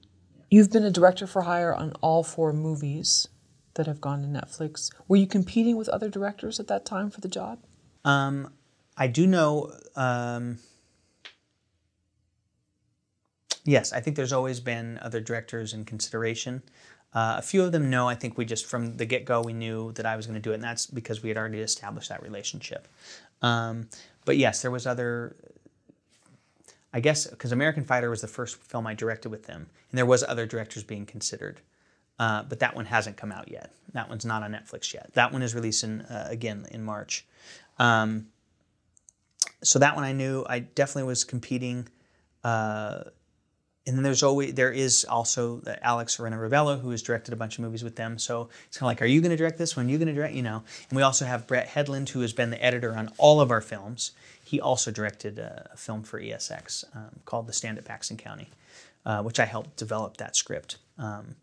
[0.50, 3.28] You've been a director for hire on all four movies
[3.74, 4.90] that have gone to Netflix.
[5.06, 7.58] Were you competing with other directors at that time for the job?
[8.06, 8.52] Um,
[8.96, 9.72] I do know.
[9.96, 10.58] Um,
[13.64, 16.62] yes, I think there's always been other directors in consideration.
[17.12, 18.08] Uh, a few of them know.
[18.08, 20.40] I think we just from the get go we knew that I was going to
[20.40, 22.86] do it, and that's because we had already established that relationship.
[23.42, 23.88] Um,
[24.24, 25.34] but yes, there was other.
[26.92, 30.06] I guess because American Fighter was the first film I directed with them, and there
[30.06, 31.60] was other directors being considered.
[32.18, 33.72] Uh, but that one hasn't come out yet.
[33.94, 35.10] That one's not on Netflix yet.
[35.14, 37.24] That one is releasing uh, again in March.
[37.78, 38.26] Um,
[39.62, 40.44] so that one I knew.
[40.48, 41.88] I definitely was competing.
[42.42, 43.04] Uh,
[43.86, 47.64] and then there's always there is also Alex Ranarivelo who has directed a bunch of
[47.64, 48.18] movies with them.
[48.18, 49.86] So it's kind of like, are you going to direct this one?
[49.86, 50.34] Are you going to direct?
[50.34, 50.62] You know.
[50.88, 53.60] And we also have Brett Hedlund who has been the editor on all of our
[53.60, 54.12] films.
[54.44, 58.48] He also directed a, a film for ESX um, called The Stand at Paxton County,
[59.06, 60.78] uh, which I helped develop that script.
[60.98, 61.36] Um,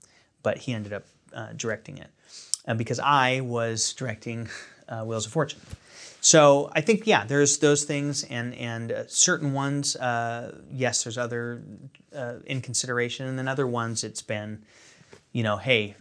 [0.43, 2.09] but he ended up uh, directing it
[2.67, 4.49] uh, because I was directing
[4.87, 5.59] uh, Wheels of Fortune.
[6.21, 11.17] So I think yeah, there's those things, and and uh, certain ones, uh, yes, there's
[11.17, 11.63] other
[12.15, 14.63] uh, in consideration, and then other ones it's been,
[15.31, 15.95] you know, hey,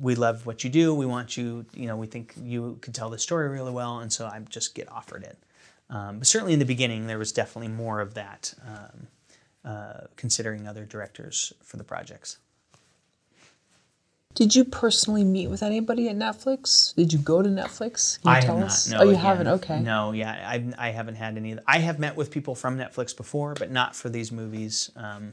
[0.00, 3.10] we love what you do, we want you, you know, we think you could tell
[3.10, 5.38] the story really well, and so I just get offered it.
[5.88, 9.06] Um, but certainly in the beginning, there was definitely more of that, um,
[9.64, 12.38] uh, considering other directors for the projects.
[14.36, 16.94] Did you personally meet with anybody at Netflix?
[16.94, 18.20] Did you go to Netflix?
[18.20, 18.70] Can you I tell have not.
[18.70, 18.90] us?
[18.90, 19.46] No, oh, you again, haven't.
[19.48, 19.80] Okay.
[19.80, 21.56] No, yeah, I, I haven't had any.
[21.66, 24.90] I have met with people from Netflix before, but not for these movies.
[24.94, 25.32] Um,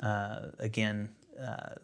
[0.00, 1.10] uh, again,
[1.40, 1.74] uh,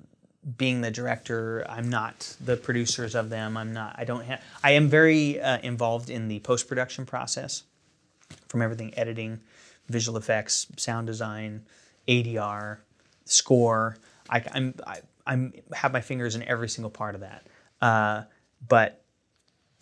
[0.57, 3.57] being the director, I'm not the producers of them.
[3.57, 3.95] I'm not.
[3.97, 4.43] I don't have.
[4.65, 7.63] I am very uh, involved in the post production process,
[8.49, 9.39] from everything editing,
[9.89, 11.67] visual effects, sound design,
[12.09, 12.79] ADR,
[13.27, 13.97] score.
[14.29, 17.47] I, I'm I, I'm have my fingers in every single part of that.
[17.81, 18.23] Uh,
[18.67, 19.05] but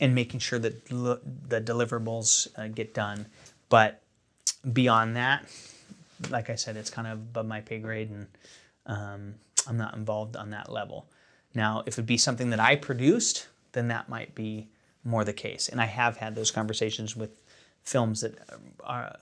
[0.01, 3.27] and making sure that the deliverables uh, get done.
[3.71, 4.03] But
[4.71, 5.49] beyond that,
[6.29, 8.27] like I said, it's kind of above my pay grade, and
[8.85, 9.35] um,
[9.67, 11.07] I'm not involved on that level.
[11.55, 14.69] Now, if it be something that I produced, then that might be
[15.05, 15.69] more the case.
[15.69, 17.31] And I have had those conversations with
[17.83, 18.35] films that
[18.85, 19.17] are,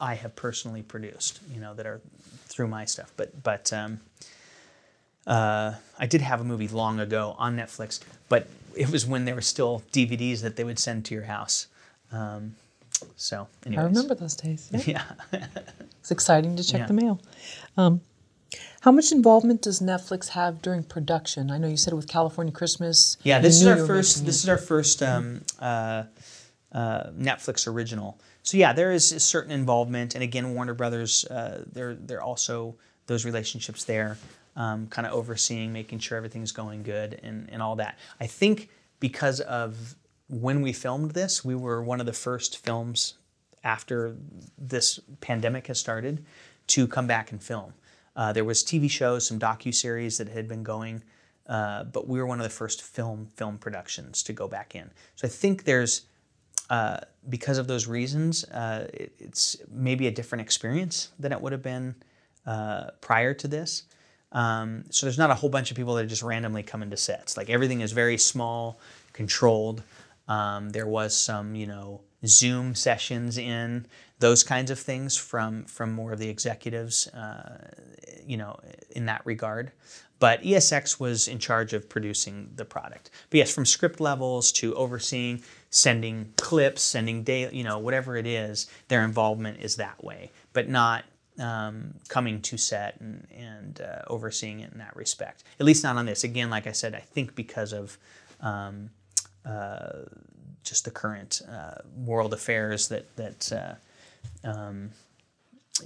[0.00, 2.00] I have personally produced, you know, that are
[2.46, 3.12] through my stuff.
[3.16, 4.00] But but um,
[5.26, 9.34] uh, I did have a movie long ago on Netflix, but it was when there
[9.34, 11.66] were still DVDs that they would send to your house.
[12.12, 12.54] Um,
[13.16, 13.84] so, anyways.
[13.84, 14.70] I remember those days.
[14.86, 15.02] Yeah.
[15.32, 15.46] Yeah.
[16.00, 16.86] It's exciting to check Yeah.
[16.86, 17.20] the mail.
[17.76, 18.00] Um,
[18.80, 21.50] how much involvement does Netflix have during production?
[21.50, 23.16] I know you said it with California Christmas.
[23.22, 24.24] Yeah, this is our first.
[24.24, 26.04] This is our first um, uh,
[26.72, 28.18] uh, Netflix original.
[28.42, 31.24] So yeah, there is a certain involvement, and again, Warner Brothers.
[31.26, 32.76] Uh, they're they're also
[33.06, 34.16] those relationships there,
[34.58, 37.98] um, kind of overseeing, making sure everything's going good, and and all that.
[38.20, 38.68] I think
[39.00, 39.94] because of
[40.28, 43.14] when we filmed this, we were one of the first films
[43.64, 44.16] after
[44.58, 46.24] this pandemic has started
[46.66, 47.72] to come back and film.
[48.14, 51.02] Uh, there was TV shows, some docu series that had been going,
[51.46, 54.90] uh, but we were one of the first film film productions to go back in.
[55.14, 56.02] So I think there's
[56.68, 56.98] uh,
[57.28, 61.62] because of those reasons, uh, it, it's maybe a different experience than it would have
[61.62, 61.94] been
[62.44, 63.84] uh, prior to this.
[64.32, 67.36] Um, so there's not a whole bunch of people that just randomly come into sets.
[67.36, 68.80] Like everything is very small,
[69.12, 69.82] controlled.
[70.28, 73.86] Um, there was some, you know, Zoom sessions in
[74.18, 77.70] those kinds of things from from more of the executives, uh,
[78.26, 78.58] you know,
[78.90, 79.72] in that regard.
[80.18, 83.10] But ESX was in charge of producing the product.
[83.30, 88.26] But yes, from script levels to overseeing, sending clips, sending day, you know, whatever it
[88.26, 91.04] is, their involvement is that way, but not
[91.38, 95.44] um, coming to set and, and uh, overseeing it in that respect.
[95.60, 96.24] At least not on this.
[96.24, 97.98] Again, like I said, I think because of
[98.40, 98.90] um,
[99.44, 100.04] uh,
[100.64, 104.90] just the current uh, world affairs that that uh, um,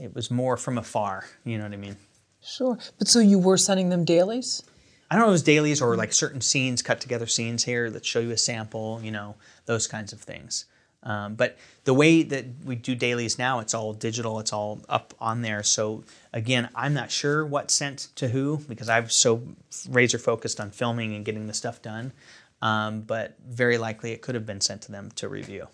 [0.01, 1.25] it was more from afar.
[1.45, 1.97] You know what I mean?
[2.43, 2.79] Sure.
[2.99, 4.63] But so you were sending them dailies?
[5.11, 7.91] I don't know if it was dailies or like certain scenes, cut together scenes here
[7.91, 9.35] that show you a sample, you know,
[9.67, 10.65] those kinds of things.
[11.05, 15.15] Um, but the way that we do dailies now, it's all digital, it's all up
[15.21, 15.63] on there.
[15.63, 19.43] So again, I'm not sure what sent to who because I'm so
[19.89, 22.13] razor focused on filming and getting the stuff done.
[22.61, 25.67] Um, but very likely it could have been sent to them to review.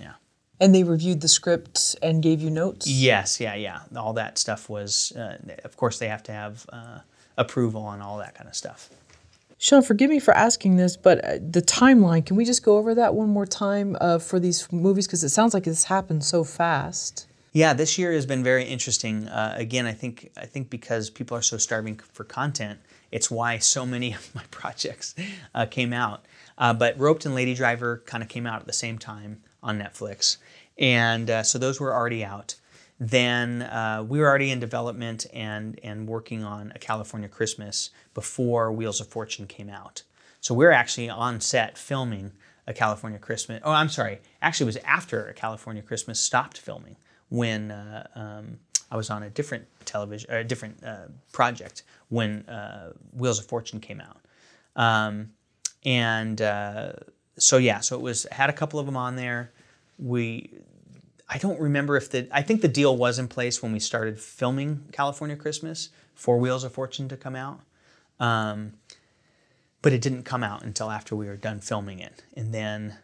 [0.00, 0.14] Yeah.
[0.58, 2.88] And they reviewed the script and gave you notes?
[2.88, 3.80] Yes, yeah, yeah.
[3.94, 7.00] All that stuff was, uh, of course, they have to have uh,
[7.36, 8.88] approval and all that kind of stuff.
[9.58, 12.94] Sean, forgive me for asking this, but uh, the timeline, can we just go over
[12.94, 15.06] that one more time uh, for these movies?
[15.06, 17.26] Because it sounds like this happened so fast.
[17.52, 19.28] Yeah, this year has been very interesting.
[19.28, 22.80] Uh, again, I think I think because people are so starving for content,
[23.10, 25.14] it's why so many of my projects
[25.54, 26.26] uh, came out.
[26.58, 29.78] Uh, but Roped and Lady Driver kind of came out at the same time on
[29.78, 30.36] Netflix,
[30.76, 32.56] and uh, so those were already out
[32.98, 38.72] then uh, we were already in development and, and working on A California Christmas before
[38.72, 40.02] Wheels of Fortune came out.
[40.40, 42.32] So we are actually on set filming
[42.66, 43.60] A California Christmas.
[43.64, 44.20] Oh, I'm sorry.
[44.40, 46.96] Actually, it was after A California Christmas stopped filming
[47.28, 48.58] when uh, um,
[48.90, 53.80] I was on a different television, a different uh, project when uh, Wheels of Fortune
[53.80, 54.20] came out.
[54.76, 55.32] Um,
[55.84, 56.92] and uh,
[57.38, 59.52] so yeah, so it was had a couple of them on there.
[59.98, 60.50] We
[61.28, 64.18] I don't remember if the I think the deal was in place when we started
[64.20, 67.60] filming California Christmas for Wheels of Fortune to come out,
[68.20, 68.74] um,
[69.82, 72.22] but it didn't come out until after we were done filming it.
[72.36, 72.98] And then,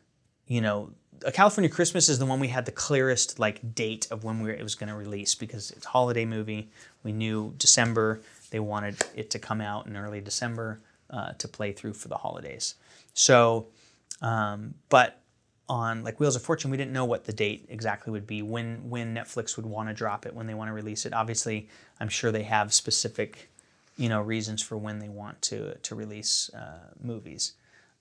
[0.47, 0.91] you know,
[1.25, 4.49] a California Christmas is the one we had the clearest like date of when we
[4.49, 6.71] were, it was going to release because it's a holiday movie.
[7.03, 8.21] We knew December.
[8.51, 10.81] They wanted it to come out in early December
[11.11, 12.75] uh, to play through for the holidays.
[13.15, 13.69] So,
[14.21, 15.22] um, but
[15.73, 18.91] on like Wheels of Fortune, we didn't know what the date exactly would be when
[18.91, 21.15] when Netflix would want to drop it, when they want to release it.
[21.15, 21.67] Obviously,
[21.99, 23.51] I'm sure they have specific,
[23.97, 27.55] you know, reasons for when they want to to release uh, movies.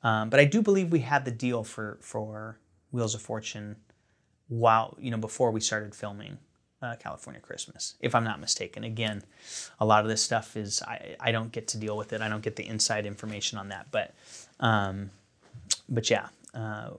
[0.04, 2.58] Um, but I do believe we had the deal for for
[2.92, 3.78] Wheels of Fortune
[4.50, 6.40] while you know before we started filming
[6.82, 8.84] uh, California Christmas, if I'm not mistaken.
[8.84, 9.24] Again,
[9.80, 12.20] a lot of this stuff is I, I don't get to deal with it.
[12.20, 13.88] I don't get the inside information on that.
[13.92, 14.14] But
[14.60, 15.12] um,
[15.88, 16.90] but yeah, uh,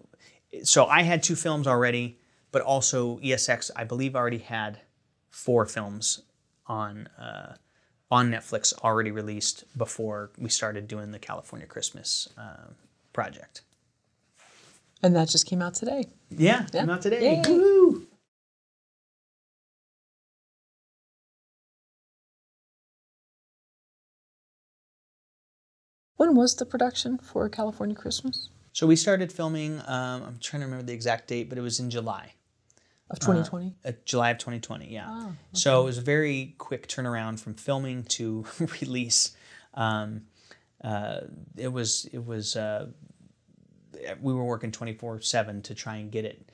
[0.62, 2.18] so I had two films already,
[2.50, 4.80] but also ESX, I believe, already had
[5.30, 6.22] four films
[6.66, 7.56] on uh,
[8.10, 12.68] on Netflix already released before we started doing the California Christmas uh,
[13.12, 13.62] project.
[15.02, 16.04] And that just came out today.
[16.30, 16.80] Yeah, yeah.
[16.80, 17.42] came out today.
[17.48, 18.06] Woo!
[26.16, 28.48] When was the production for California Christmas?
[28.72, 29.80] So we started filming.
[29.86, 32.32] Um, I'm trying to remember the exact date, but it was in July
[33.10, 33.74] of 2020.
[33.84, 34.92] Uh, July of 2020.
[34.92, 35.06] Yeah.
[35.08, 35.36] Oh, okay.
[35.52, 38.46] So it was a very quick turnaround from filming to
[38.80, 39.36] release.
[39.74, 40.22] Um,
[40.82, 41.20] uh,
[41.56, 42.86] it was it was uh,
[44.20, 46.50] we were working 24 seven to try and get it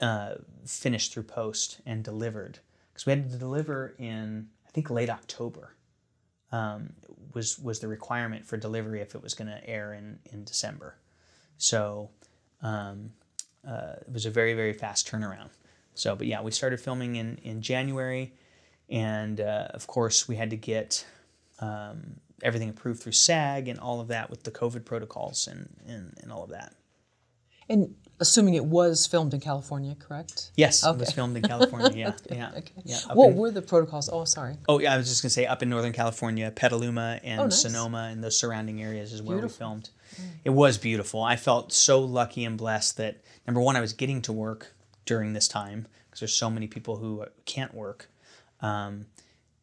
[0.00, 0.34] uh,
[0.66, 2.58] finished through post and delivered
[2.92, 5.74] because we had to deliver in I think late October.
[6.52, 6.92] Um,
[7.32, 10.96] was was the requirement for delivery if it was going to air in in December.
[11.64, 12.10] So
[12.60, 13.10] um,
[13.66, 15.48] uh, it was a very, very fast turnaround.
[15.94, 18.34] So, but yeah, we started filming in, in January.
[18.90, 21.06] And uh, of course, we had to get
[21.60, 26.12] um, everything approved through SAG and all of that with the COVID protocols and, and,
[26.22, 26.74] and all of that.
[27.70, 30.50] And assuming it was filmed in California, correct?
[30.56, 30.94] Yes, okay.
[30.94, 31.90] it was filmed in California.
[31.96, 32.36] Yeah, okay.
[32.36, 32.50] yeah.
[32.58, 32.72] Okay.
[32.84, 34.08] yeah what in, were the protocols?
[34.12, 34.56] Oh, sorry.
[34.68, 34.94] Oh, yeah.
[34.94, 37.62] I was just gonna say up in Northern California, Petaluma and oh, nice.
[37.62, 39.54] Sonoma and those surrounding areas is where beautiful.
[39.54, 39.90] we filmed.
[40.16, 40.28] Mm.
[40.44, 41.22] It was beautiful.
[41.22, 44.74] I felt so lucky and blessed that number one, I was getting to work
[45.06, 48.08] during this time because there's so many people who can't work.
[48.60, 49.06] Um,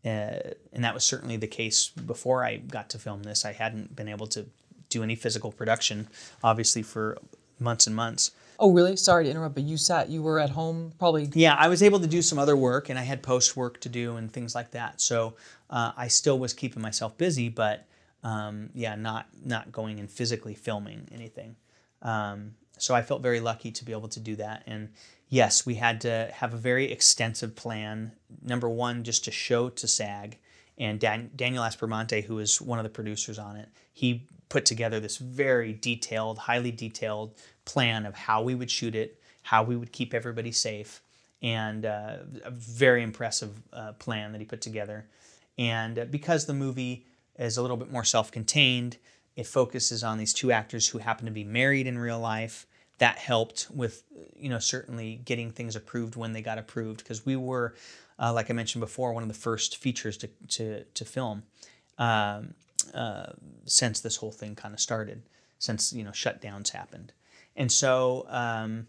[0.03, 3.45] uh, and that was certainly the case before I got to film this.
[3.45, 4.47] I hadn't been able to
[4.89, 6.07] do any physical production,
[6.43, 7.17] obviously, for
[7.59, 8.31] months and months.
[8.61, 8.95] Oh, really?
[8.95, 11.27] Sorry to interrupt, but you sat, you were at home probably.
[11.33, 13.89] Yeah, I was able to do some other work and I had post work to
[13.89, 15.01] do and things like that.
[15.01, 15.33] So
[15.71, 17.87] uh, I still was keeping myself busy, but
[18.23, 21.55] um, yeah, not not going and physically filming anything.
[22.03, 24.61] Um, so I felt very lucky to be able to do that.
[24.67, 24.89] And
[25.27, 28.11] yes, we had to have a very extensive plan.
[28.43, 30.37] Number one, just to show to SAG.
[30.77, 34.99] And Dan- Daniel Aspromonte, who is one of the producers on it, he put together
[34.99, 37.33] this very detailed, highly detailed
[37.65, 41.01] plan of how we would shoot it, how we would keep everybody safe,
[41.41, 45.05] and uh, a very impressive uh, plan that he put together.
[45.57, 47.05] And uh, because the movie
[47.37, 48.97] is a little bit more self contained,
[49.35, 52.65] it focuses on these two actors who happen to be married in real life.
[52.97, 54.03] that helped with
[54.35, 57.73] you know certainly getting things approved when they got approved because we were
[58.19, 61.43] uh, like I mentioned before one of the first features to to, to film
[61.97, 62.53] um,
[62.93, 63.31] uh,
[63.65, 65.23] since this whole thing kind of started
[65.57, 67.11] since you know shutdowns happened
[67.55, 68.87] and so um,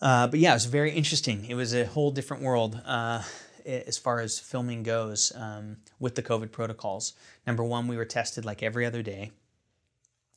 [0.00, 3.22] uh, but yeah it was very interesting it was a whole different world uh,
[3.68, 7.12] as far as filming goes um, with the COVID protocols.
[7.46, 9.32] Number one, we were tested like every other day.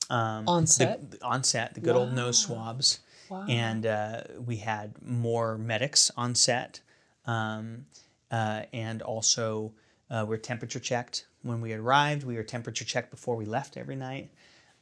[0.10, 1.12] Um, on set?
[1.12, 2.02] The, on set, the good wow.
[2.02, 3.00] old nose swabs.
[3.30, 3.46] Wow.
[3.48, 6.82] And uh, we had more medics on set.
[7.26, 7.86] Um,
[8.30, 9.72] uh, and also,
[10.10, 12.24] uh, we are temperature checked when we arrived.
[12.26, 14.32] We were temperature checked before we left every night.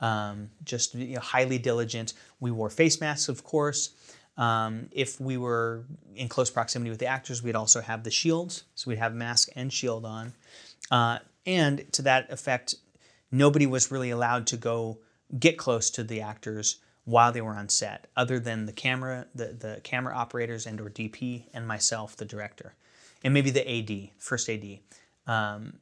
[0.01, 2.13] Um, just you know, highly diligent.
[2.39, 3.91] We wore face masks, of course.
[4.37, 5.83] Um, if we were
[6.15, 8.63] in close proximity with the actors, we'd also have the shields.
[8.75, 10.33] So we'd have mask and shield on.
[10.89, 12.75] Uh, and to that effect,
[13.31, 14.99] nobody was really allowed to go
[15.37, 19.47] get close to the actors while they were on set, other than the camera, the,
[19.47, 22.75] the camera operators and or DP, and myself, the director,
[23.23, 24.79] and maybe the AD, first AD.
[25.25, 25.79] Um,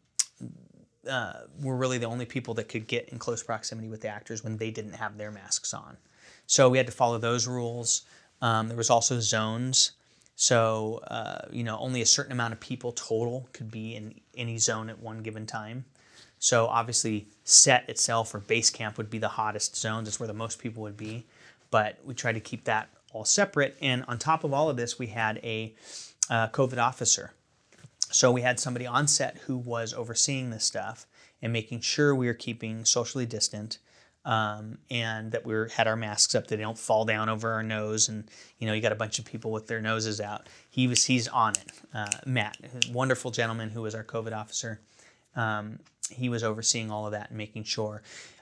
[1.07, 4.43] uh, were really the only people that could get in close proximity with the actors
[4.43, 5.97] when they didn't have their masks on.
[6.45, 8.03] So we had to follow those rules.
[8.41, 9.91] Um, there was also zones.
[10.35, 14.57] So, uh, you know, only a certain amount of people total could be in any
[14.59, 15.85] zone at one given time.
[16.39, 20.07] So obviously set itself or base camp would be the hottest zones.
[20.07, 21.25] That's where the most people would be.
[21.71, 23.77] But we tried to keep that all separate.
[23.81, 25.73] And on top of all of this, we had a
[26.29, 27.33] uh, COVID officer.
[28.11, 31.05] So we had somebody on set who was overseeing this stuff
[31.41, 33.79] and making sure we were keeping socially distant
[34.25, 37.51] um, and that we were, had our masks up that they don't fall down over
[37.53, 38.09] our nose.
[38.09, 38.29] And
[38.59, 40.49] you know, you got a bunch of people with their noses out.
[40.69, 41.71] He was he's on it.
[41.93, 42.57] Uh, Matt,
[42.91, 44.81] wonderful gentleman who was our COVID officer.
[45.35, 45.79] Um,
[46.09, 48.01] he was overseeing all of that and making sure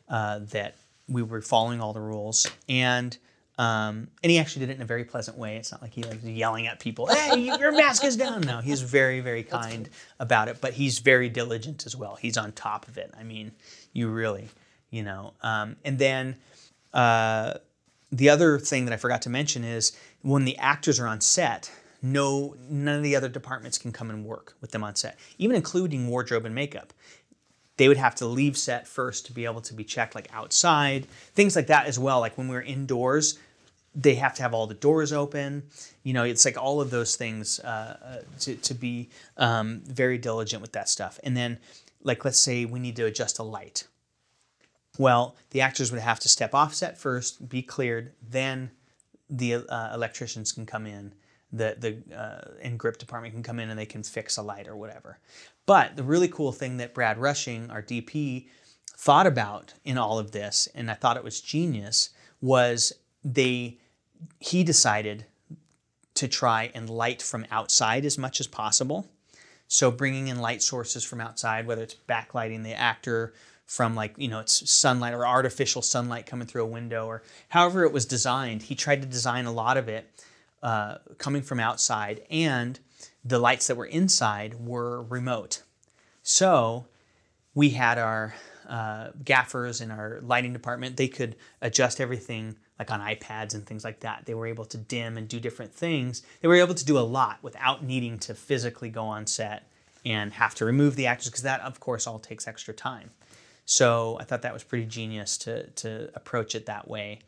[0.10, 0.76] uh, that
[1.08, 2.48] we were following all the rules.
[2.68, 3.16] And
[3.58, 5.58] um, and he actually did it in a very pleasant way.
[5.58, 8.82] It's not like he was yelling at people, "Hey, your mask is down." No, he's
[8.82, 10.60] very, very kind about it.
[10.62, 12.16] But he's very diligent as well.
[12.16, 13.14] He's on top of it.
[13.18, 13.52] I mean,
[13.94, 14.50] you really
[14.96, 15.34] you know.
[15.44, 16.38] Um, and then
[16.94, 17.56] uh,
[18.12, 19.92] the other thing that I forgot to mention is
[20.22, 21.70] when the actors are on set,
[22.02, 25.56] no, none of the other departments can come and work with them on set, even
[25.56, 26.94] including wardrobe and makeup.
[27.78, 31.08] They would have to leave set first to be able to be checked, like outside,
[31.34, 32.22] things like that as well.
[32.22, 33.38] Like when we are indoors,
[33.96, 35.64] they have to have all the doors open.
[36.04, 40.18] You know, it's like all of those things uh, uh to, to be um, very
[40.18, 41.20] diligent with that stuff.
[41.24, 41.60] And then,
[42.04, 43.88] like, let's say we need to adjust a light
[44.98, 48.72] well, the actors would have to step off set first, be cleared, then
[49.30, 51.14] the uh, electricians can come in,
[51.52, 54.68] the the uh, in grip department can come in and they can fix a light
[54.68, 55.20] or whatever.
[55.66, 58.48] But the really cool thing that Brad Rushing, our DP,
[58.98, 62.10] thought about in all of this, and I thought it was genius,
[62.42, 62.94] was
[63.24, 63.80] they
[64.40, 65.26] he decided
[66.16, 69.08] to try and light from outside as much as possible.
[69.68, 73.34] So bringing in light sources from outside, whether it's backlighting the actor
[73.66, 77.84] from like you know it's sunlight or artificial sunlight coming through a window or however
[77.84, 80.24] it was designed he tried to design a lot of it
[80.62, 82.80] uh, coming from outside and
[83.24, 85.64] the lights that were inside were remote
[86.22, 86.86] so
[87.56, 88.36] we had our
[88.70, 93.84] uh, gaffers in our lighting department they could adjust everything like on ipads and things
[93.84, 96.86] like that they were able to dim and do different things they were able to
[96.86, 99.68] do a lot without needing to physically go on set
[100.06, 103.10] and have to remove the actors because that of course all takes extra time
[103.66, 107.20] so I thought that was pretty genius to to approach it that way,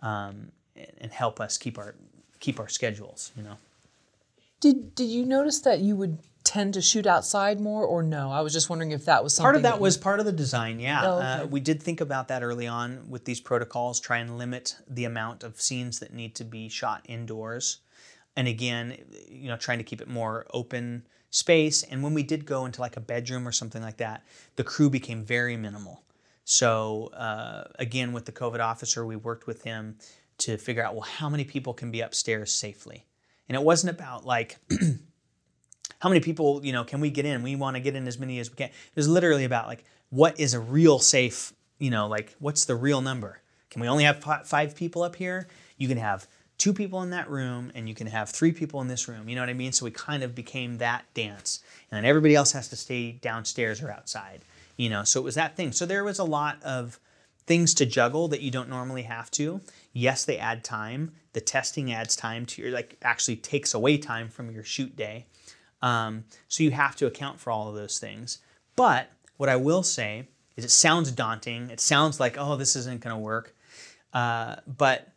[0.00, 0.52] um,
[0.98, 1.94] and help us keep our
[2.38, 3.32] keep our schedules.
[3.36, 3.56] You know.
[4.60, 8.30] Did Did you notice that you would tend to shoot outside more, or no?
[8.30, 9.46] I was just wondering if that was something.
[9.46, 10.80] Part of that, that was part of the design.
[10.80, 11.26] Yeah, oh, okay.
[11.26, 14.00] uh, we did think about that early on with these protocols.
[14.00, 17.80] Try and limit the amount of scenes that need to be shot indoors,
[18.36, 18.96] and again,
[19.28, 21.82] you know, trying to keep it more open space.
[21.82, 24.24] And when we did go into like a bedroom or something like that,
[24.56, 26.02] the crew became very minimal.
[26.44, 29.98] So uh, again, with the COVID officer, we worked with him
[30.38, 33.04] to figure out well how many people can be upstairs safely.
[33.48, 34.58] And it wasn't about like
[36.06, 37.42] how many people you know can we get in.
[37.42, 38.68] We want to get in as many as we can.
[38.68, 42.76] It was literally about like what is a real safe you know like what's the
[42.76, 43.40] real number.
[43.70, 45.48] Can we only have five people up here?
[45.78, 46.28] You can have
[46.58, 49.28] two people in that room and you can have three people in this room.
[49.28, 49.72] You know what I mean?
[49.72, 51.64] So we kind of became that dance.
[51.90, 54.42] And then everybody else has to stay downstairs or outside.
[54.76, 55.72] You know, so it was that thing.
[55.72, 57.00] So there was a lot of
[57.48, 59.60] things to juggle that you don't normally have to.
[59.92, 61.14] Yes, they add time.
[61.32, 65.26] The testing adds time to your like actually takes away time from your shoot day.
[65.82, 68.38] Um, so you have to account for all of those things.
[68.74, 71.70] But what I will say is it sounds daunting.
[71.70, 73.54] It sounds like, oh, this isn't going to work.
[74.12, 75.12] Uh, but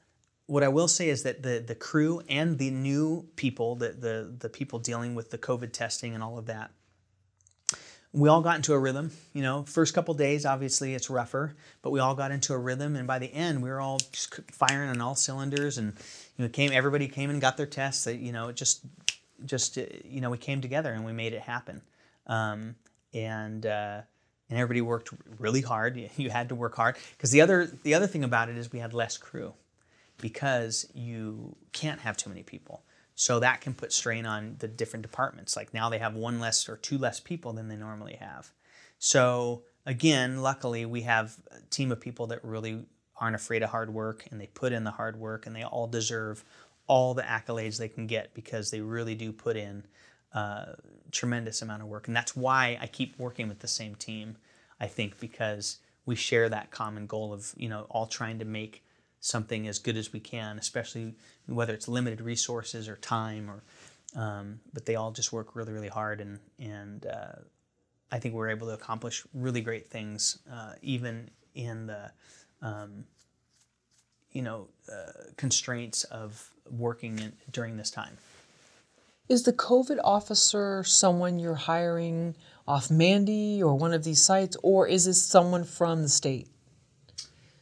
[0.50, 4.36] what I will say is that the the crew and the new people, the the
[4.40, 6.72] the people dealing with the COVID testing and all of that,
[8.12, 9.12] we all got into a rhythm.
[9.34, 12.96] You know, first couple days, obviously it's rougher, but we all got into a rhythm,
[12.96, 15.94] and by the end, we were all just firing on all cylinders, and
[16.36, 18.06] you know, came everybody came and got their tests.
[18.06, 18.82] That you know, it just
[19.46, 21.82] just uh, you know, we came together and we made it happen,
[22.28, 22.76] um,
[23.14, 23.66] and.
[23.66, 24.02] Uh,
[24.50, 26.10] and everybody worked really hard.
[26.18, 28.80] You had to work hard because the other the other thing about it is we
[28.80, 29.54] had less crew
[30.20, 32.84] because you can't have too many people.
[33.16, 35.56] So that can put strain on the different departments.
[35.56, 38.52] Like now they have one less or two less people than they normally have.
[38.98, 42.86] So again, luckily we have a team of people that really
[43.20, 45.88] aren't afraid of hard work and they put in the hard work and they all
[45.88, 46.44] deserve
[46.90, 49.86] all the accolades they can get because they really do put in
[50.34, 50.76] a
[51.12, 52.08] tremendous amount of work.
[52.08, 54.36] And that's why I keep working with the same team,
[54.82, 58.84] I think, because we share that common goal of, you know, all trying to make
[59.20, 61.14] something as good as we can, especially
[61.46, 63.64] whether it's limited resources or time or
[64.16, 67.36] um, but they all just work really really hard and and uh,
[68.12, 72.12] I think we're able to accomplish really great things uh, even in the
[72.64, 73.06] um,
[74.32, 78.18] you know uh, constraints of working in, during this time.
[79.28, 82.36] Is the COVID officer someone you're hiring
[82.68, 86.48] off Mandy or one of these sites, or is this someone from the state?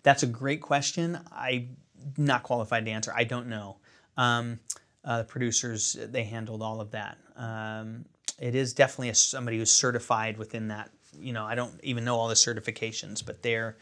[0.03, 1.19] That's a great question.
[1.31, 1.75] I'm
[2.17, 3.11] not qualified to answer.
[3.13, 3.77] I don't know.
[4.15, 4.59] Um,
[5.03, 7.17] uh, the producers they handled all of that.
[7.35, 8.05] Um,
[8.39, 10.89] it is definitely a, somebody who's certified within that.
[11.19, 13.77] You know, I don't even know all the certifications, but they're.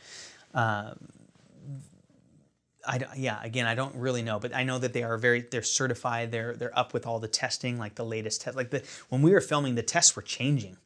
[0.53, 0.93] Uh,
[2.87, 5.63] I, yeah, again, I don't really know, but I know that they are very, they're
[5.63, 6.31] certified.
[6.31, 8.55] They're they're up with all the testing, like the latest test.
[8.55, 10.77] Like the when we were filming, the tests were changing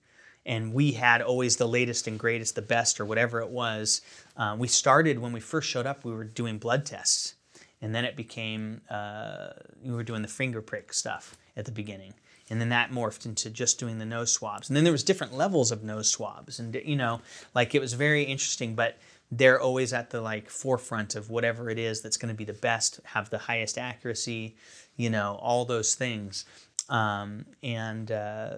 [0.45, 4.01] and we had always the latest and greatest, the best, or whatever it was.
[4.37, 7.35] Uh, we started when we first showed up, we were doing blood tests,
[7.81, 9.49] and then it became uh,
[9.83, 12.13] we were doing the finger prick stuff at the beginning,
[12.49, 15.33] and then that morphed into just doing the nose swabs, and then there was different
[15.33, 17.21] levels of nose swabs, and you know,
[17.53, 18.97] like it was very interesting, but
[19.31, 22.53] they're always at the like forefront of whatever it is that's going to be the
[22.53, 24.55] best, have the highest accuracy,
[24.95, 26.45] you know, all those things.
[26.89, 28.55] Um, and uh,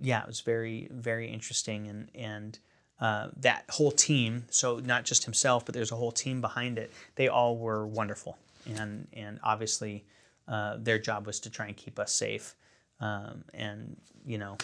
[0.00, 1.86] yeah, it was very, very interesting.
[1.86, 2.58] And, and
[3.00, 6.92] uh, that whole team, so not just himself, but there's a whole team behind it,
[7.14, 8.36] they all were wonderful.
[8.66, 10.04] And, and obviously,
[10.48, 12.56] uh, their job was to try and keep us safe.
[13.00, 13.96] Um, and,
[14.26, 14.58] you know,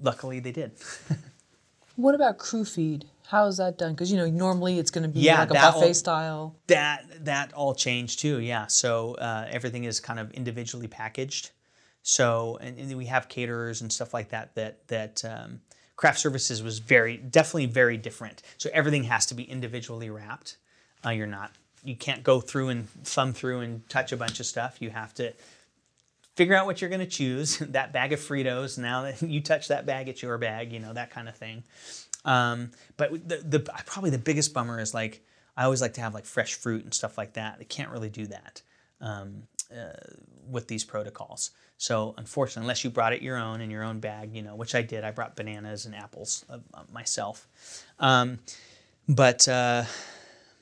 [0.00, 0.72] luckily they did.
[1.96, 3.06] what about crew feed?
[3.30, 3.92] How is that done?
[3.92, 6.56] Because you know normally it's going to be yeah, like a buffet all, style.
[6.66, 8.40] That that all changed too.
[8.40, 11.50] Yeah, so uh, everything is kind of individually packaged.
[12.02, 14.56] So, and, and, we have caterers and stuff like that.
[14.56, 15.60] That that um,
[15.94, 18.42] craft services was very definitely very different.
[18.58, 20.56] So everything has to be individually wrapped.
[21.04, 21.52] Uh, you're not
[21.84, 24.78] you can't go through and thumb through and touch a bunch of stuff.
[24.80, 25.32] You have to
[26.36, 27.58] figure out what you're going to choose.
[27.60, 28.78] that bag of Fritos.
[28.78, 30.72] Now that you touch that bag, it's your bag.
[30.72, 31.62] You know that kind of thing.
[32.24, 35.22] Um, but the, the probably the biggest bummer is like
[35.56, 37.58] I always like to have like fresh fruit and stuff like that.
[37.60, 38.62] I can't really do that
[39.00, 39.92] um, uh,
[40.48, 41.50] with these protocols.
[41.76, 44.74] So unfortunately, unless you brought it your own in your own bag, you know, which
[44.74, 47.46] I did, I brought bananas and apples uh, uh, myself.
[47.98, 48.38] Um,
[49.08, 49.84] but uh,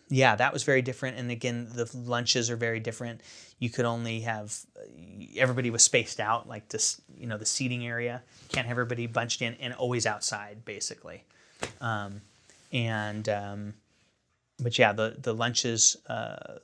[0.09, 1.17] yeah, that was very different.
[1.17, 3.21] And again, the lunches are very different.
[3.59, 4.83] You could only have uh,
[5.37, 8.23] everybody was spaced out, like this, you know, the seating area.
[8.51, 11.25] Can't have everybody bunched in and always outside, basically.
[11.81, 12.21] Um,
[12.73, 13.75] and um,
[14.61, 16.57] but yeah, the the lunches, uh,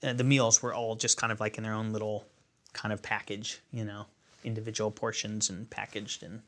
[0.00, 2.24] the meals were all just kind of like in their own little
[2.72, 4.06] kind of package, you know,
[4.44, 6.42] individual portions and packaged, and,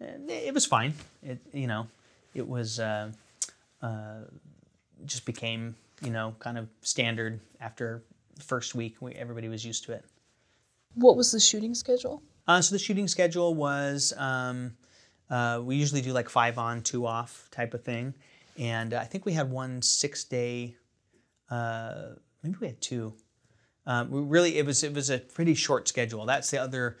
[0.00, 0.94] and it was fine.
[1.22, 1.86] It you know,
[2.34, 3.10] it was uh,
[3.82, 4.20] uh,
[5.04, 8.02] just became you know kind of standard after
[8.36, 8.96] the first week.
[9.00, 10.04] We, everybody was used to it.
[10.94, 12.22] What was the shooting schedule?
[12.48, 14.72] Uh, so the shooting schedule was um,
[15.30, 18.14] uh, we usually do like five on, two off type of thing,
[18.58, 20.76] and I think we had one six day.
[21.50, 23.14] Uh, maybe we had two
[23.86, 26.26] um, we really, it was it was a pretty short schedule.
[26.26, 26.98] That's the other,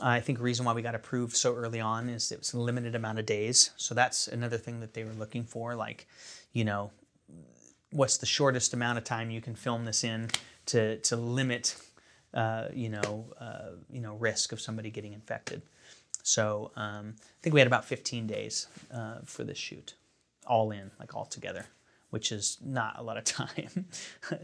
[0.00, 2.60] uh, I think, reason why we got approved so early on is it was a
[2.60, 3.70] limited amount of days.
[3.76, 5.74] So that's another thing that they were looking for.
[5.74, 6.08] Like,
[6.52, 6.90] you know,
[7.92, 10.30] what's the shortest amount of time you can film this in
[10.66, 11.76] to to limit,
[12.32, 15.62] uh, you know, uh, you know, risk of somebody getting infected.
[16.24, 19.92] So um, I think we had about 15 days uh, for this shoot,
[20.46, 21.66] all in, like all together,
[22.10, 23.84] which is not a lot of time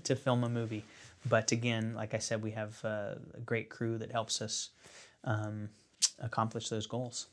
[0.04, 0.84] to film a movie.
[1.26, 4.68] But again, like I said, we have uh, a great crew that helps us
[5.24, 5.70] um,
[6.18, 7.28] accomplish those goals.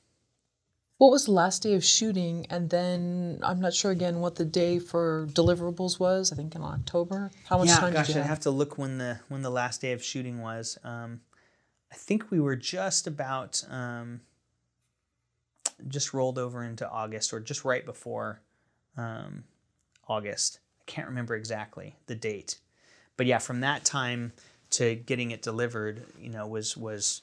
[0.97, 2.47] What was the last day of shooting?
[2.49, 6.31] And then I'm not sure again what the day for deliverables was.
[6.31, 7.31] I think in October.
[7.47, 8.25] How much yeah, time gosh, did you have?
[8.25, 10.77] I'd have to look when the when the last day of shooting was.
[10.85, 11.19] Um,
[11.91, 14.21] I think we were just about um,
[15.87, 18.41] just rolled over into August or just right before
[18.97, 19.43] um,
[20.07, 20.59] August.
[20.81, 22.57] I can't remember exactly the date,
[23.15, 24.33] but yeah, from that time
[24.71, 27.21] to getting it delivered, you know, was was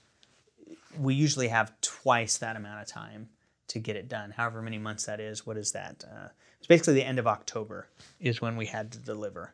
[0.98, 3.28] we usually have twice that amount of time
[3.68, 4.30] to get it done.
[4.30, 6.04] However many months that is, what is that?
[6.04, 6.28] Uh,
[6.58, 7.88] it's basically the end of October
[8.20, 9.52] is when we had to deliver,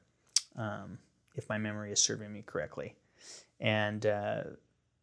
[0.56, 0.98] um,
[1.34, 2.94] if my memory is serving me correctly.
[3.60, 4.42] And uh,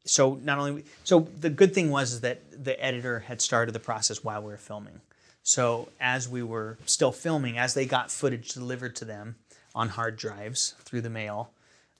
[0.06, 3.80] so not only so the good thing was is that the editor had started the
[3.80, 5.02] process while we were filming.
[5.44, 9.36] So as we were still filming, as they got footage delivered to them
[9.74, 11.52] on hard drives through the mail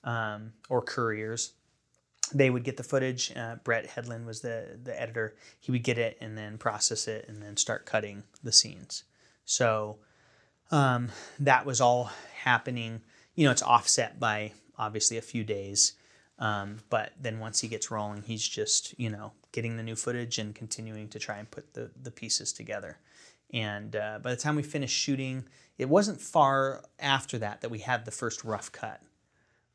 [0.04, 1.52] um, or couriers,
[2.32, 3.32] they would get the footage.
[3.34, 5.34] Uh, Brett Hedlund was the the editor.
[5.60, 9.04] He would get it and then process it and then start cutting the scenes.
[9.44, 9.96] So
[10.70, 11.08] um,
[11.38, 12.10] that was all
[12.42, 13.00] happening.
[13.34, 15.94] You know, it's offset by obviously a few days,
[16.38, 20.38] um, but then once he gets rolling, he's just you know getting the new footage
[20.38, 22.98] and continuing to try and put the the pieces together.
[23.52, 25.44] And uh, by the time we finished shooting,
[25.78, 29.00] it wasn't far after that that we had the first rough cut.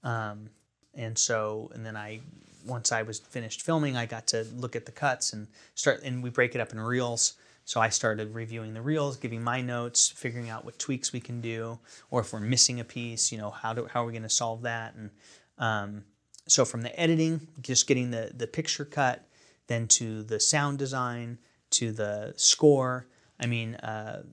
[0.03, 0.49] Um,
[0.93, 2.21] and so and then I
[2.65, 6.23] once I was finished filming, I got to look at the cuts and start and
[6.23, 7.33] we break it up in reels.
[7.65, 11.39] So I started reviewing the reels, giving my notes, figuring out what tweaks we can
[11.39, 11.79] do,
[12.11, 14.29] or if we're missing a piece, you know, how do how are we going to
[14.29, 14.95] solve that?
[14.95, 15.09] And
[15.57, 16.03] um,
[16.47, 19.25] so from the editing, just getting the the picture cut,
[19.67, 21.37] then to the sound design,
[21.71, 23.07] to the score.
[23.39, 24.23] I mean, uh,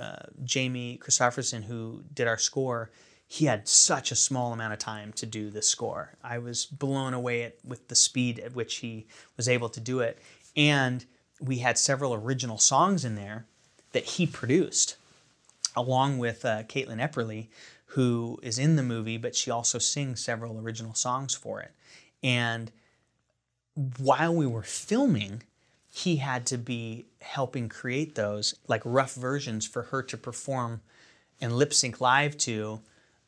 [0.00, 2.90] uh, Jamie Christopherson, who did our score,
[3.26, 6.16] he had such a small amount of time to do the score.
[6.22, 10.00] I was blown away at, with the speed at which he was able to do
[10.00, 10.18] it.
[10.56, 11.04] And
[11.40, 13.46] we had several original songs in there
[13.92, 14.96] that he produced,
[15.74, 17.48] along with uh, Caitlin Epperly,
[17.94, 21.70] who is in the movie, but she also sings several original songs for it.
[22.24, 22.72] And
[23.98, 25.44] while we were filming,
[25.92, 30.80] he had to be helping create those like rough versions for her to perform
[31.40, 32.80] and lip sync live to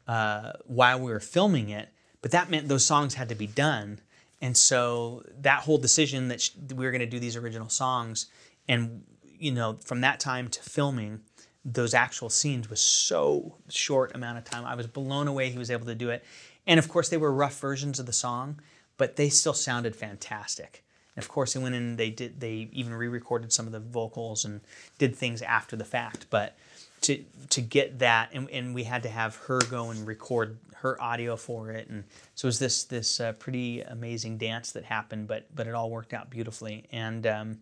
[0.08, 1.88] uh, while we were filming it,
[2.20, 4.00] but that meant those songs had to be done.
[4.42, 8.26] And so that whole decision that we were going to do these original songs,
[8.68, 9.04] and
[9.38, 11.20] you know, from that time to filming
[11.66, 14.64] those actual scenes was so short amount of time.
[14.64, 16.24] I was blown away he was able to do it.
[16.66, 18.60] And of course, they were rough versions of the song,
[18.96, 20.84] but they still sounded fantastic.
[21.16, 22.40] And of course, they went in and they did.
[22.40, 24.60] They even re-recorded some of the vocals and
[24.98, 26.26] did things after the fact.
[26.30, 26.56] But
[27.02, 31.00] to to get that and, and we had to have her go and record her
[31.00, 35.28] audio for it and so it was this this uh, pretty amazing dance that happened
[35.28, 37.58] but but it all worked out beautifully and um,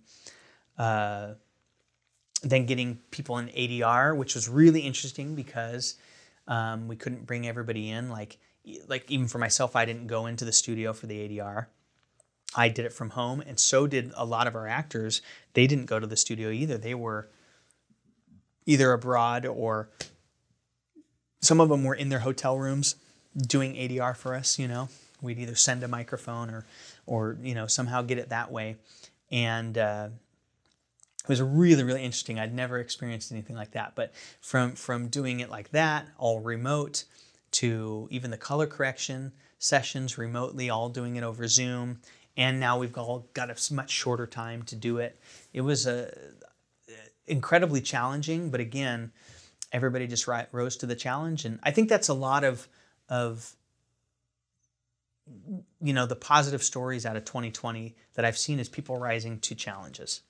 [0.78, 1.28] uh,
[2.44, 5.96] then getting people in ADR which was really interesting because
[6.46, 8.38] um, we couldn't bring everybody in like
[8.88, 11.66] like even for myself I didn't go into the studio for the ADR
[12.56, 15.22] I did it from home and so did a lot of our actors
[15.54, 17.28] they didn't go to the studio either they were
[18.66, 19.90] either abroad or
[21.40, 22.96] some of them were in their hotel rooms
[23.36, 24.88] doing ADR for us, you know.
[25.20, 26.66] We'd either send a microphone or
[27.06, 28.76] or you know somehow get it that way.
[29.30, 30.08] And uh,
[31.24, 32.38] it was really really interesting.
[32.38, 33.94] I'd never experienced anything like that.
[33.94, 37.04] But from from doing it like that, all remote,
[37.52, 42.00] to even the color correction sessions remotely, all doing it over Zoom,
[42.36, 45.18] and now we've all got a much shorter time to do it.
[45.52, 46.12] It was a
[47.26, 49.12] incredibly challenging, but again,
[49.72, 52.68] everybody just rose to the challenge, and I think that's a lot of
[53.08, 53.54] of
[55.80, 59.54] you know the positive stories out of 2020 that I've seen is people rising to
[59.54, 60.22] challenges,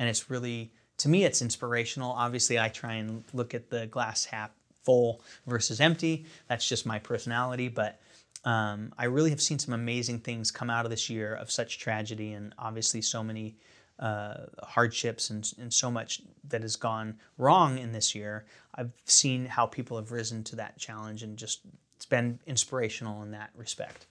[0.00, 2.10] and it's really to me it's inspirational.
[2.10, 4.50] Obviously, I try and look at the glass half
[4.82, 6.26] full versus empty.
[6.48, 8.00] That's just my personality, but.
[8.42, 11.78] Um, I really have seen some amazing things come out of this year of such
[11.78, 13.54] tragedy and obviously so many
[14.00, 19.44] uh, hardships and, and so much that has gone wrong in this year, I've seen
[19.44, 21.60] how people have risen to that challenge and just
[21.96, 24.06] it's been inspirational in that respect.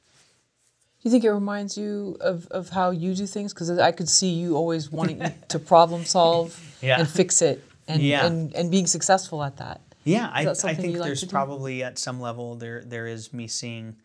[1.02, 3.54] Do you think it reminds you of, of how you do things?
[3.54, 7.00] Because I could see you always wanting to problem solve yeah.
[7.00, 8.26] and fix it and, yeah.
[8.26, 9.80] and, and being successful at that.
[10.04, 13.96] Yeah, I, I think there's probably at some level there there is me seeing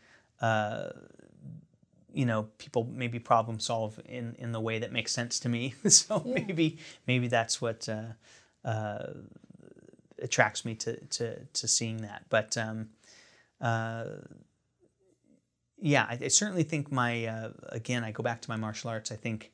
[0.41, 0.91] uh,
[2.13, 5.75] you know people maybe problem solve in in the way that makes sense to me
[5.89, 6.35] so yeah.
[6.35, 9.07] maybe maybe that's what uh, uh,
[10.21, 12.89] attracts me to to to seeing that but um,
[13.61, 14.05] uh,
[15.79, 19.13] yeah I, I, certainly think my uh, again I go back to my martial arts
[19.13, 19.53] I think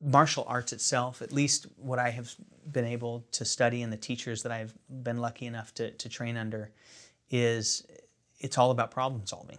[0.00, 2.34] martial arts itself, at least what I have
[2.70, 6.36] been able to study and the teachers that I've been lucky enough to, to train
[6.36, 6.70] under,
[7.30, 7.86] is
[8.38, 9.58] it's all about problem solving.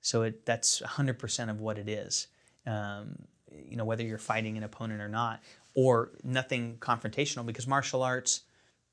[0.00, 2.28] So it, that's 100% of what it is.
[2.66, 3.16] Um,
[3.50, 5.42] you know, whether you're fighting an opponent or not,
[5.74, 8.42] or nothing confrontational, because martial arts,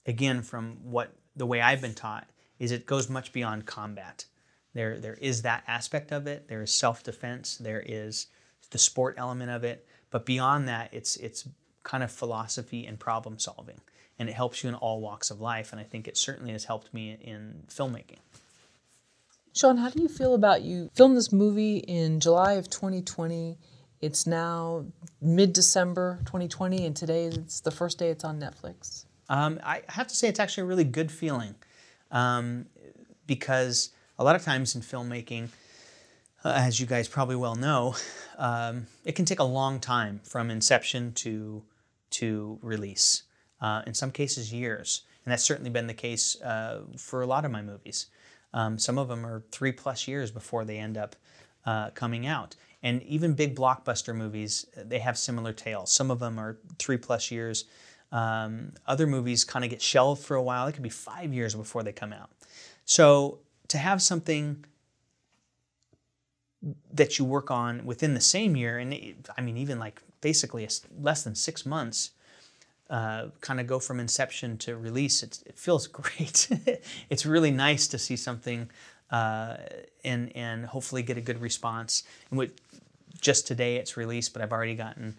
[0.06, 2.28] again, from what the way I've been taught,
[2.60, 4.26] is it goes much beyond combat.
[4.74, 6.48] There, there is that aspect of it.
[6.48, 7.58] There is self-defense.
[7.58, 8.28] There is
[8.72, 9.86] the sport element of it.
[10.10, 11.48] But beyond that, it's it's
[11.84, 13.80] kind of philosophy and problem solving,
[14.20, 15.72] and it helps you in all walks of life.
[15.72, 18.20] And I think it certainly has helped me in filmmaking.
[19.54, 23.58] Sean, how do you feel about you filmed this movie in July of 2020?
[24.02, 24.86] It's now
[25.22, 29.06] mid December 2020, and today it's the first day it's on Netflix.
[29.30, 31.56] Um, I have to say, it's actually a really good feeling
[32.12, 32.66] um,
[33.28, 33.92] because
[34.22, 35.50] a lot of times in filmmaking,
[36.46, 37.96] uh, as you guys probably well know,
[38.38, 41.64] um, it can take a long time from inception to
[42.12, 43.24] to release.
[43.62, 47.46] Uh, in some cases, years, and that's certainly been the case uh, for a lot
[47.46, 48.08] of my movies.
[48.54, 51.16] Um, some of them are three plus years before they end up
[51.66, 52.56] uh, coming out.
[52.84, 55.92] And even big blockbuster movies, they have similar tales.
[55.92, 57.66] Some of them are three plus years.
[58.12, 60.68] Um, other movies kind of get shelved for a while.
[60.68, 62.32] It could be five years before they come out.
[62.86, 63.40] So
[63.72, 64.66] to have something
[66.94, 70.68] that you work on within the same year, and it, I mean, even like basically
[71.00, 72.12] less than six months,
[72.90, 76.50] uh, kind of go from inception to release, it feels great.
[77.10, 78.70] it's really nice to see something
[79.10, 79.56] uh,
[80.04, 82.04] and and hopefully get a good response.
[82.30, 82.54] And with
[83.22, 85.16] just today it's released, but I've already gotten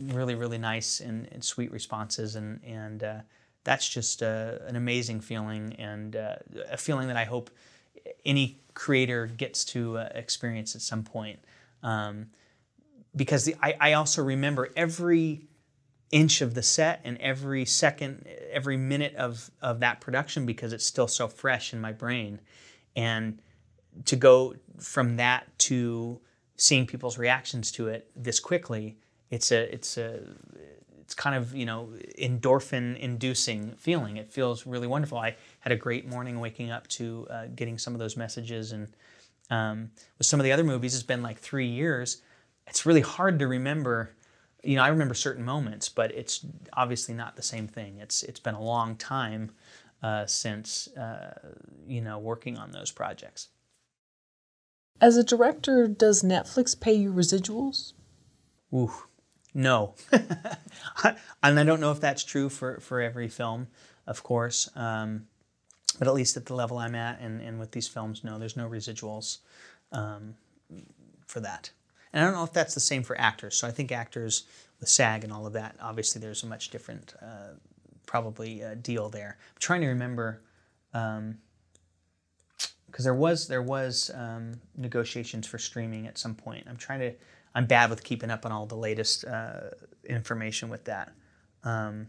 [0.00, 3.20] really really nice and, and sweet responses, and and uh,
[3.64, 6.36] that's just uh, an amazing feeling and uh,
[6.70, 7.50] a feeling that I hope
[8.24, 11.40] any creator gets to uh, experience at some point.
[11.82, 12.28] Um,
[13.14, 15.48] because the, I, I also remember every
[16.10, 20.84] inch of the set and every second, every minute of, of that production because it's
[20.84, 22.40] still so fresh in my brain.
[22.94, 23.40] And
[24.04, 26.20] to go from that to
[26.56, 28.98] seeing people's reactions to it this quickly,
[29.30, 30.20] it's a, it's a,
[31.06, 31.88] it's kind of you know
[32.18, 35.36] endorphin inducing feeling it feels really wonderful i
[35.66, 38.70] had a great morning waking up to uh, getting some of those messages.
[38.70, 38.86] And
[39.50, 42.22] um, with some of the other movies it's been like three years.
[42.68, 44.12] It's really hard to remember
[44.64, 47.98] you know i remember certain moments but it's obviously not the same thing.
[47.98, 49.50] It's it's been a long time
[50.02, 51.34] uh, since uh,
[51.86, 53.48] you know working on those projects.
[55.00, 57.92] As a director does netflix pay you residuals?
[58.72, 58.92] Ooh,
[59.52, 59.94] no.
[61.42, 63.68] and I don't know if that's true for, for every film,
[64.06, 64.68] of course.
[64.74, 65.26] Um,
[65.98, 68.56] but at least at the level I'm at and, and with these films, no, there's
[68.56, 69.38] no residuals
[69.92, 70.34] um,
[71.26, 71.70] for that.
[72.12, 73.56] And I don't know if that's the same for actors.
[73.56, 74.44] So I think actors
[74.80, 77.54] with SAG and all of that, obviously there's a much different, uh,
[78.06, 79.36] probably, uh, deal there.
[79.40, 80.40] I'm trying to remember,
[80.92, 81.38] because um,
[82.96, 86.66] there was there was um, negotiations for streaming at some point.
[86.68, 87.12] I'm trying to
[87.54, 89.70] I'm bad with keeping up on all the latest uh,
[90.04, 91.12] information with that.
[91.64, 92.08] Um,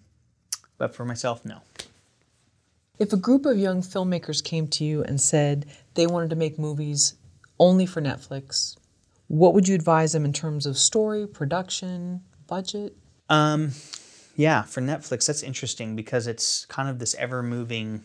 [0.77, 1.61] but for myself, no.
[2.99, 6.57] If a group of young filmmakers came to you and said they wanted to make
[6.57, 7.13] movies
[7.59, 8.75] only for Netflix,
[9.27, 12.95] what would you advise them in terms of story, production, budget?
[13.29, 13.71] Um,
[14.35, 18.03] yeah, for Netflix, that's interesting because it's kind of this ever moving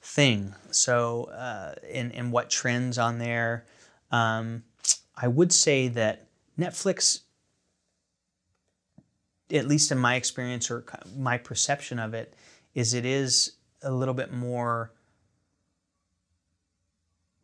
[0.00, 0.54] thing.
[0.70, 3.66] So, uh, in, what trends on there,
[4.10, 4.62] um,
[5.16, 6.26] I would say that
[6.58, 7.20] Netflix,
[9.50, 10.84] at least in my experience or
[11.16, 12.34] my perception of it,
[12.74, 13.52] is it is
[13.82, 14.92] a little bit more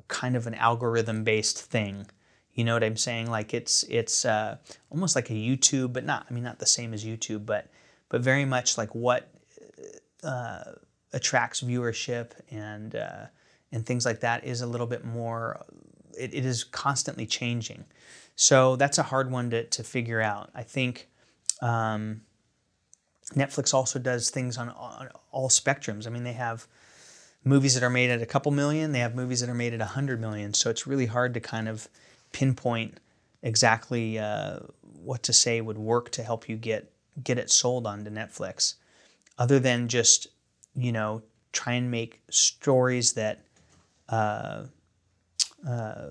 [0.09, 2.07] kind of an algorithm based thing.
[2.55, 3.31] You know what I'm saying?
[3.31, 4.57] Like it's it's uh,
[4.91, 7.69] almost like a YouTube, but not I mean not the same as YouTube, but
[8.09, 9.29] but very much like what
[10.25, 10.65] uh,
[11.13, 13.27] attracts viewership and uh,
[13.71, 15.65] and things like that is a little bit more.
[16.19, 17.85] It, it is constantly changing.
[18.35, 20.51] So that's a hard one to, to figure out.
[20.55, 21.09] I think
[21.61, 22.23] um,
[23.35, 26.07] Netflix also does things on, on, all spectrums.
[26.07, 26.67] I mean, they have
[27.45, 29.81] movies that are made at a couple million, they have movies that are made at
[29.81, 30.55] a hundred million.
[30.55, 31.89] So it's really hard to kind of
[32.33, 33.01] pinpoint
[33.43, 34.61] exactly uh,
[35.03, 36.93] what to say would work to help you get
[37.23, 38.75] get it sold onto Netflix,
[39.39, 40.29] other than just
[40.75, 41.23] you know
[41.53, 43.41] try and make stories that
[44.09, 44.65] uh,
[45.67, 46.09] uh,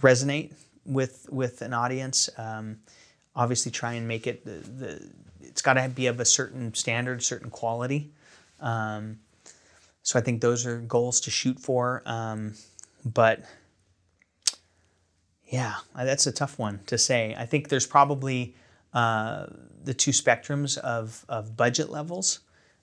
[0.00, 0.54] resonate
[0.84, 2.28] with with an audience.
[2.36, 2.78] Um,
[3.34, 5.10] obviously, try and make it the, the
[5.42, 8.12] it's got to be of a certain standard, certain quality.
[8.60, 9.18] Um,
[10.02, 12.02] so I think those are goals to shoot for.
[12.06, 12.54] Um,
[13.04, 13.40] but
[15.46, 17.34] yeah, that's a tough one to say.
[17.38, 18.56] I think there's probably
[18.94, 19.46] uh,
[19.84, 22.40] the two spectrums of, of budget levels.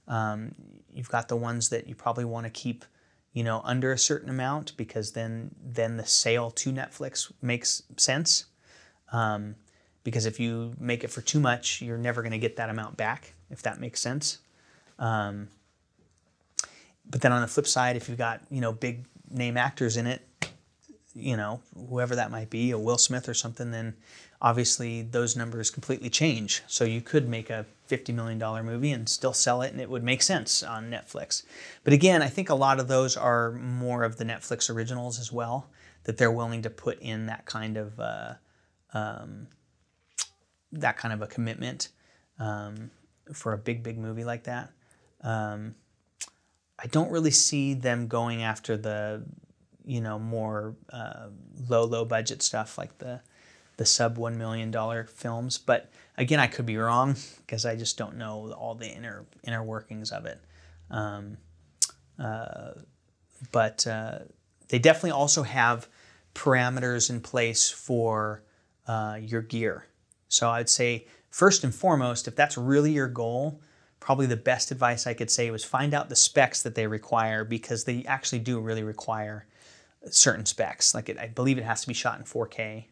[0.07, 0.55] Um,
[0.93, 2.85] you've got the ones that you probably want to keep,
[3.33, 8.45] you know, under a certain amount because then then the sale to Netflix makes sense.
[9.11, 9.55] Um,
[10.03, 12.97] because if you make it for too much, you're never going to get that amount
[12.97, 14.39] back, if that makes sense.
[14.97, 15.49] Um,
[17.09, 20.07] but then on the flip side, if you've got you know big name actors in
[20.07, 20.21] it,
[21.13, 23.95] you know whoever that might be, a Will Smith or something, then
[24.41, 26.63] obviously those numbers completely change.
[26.67, 30.03] So you could make a $50 million movie and still sell it and it would
[30.03, 31.43] make sense on Netflix.
[31.83, 35.31] But again, I think a lot of those are more of the Netflix originals as
[35.31, 35.69] well,
[36.03, 38.33] that they're willing to put in that kind of uh,
[38.93, 39.47] um,
[40.71, 41.89] that kind of a commitment
[42.39, 42.91] um,
[43.33, 44.71] for a big, big movie like that.
[45.21, 45.75] Um,
[46.81, 49.23] I don't really see them going after the,
[49.85, 51.27] you know, more uh,
[51.67, 53.21] low, low budget stuff like the
[53.79, 55.57] the sub one million dollar films.
[55.57, 59.63] But again, I could be wrong because I just don't know all the inner inner
[59.63, 60.39] workings of it.
[60.91, 61.37] Um,
[62.21, 62.71] uh,
[63.53, 64.19] but uh,
[64.67, 65.87] they definitely also have
[66.35, 68.43] parameters in place for
[68.85, 69.85] uh, your gear.
[70.29, 73.59] So I'd say first and foremost, if that's really your goal,
[73.99, 77.43] probably the best advice I could say was find out the specs that they require
[77.43, 79.45] because they actually do really require
[80.09, 80.95] certain specs.
[80.95, 82.85] Like it, I believe it has to be shot in 4K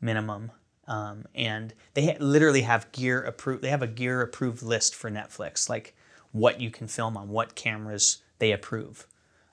[0.00, 0.52] minimum.
[0.86, 3.62] Um, and they ha- literally have gear approved.
[3.62, 5.94] They have a gear approved list for Netflix, like
[6.32, 9.06] what you can film on, what cameras they approve,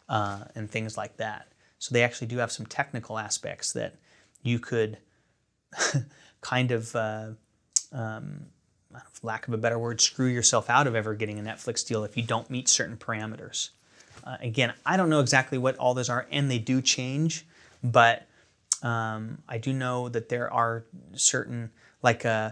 [0.09, 1.51] uh, and things like that.
[1.79, 3.95] So they actually do have some technical aspects that
[4.41, 4.97] you could
[6.47, 7.27] kind of, uh,
[7.91, 8.45] um,
[9.21, 12.15] lack of a better word, screw yourself out of ever getting a Netflix deal if
[12.15, 13.71] you don't meet certain parameters.
[14.23, 17.45] Uh, again, I don't know exactly what all those are, and they do change,
[17.83, 18.27] but
[18.81, 21.69] um, I do know that there are certain,
[22.01, 22.51] like, uh,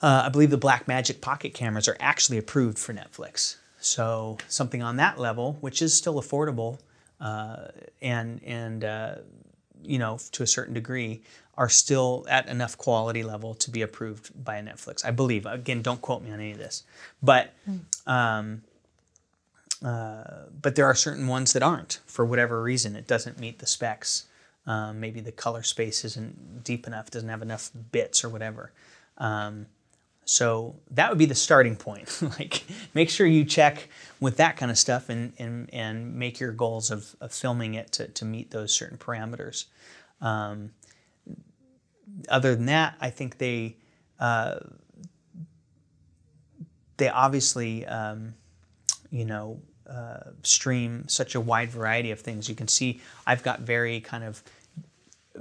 [0.00, 3.56] uh, I believe the Blackmagic pocket cameras are actually approved for Netflix.
[3.80, 6.78] So something on that level, which is still affordable,
[7.20, 7.68] uh,
[8.00, 9.14] and and uh,
[9.82, 11.22] you know to a certain degree,
[11.56, 15.04] are still at enough quality level to be approved by Netflix.
[15.04, 15.46] I believe.
[15.46, 16.84] Again, don't quote me on any of this,
[17.22, 17.52] but.
[18.06, 18.62] Um,
[19.84, 22.96] uh, but there are certain ones that aren't for whatever reason.
[22.96, 24.24] It doesn't meet the specs.
[24.66, 28.72] Um, maybe the color space isn't deep enough, doesn't have enough bits or whatever.
[29.18, 29.66] Um,
[30.24, 32.22] so that would be the starting point.
[32.38, 32.64] like,
[32.94, 33.88] make sure you check
[34.20, 37.92] with that kind of stuff and, and, and make your goals of, of filming it
[37.92, 39.66] to, to meet those certain parameters.
[40.22, 40.70] Um,
[42.28, 43.76] other than that, I think they
[44.18, 44.56] uh,
[46.96, 48.34] they obviously um,
[49.10, 52.48] you know uh, stream such a wide variety of things.
[52.48, 54.42] You can see I've got very kind of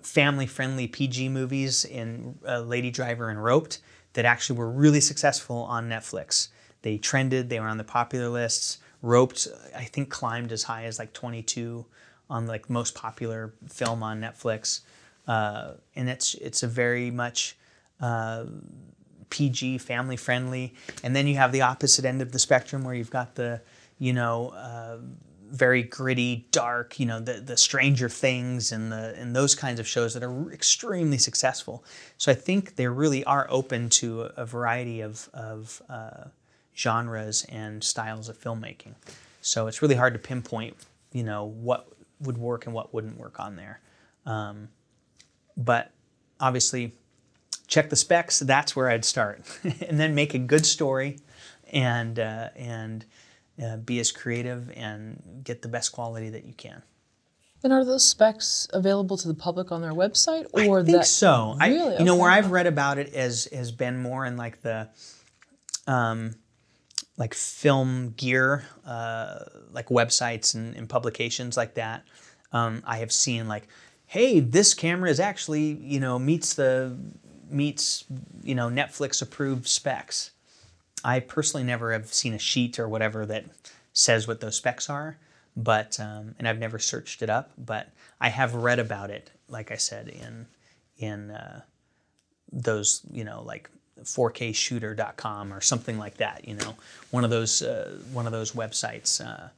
[0.02, 3.80] family friendly PG movies in uh, Lady Driver and Roped
[4.14, 6.50] that actually were really successful on Netflix.
[6.82, 8.80] They trended, they were on the popular lists.
[9.02, 11.86] Roped, I think, climbed as high as like 22
[12.30, 14.82] on like most popular film on Netflix.
[15.28, 17.56] Uh, and it's it's a very much
[18.02, 18.46] uh,
[19.30, 20.74] PG, family friendly.
[21.04, 23.62] And then you have the opposite end of the spectrum where you've got the
[24.00, 24.98] you know uh,
[25.54, 29.88] very gritty, dark, you know, the, the Stranger Things and the and those kinds of
[29.88, 31.86] shows that are extremely successful.
[32.18, 36.26] So I think they really are open to a, variety of, of uh,
[36.76, 38.96] genres and styles of filmmaking.
[39.42, 40.76] So it's really hard to pinpoint,
[41.12, 41.88] you know, what
[42.20, 43.80] would work and what wouldn't work on there.
[44.26, 44.70] Um,
[45.56, 45.92] but
[46.40, 46.94] obviously,
[47.68, 48.40] check the specs.
[48.40, 51.20] That's where I'd start, and then make a good story,
[51.72, 53.06] and uh, and
[53.64, 56.84] uh, be as creative and get the best quality that you can.
[57.64, 61.06] And are those specs available to the public on their website, or I think that,
[61.06, 61.56] so?
[61.62, 61.96] Really?
[61.96, 64.90] I, you know, where I've read about it has has been more in like the,
[65.88, 66.36] um,
[67.16, 69.40] like film gear, uh,
[69.72, 72.04] like websites and, and publications like that.
[72.52, 73.68] Um, I have seen like,
[74.14, 76.96] hey, this camera is actually you know meets the
[77.50, 78.06] meets
[78.44, 80.30] you know Netflix approved specs.
[81.04, 83.46] I personally never have seen a sheet or whatever that
[83.92, 85.18] says what those specs are,
[85.58, 87.90] but um, and I've never searched it up, but
[88.22, 89.32] I have read about it.
[89.50, 90.46] Like I said in
[91.00, 91.62] in uh,
[92.52, 93.68] those you know like
[94.04, 96.48] 4kshooter.com or something like that.
[96.48, 96.76] You know,
[97.10, 99.26] one of those uh, one of those websites.
[99.26, 99.50] Uh,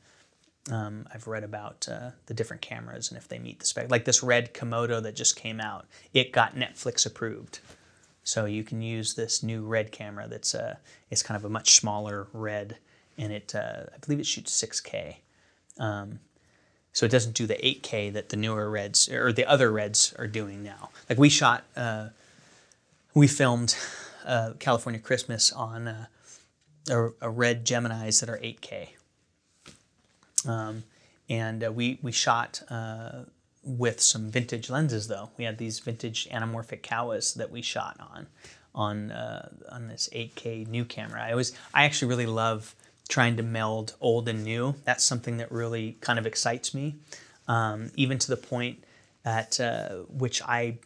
[0.71, 3.91] um, I've read about uh, the different cameras and if they meet the spec.
[3.91, 7.59] Like this red Komodo that just came out, it got Netflix approved.
[8.23, 10.77] So you can use this new red camera that's uh,
[11.11, 12.77] it's kind of a much smaller red,
[13.19, 15.17] and it uh, I believe it shoots 6K.
[15.77, 16.19] Um,
[16.91, 20.27] so it doesn't do the 8K that the newer reds or the other reds are
[20.27, 20.89] doing now.
[21.07, 22.09] Like we shot, uh,
[23.13, 23.75] we filmed
[24.25, 26.05] uh, California Christmas on uh,
[26.89, 28.89] a, a, red Gemini's that are 8K.
[30.47, 30.84] Um,
[31.30, 33.23] and uh, we, we shot uh,
[33.63, 35.30] with some vintage lenses though.
[35.38, 38.27] We had these vintage anamorphic Kowas that we shot on
[38.73, 41.23] on uh, on this 8K new camera.
[41.23, 42.76] I was I actually really love
[43.07, 44.76] trying to meld old and new.
[44.84, 46.95] That's something that really kind of excites me,
[47.47, 48.84] um, even to the point
[49.23, 50.77] at uh, which I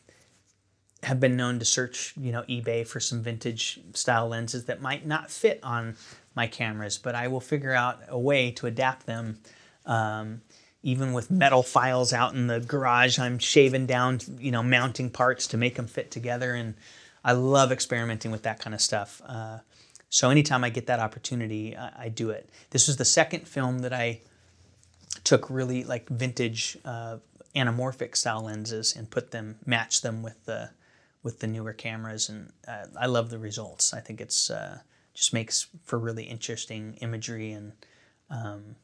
[1.04, 5.06] have been known to search, you know, eBay for some vintage style lenses that might
[5.06, 5.96] not fit on
[6.40, 9.40] my cameras, but I will figure out a way to adapt them.
[9.86, 10.42] Um,
[10.84, 15.48] even with metal files out in the garage, I'm shaving down, you know, mounting parts
[15.48, 16.54] to make them fit together.
[16.54, 16.76] And
[17.26, 19.22] I love experimenting with that kind of stuff.
[19.26, 19.58] Uh,
[20.10, 22.50] so anytime I get that opportunity, I, I, do it.
[22.70, 24.22] This was the second film that I
[25.26, 27.18] took really like vintage uh,
[27.54, 30.70] anamorphic style lenses and put them, match them with the
[31.22, 33.94] with the newer cameras, and uh, I love the results.
[33.94, 34.80] I think it's uh,
[35.20, 37.74] just makes for really interesting imagery and.
[38.30, 38.76] Um,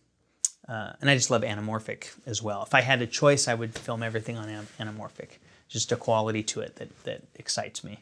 [0.68, 2.64] uh, and I just love anamorphic as well.
[2.64, 4.48] If I had a choice, I would film everything on
[4.80, 5.38] anamorphic.
[5.68, 8.00] Just a quality to it that, that excites me.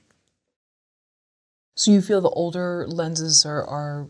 [1.75, 4.07] So you feel the older lenses are, are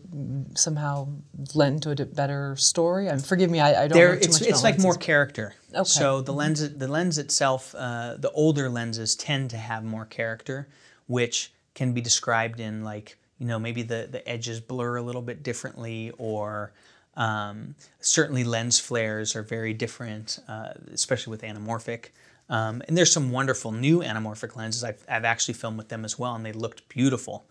[0.54, 1.08] somehow
[1.54, 3.06] lend to a better story?
[3.06, 3.98] Mean, forgive me, I, I don't.
[3.98, 4.84] They're, it's it's like lenses.
[4.84, 5.54] more character.
[5.72, 5.84] Okay.
[5.84, 10.68] So the lens the lens itself, uh, the older lenses tend to have more character,
[11.06, 15.22] which can be described in like you know maybe the the edges blur a little
[15.22, 16.72] bit differently or
[17.16, 22.06] um, certainly lens flares are very different, uh, especially with anamorphic.
[22.48, 24.84] Um, and there's some wonderful new anamorphic lenses.
[24.84, 27.46] I've, I've actually filmed with them as well, and they looked beautiful.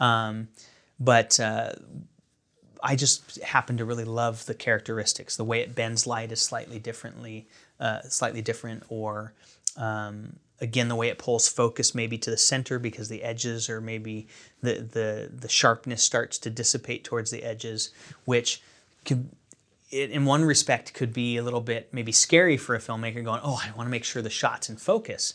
[0.00, 0.48] Um,
[0.98, 1.74] but uh,
[2.82, 5.36] I just happen to really love the characteristics.
[5.36, 7.46] The way it bends light is slightly differently,
[7.78, 9.32] uh, slightly different, or
[9.76, 13.80] um, again the way it pulls focus maybe to the center because the edges or
[13.80, 14.28] maybe
[14.62, 17.90] the the the sharpness starts to dissipate towards the edges,
[18.24, 18.62] which
[19.04, 23.40] it in one respect could be a little bit maybe scary for a filmmaker going,
[23.42, 25.34] oh, I want to make sure the shot's in focus.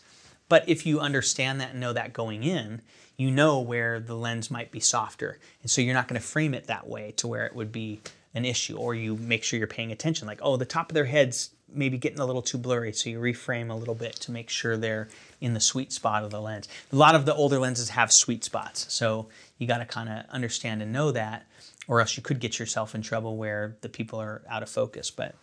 [0.49, 2.81] But if you understand that and know that going in,
[3.17, 5.39] you know where the lens might be softer.
[5.61, 7.99] And so you're not going to frame it that way to where it would be
[8.33, 8.77] an issue.
[8.77, 11.97] Or you make sure you're paying attention, like, oh, the top of their head's maybe
[11.97, 12.93] getting a little too blurry.
[12.93, 15.09] So you reframe a little bit to make sure they're
[15.41, 16.67] in the sweet spot of the lens.
[16.91, 18.91] A lot of the older lenses have sweet spots.
[18.93, 19.27] So
[19.57, 21.45] you got to kind of understand and know that
[21.87, 25.09] or else you could get yourself in trouble where the people are out of focus.
[25.09, 25.35] But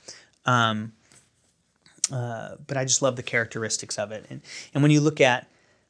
[0.47, 0.93] um,
[2.13, 4.27] uh, but I just love the characteristics of it.
[4.29, 4.43] And
[4.75, 5.49] and when you look at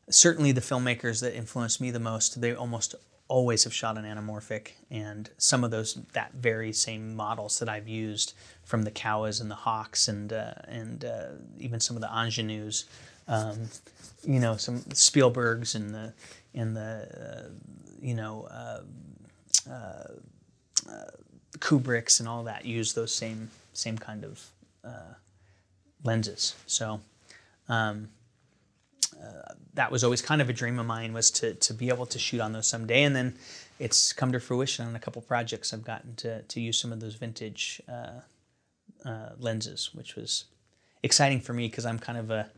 [0.08, 2.94] certainly the filmmakers that influenced me the most, they almost
[3.28, 7.88] always have shot an anamorphic, and some of those that very same models that I've
[7.88, 8.34] used
[8.64, 11.28] from the Kowas and the Hawks and uh, and uh,
[11.58, 12.84] even some of the Angenieux,
[13.28, 13.68] um,
[14.22, 16.12] you know, some Spielbergs and the
[16.54, 17.48] and the uh,
[18.00, 18.46] you know.
[18.50, 18.80] Uh,
[19.70, 20.08] uh,
[20.90, 21.10] uh,
[21.60, 24.44] Kubricks and all that use those same same kind of
[26.02, 26.54] lenses.
[26.66, 27.00] So
[27.68, 28.08] um,
[29.74, 32.18] that was always kind of a dream of mine was to to be able to
[32.18, 33.34] shoot on those someday, and then
[33.78, 35.72] it's come to fruition on a couple projects.
[35.72, 38.20] I've gotten to to use some of those vintage uh,
[39.04, 40.44] uh, lenses, which was
[41.02, 42.50] exciting for me because I'm kind of a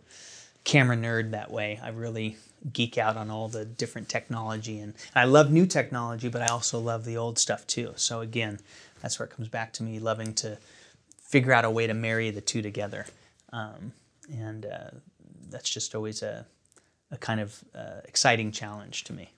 [0.65, 1.81] camera nerd that way.
[1.83, 2.37] I really
[2.73, 6.79] geek out on all the different technology and I love new technology, but I also
[6.81, 7.93] love the old stuff too.
[7.97, 8.59] So again,
[9.01, 10.59] that's where it comes back to me loving to
[11.23, 13.07] figure out a way to marry the two together.
[13.53, 13.93] Um,
[14.33, 14.91] and uh,
[15.51, 16.47] that's just always a,
[17.11, 19.33] a kind of uh, exciting challenge to me.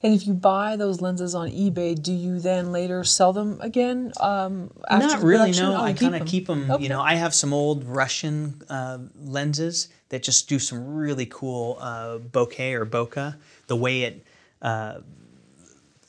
[0.00, 4.12] And if you buy those lenses on eBay, do you then later sell them again?
[4.20, 5.50] Um, Not really.
[5.50, 6.70] No, oh, I kind of keep them.
[6.70, 6.84] Okay.
[6.84, 11.78] You know, I have some old Russian uh, lenses that just do some really cool
[11.80, 13.34] uh, bokeh or bokeh.
[13.66, 14.24] The way it
[14.62, 15.00] uh,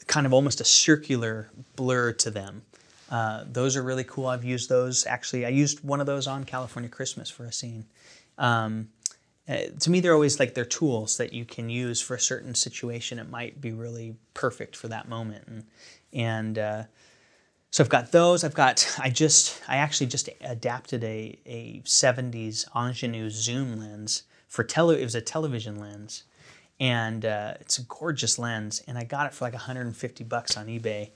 [0.06, 2.62] kind of almost a circular blur to them.
[3.10, 4.28] Uh, those are really cool.
[4.28, 5.08] I've used those.
[5.08, 7.86] Actually, I used one of those on California Christmas for a scene.
[8.38, 8.90] Um,
[9.50, 12.54] uh, to me, they're always like they're tools that you can use for a certain
[12.54, 13.18] situation.
[13.18, 15.64] It might be really perfect for that moment, and
[16.14, 16.84] and uh,
[17.72, 18.44] so I've got those.
[18.44, 24.64] I've got I just I actually just adapted a a '70s Angenieux zoom lens for
[24.64, 25.02] tele.
[25.02, 26.24] It was a television lens,
[26.80, 28.84] and uh, it's a gorgeous lens.
[28.88, 31.10] And I got it for like 150 bucks on eBay.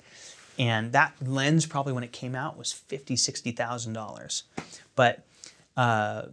[0.57, 4.43] And that lens probably when it came out was fifty, sixty thousand dollars,
[4.95, 5.25] but
[5.77, 6.23] uh,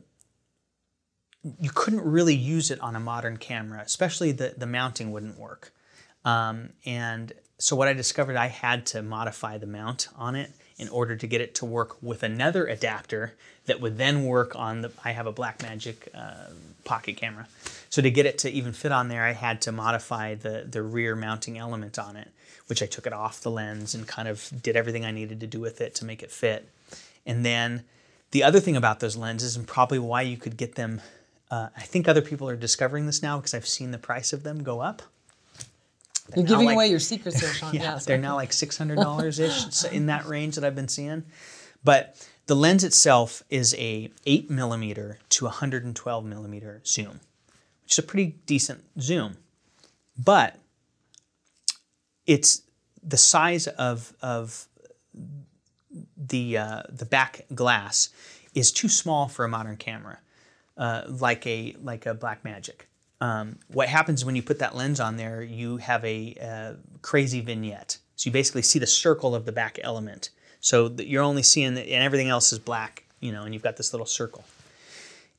[1.61, 5.73] you couldn't really use it on a modern camera, especially the, the mounting wouldn't work.
[6.25, 10.89] Um, and so what I discovered, I had to modify the mount on it in
[10.89, 13.35] order to get it to work with another adapter
[13.67, 14.91] that would then work on the.
[15.05, 16.53] I have a Blackmagic uh,
[16.85, 17.47] pocket camera,
[17.91, 20.83] so to get it to even fit on there, I had to modify the the
[20.83, 22.29] rear mounting element on it,
[22.67, 25.47] which I took it off the lens and kind of did everything I needed to
[25.47, 26.67] do with it to make it fit,
[27.27, 27.85] and then
[28.31, 31.03] the other thing about those lenses, and probably why you could get them,
[31.51, 34.43] uh, I think other people are discovering this now because I've seen the price of
[34.43, 35.03] them go up.
[36.37, 37.75] You're giving like, away your secrets there, Sean.
[37.75, 40.89] yeah, yes, they're now like six hundred dollars ish in that range that I've been
[40.89, 41.25] seeing.
[41.83, 42.17] But
[42.47, 47.21] the lens itself is a eight millimeter to 112 millimeter zoom,
[47.83, 49.37] which is a pretty decent zoom.
[50.17, 50.57] But
[52.27, 52.63] it's
[53.03, 54.67] the size of of
[56.17, 58.11] the uh, the back glass
[58.55, 60.19] is too small for a modern camera,
[60.81, 62.87] uh, like a like a Blackmagic.
[63.21, 65.43] Um, what happens when you put that lens on there?
[65.43, 67.99] You have a, a crazy vignette.
[68.17, 70.31] So you basically see the circle of the back element.
[70.61, 73.77] So you're only seeing the, and everything else is black, you know, and you've got
[73.77, 74.45] this little circle.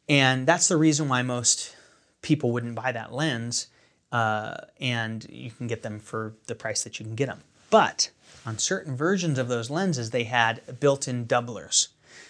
[0.07, 1.75] And that's the reason why most
[2.21, 3.67] people wouldn't buy that lens.
[4.11, 7.41] Uh, and you can get them for the price that you can get them.
[7.69, 8.11] But
[8.45, 11.87] on certain versions of those lenses, they had built-in doublers.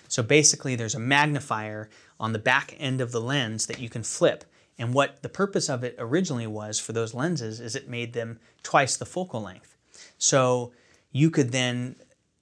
[0.07, 1.89] So basically there's a magnifier
[2.22, 4.45] on the back end of the lens that you can flip.
[4.77, 8.39] And what the purpose of it originally was for those lenses is it made them
[8.61, 9.76] twice the focal length.
[10.19, 10.72] So
[11.11, 11.95] you could then,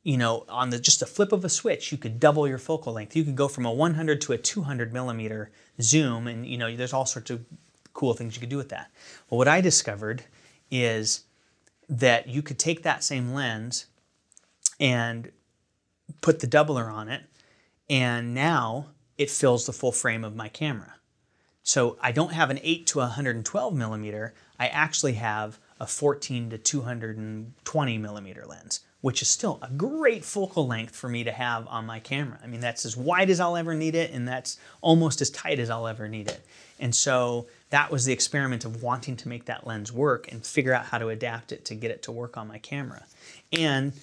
[0.04, 2.92] you know, on the just a flip of a switch, you could double your focal
[2.92, 3.16] length.
[3.16, 5.50] You could go from a 100 to a 200 millimeter
[5.82, 7.46] zoom, and you know, there's all sorts of
[7.94, 8.92] cool things you could do with that.
[9.30, 10.24] Well, what I discovered
[10.70, 11.24] is
[11.88, 13.88] that you could take that same lens
[14.80, 15.32] and
[16.22, 17.24] put the doubler on it,
[17.90, 18.88] and now
[19.20, 20.96] it fills the full frame of my camera.
[21.62, 26.58] So I don't have an 8 to 112 millimeter, I actually have a 14 to
[26.58, 31.86] 220 millimeter lens, which is still a great focal length for me to have on
[31.86, 32.40] my camera.
[32.44, 35.60] I mean, that's as wide as I'll ever need it, and that's almost as tight
[35.60, 36.44] as I'll ever need it.
[36.80, 40.74] And so that was the experiment of wanting to make that lens work and figure
[40.74, 43.04] out how to adapt it to get it to work on my camera.
[43.52, 43.94] And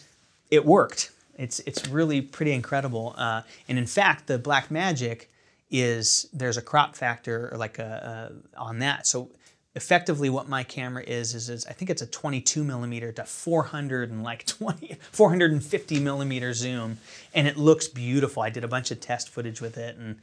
[0.50, 1.10] it worked.
[1.36, 3.14] It's, it's really pretty incredible.
[3.16, 5.26] Uh, and in fact, the Blackmagic
[5.70, 9.06] is, there's a crop factor or like a, a, on that.
[9.06, 9.30] So
[9.74, 14.10] effectively what my camera is, is, is I think it's a 22 millimeter to 400
[14.10, 16.98] and like 20, 450 millimeter zoom.
[17.34, 18.42] And it looks beautiful.
[18.42, 20.16] I did a bunch of test footage with it and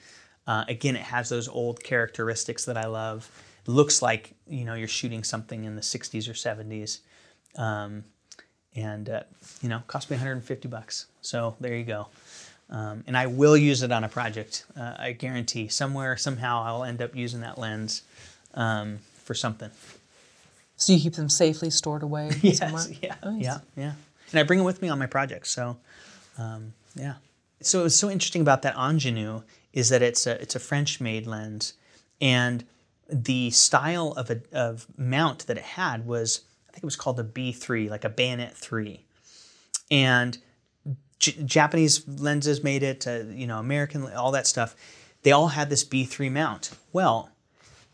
[0.45, 3.29] uh, again, it has those old characteristics that I love.
[3.65, 6.99] It looks like you know you're shooting something in the 60s or 70s,
[7.57, 8.03] um,
[8.75, 9.23] and uh,
[9.61, 11.07] you know cost me 150 bucks.
[11.21, 12.07] So there you go.
[12.69, 14.65] Um, and I will use it on a project.
[14.75, 18.01] Uh, I guarantee somewhere somehow I'll end up using that lens
[18.55, 19.69] um, for something.
[20.75, 22.85] So you keep them safely stored away yes, somewhere?
[23.01, 23.43] Yeah, nice.
[23.43, 23.91] yeah, yeah.
[24.31, 25.51] And I bring them with me on my projects.
[25.51, 25.77] So
[26.37, 27.15] um, yeah.
[27.61, 31.25] So it was so interesting about that Angenieux is that it's a, it's a French-made
[31.25, 31.73] lens,
[32.21, 32.63] and
[33.09, 36.41] the style of a of mount that it had was
[36.73, 39.05] I think it was called a B3, like a bayonet three,
[39.91, 40.37] and
[41.19, 44.75] J- Japanese lenses made it, uh, you know, American, all that stuff.
[45.21, 46.71] They all had this B3 mount.
[46.91, 47.29] Well,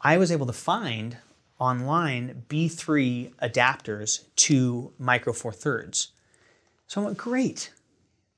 [0.02, 1.18] I was able to find
[1.60, 6.12] online B3 adapters to Micro Four Thirds.
[6.88, 7.72] So I went, great,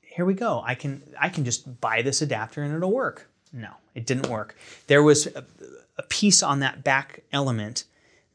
[0.02, 0.62] here we go.
[0.66, 3.30] I can I can just buy this adapter and it'll work.
[3.54, 4.56] No, it didn't work.
[4.88, 5.46] There was a,
[5.98, 7.84] a piece on that back element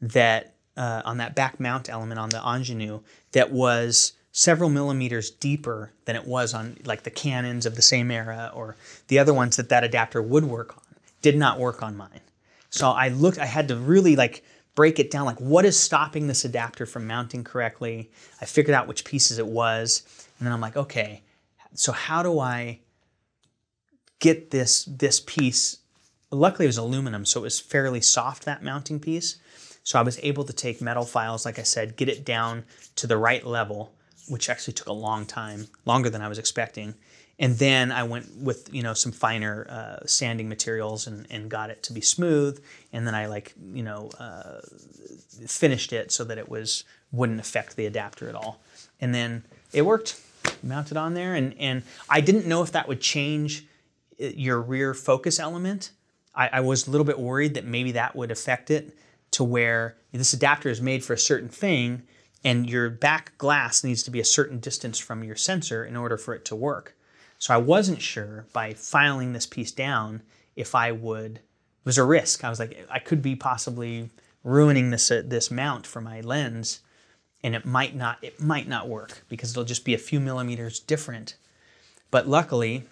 [0.01, 3.01] that, uh, on that back mount element on the Angenieux
[3.31, 8.11] that was several millimeters deeper than it was on like the Canons of the same
[8.11, 8.75] era or
[9.07, 10.83] the other ones that that adapter would work on.
[11.21, 12.21] Did not work on mine.
[12.69, 14.43] So I looked, I had to really like
[14.75, 18.11] break it down like what is stopping this adapter from mounting correctly.
[18.39, 20.03] I figured out which pieces it was.
[20.37, 21.23] And then I'm like, okay,
[21.73, 22.79] so how do I
[24.19, 25.77] get this, this piece.
[26.31, 29.37] Luckily, it was aluminum, so it was fairly soft, that mounting piece.
[29.87, 32.65] So I was able to take metal files, like I said, get it down
[32.97, 33.93] to the right level,
[34.27, 36.93] which actually took a long time, longer than I was expecting.
[37.39, 41.69] And then I went with you know some finer uh, sanding materials and, and got
[41.69, 42.61] it to be smooth.
[42.91, 44.59] And then I like you know uh,
[45.47, 46.83] finished it so that it was
[47.13, 48.59] wouldn't affect the adapter at all.
[48.99, 50.21] And then it worked,
[50.63, 51.33] mounted on there.
[51.33, 53.65] And and I didn't know if that would change
[54.17, 55.91] your rear focus element.
[56.35, 58.93] I, I was a little bit worried that maybe that would affect it
[59.37, 62.01] to where this adapter is made for a certain thing
[62.43, 66.17] and your back glass needs to be a certain distance from your sensor in order
[66.17, 66.97] for it to work.
[67.37, 70.23] So I wasn't sure by filing this piece down
[70.55, 72.43] if I would, it was a risk.
[72.43, 74.09] I was like, I could be possibly
[74.43, 76.79] ruining this, uh, this mount for my lens
[77.43, 80.79] and it might not, it might not work because it'll just be a few millimeters
[80.79, 81.35] different
[82.09, 82.85] But luckily,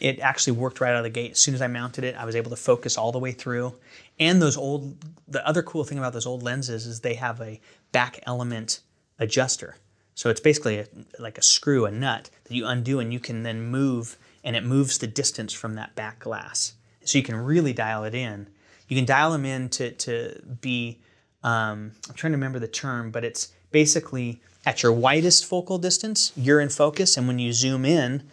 [0.00, 1.32] it actually worked right out of the gate.
[1.32, 3.74] As soon as I mounted it, I was able to focus all the way through.
[4.20, 7.60] And those old, the other cool thing about those old lenses is they have a
[7.90, 8.80] back element
[9.18, 9.76] adjuster.
[10.14, 10.86] So it's basically a,
[11.18, 14.62] like a screw, a nut that you undo and you can then move and it
[14.62, 16.74] moves the distance from that back glass.
[17.04, 18.48] So you can really dial it in.
[18.88, 21.00] You can dial them in to, to be,
[21.42, 26.32] um, I'm trying to remember the term, but it's basically at your widest focal distance,
[26.36, 27.16] you're in focus.
[27.16, 28.24] And when you zoom in,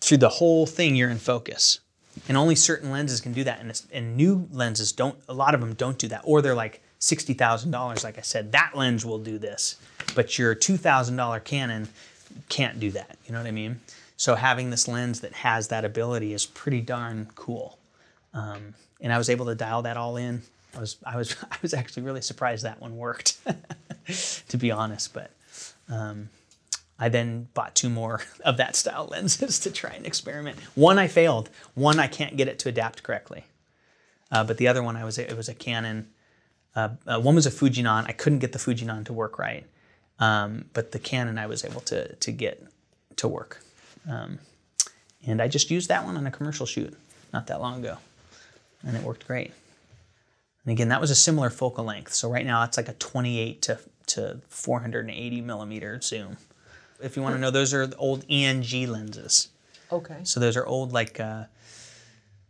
[0.00, 1.80] through the whole thing, you're in focus.
[2.28, 3.60] And only certain lenses can do that.
[3.60, 6.22] And, and new lenses don't, a lot of them don't do that.
[6.24, 8.52] Or they're like $60,000, like I said.
[8.52, 9.76] That lens will do this.
[10.14, 11.88] But your $2,000 Canon
[12.48, 13.16] can't do that.
[13.26, 13.80] You know what I mean?
[14.16, 17.78] So having this lens that has that ability is pretty darn cool.
[18.34, 20.42] Um, and I was able to dial that all in.
[20.76, 23.38] I was, I was, I was actually really surprised that one worked,
[24.48, 25.12] to be honest.
[25.12, 25.30] But
[25.88, 26.28] um,
[27.02, 30.56] I then bought two more of that style lenses to try and experiment.
[30.76, 31.50] One I failed.
[31.74, 33.44] One I can't get it to adapt correctly.
[34.30, 36.10] Uh, but the other one I was it was a Canon.
[36.76, 38.06] Uh, uh, one was a Fujinon.
[38.06, 39.66] I couldn't get the Fujinon to work right,
[40.20, 42.64] um, but the Canon I was able to to get
[43.16, 43.60] to work.
[44.08, 44.38] Um,
[45.26, 46.96] and I just used that one on a commercial shoot
[47.32, 47.96] not that long ago,
[48.86, 49.50] and it worked great.
[50.64, 52.14] And again, that was a similar focal length.
[52.14, 56.36] So right now it's like a 28 to to 480 millimeter zoom
[57.02, 59.48] if you want to know, those are old ENG lenses.
[59.90, 60.18] Okay.
[60.22, 61.44] So those are old, like, uh,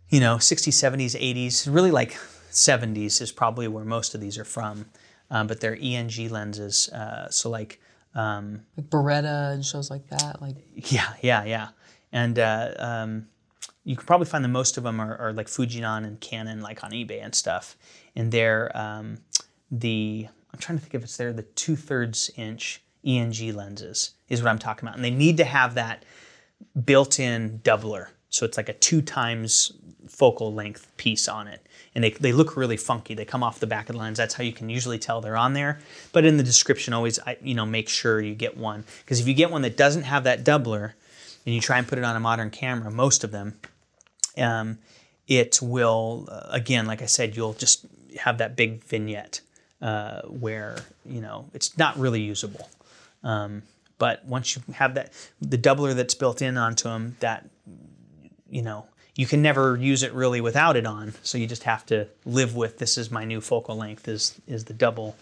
[0.08, 2.12] you know, 60s, 70s, 80s, really like
[2.50, 4.86] 70s is probably where most of these are from.
[5.30, 6.88] Um, but they're ENG lenses.
[6.90, 7.80] Uh, so like,
[8.14, 10.42] um, like Baretta and shows like that.
[10.42, 10.56] Like
[10.92, 11.68] yeah, yeah, yeah.
[12.12, 13.28] And uh, um,
[13.84, 16.84] you can probably find the most of them are, are, like Fujinon and Canon, like
[16.84, 17.76] on eBay and stuff.
[18.14, 19.18] And they're um,
[19.70, 24.42] the I'm trying to think if it's there the two thirds inch ENG lenses is
[24.42, 24.96] what I'm talking about.
[24.96, 26.04] And they need to have that
[26.84, 28.08] built-in doubler.
[28.30, 29.72] So it's like a two times
[30.08, 31.66] focal length piece on it.
[31.94, 33.14] And they, they look really funky.
[33.14, 34.16] They come off the back of the lens.
[34.16, 35.80] That's how you can usually tell they're on there.
[36.12, 38.84] But in the description, always you know make sure you get one.
[39.04, 40.92] Because if you get one that doesn't have that doubler,
[41.44, 43.54] and you try and put it on a modern camera, most of them,
[44.38, 44.78] um,
[45.28, 47.86] it will, uh, again, like I said, you'll just
[48.18, 49.40] have that big vignette
[49.80, 52.68] uh, where, you know, it's not really usable.
[53.22, 53.62] Um,
[53.98, 57.48] but once you have that, the doubler that's built in onto them, that,
[58.50, 61.12] you know, you can never use it really without it on.
[61.22, 64.64] So you just have to live with this is my new focal length is is
[64.64, 65.16] the double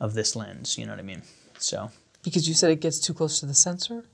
[0.00, 0.76] of this lens.
[0.76, 1.22] You know what I mean?
[1.58, 1.90] So
[2.22, 4.04] because you said it gets too close to the sensor.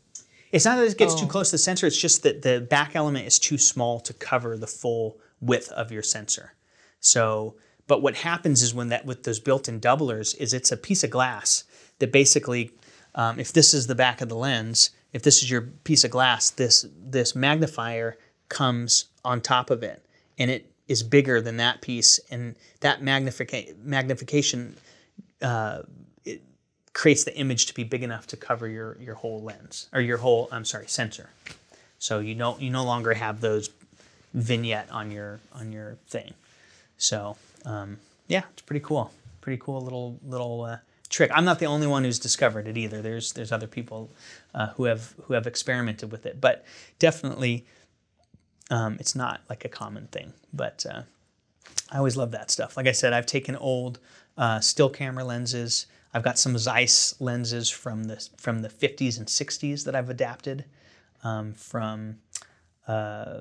[0.50, 1.18] It's not that it gets oh.
[1.18, 1.86] too close to the sensor.
[1.86, 5.92] It's just that the back element is too small to cover the full width of
[5.92, 6.54] your sensor.
[7.00, 7.56] So,
[7.86, 11.10] but what happens is when that with those built-in doublers is it's a piece of
[11.10, 11.64] glass
[11.98, 12.72] that basically
[13.14, 16.10] um, if this is the back of the lens, if this is your piece of
[16.10, 18.16] glass, this this magnifier
[18.48, 20.04] comes on top of it,
[20.38, 24.76] and it is bigger than that piece, and that magnifica- magnification
[25.42, 25.82] uh,
[26.24, 26.42] it
[26.92, 30.18] creates the image to be big enough to cover your your whole lens or your
[30.18, 31.30] whole I'm sorry sensor.
[31.98, 33.70] So you don't you no longer have those
[34.34, 36.34] vignette on your on your thing.
[36.96, 39.12] So um, yeah, it's pretty cool.
[39.40, 40.78] Pretty cool little little uh,
[41.08, 41.30] trick.
[41.34, 43.02] I'm not the only one who's discovered it either.
[43.02, 44.10] There's there's other people
[44.54, 46.64] uh, who have who have experimented with it, but
[46.98, 47.66] definitely
[48.70, 50.32] um, it's not like a common thing.
[50.52, 51.02] But uh,
[51.90, 52.76] I always love that stuff.
[52.76, 53.98] Like I said, I've taken old
[54.36, 55.86] uh, still camera lenses.
[56.14, 60.64] I've got some Zeiss lenses from the from the 50s and 60s that I've adapted
[61.24, 62.18] um, from
[62.86, 63.40] uh,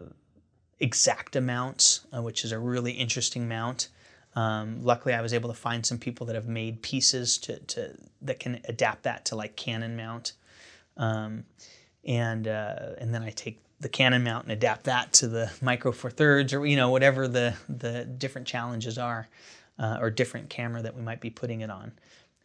[0.82, 3.90] Exakta mounts, uh, which is a really interesting mount.
[4.38, 7.96] Um, luckily, I was able to find some people that have made pieces to, to
[8.22, 10.34] that can adapt that to like Canon mount,
[10.96, 11.44] um,
[12.06, 15.92] and uh, and then I take the Canon mount and adapt that to the Micro
[15.92, 19.28] Four Thirds or you know whatever the the different challenges are,
[19.80, 21.94] uh, or different camera that we might be putting it on.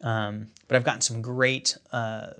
[0.01, 2.31] Um, but I've gotten some great uh,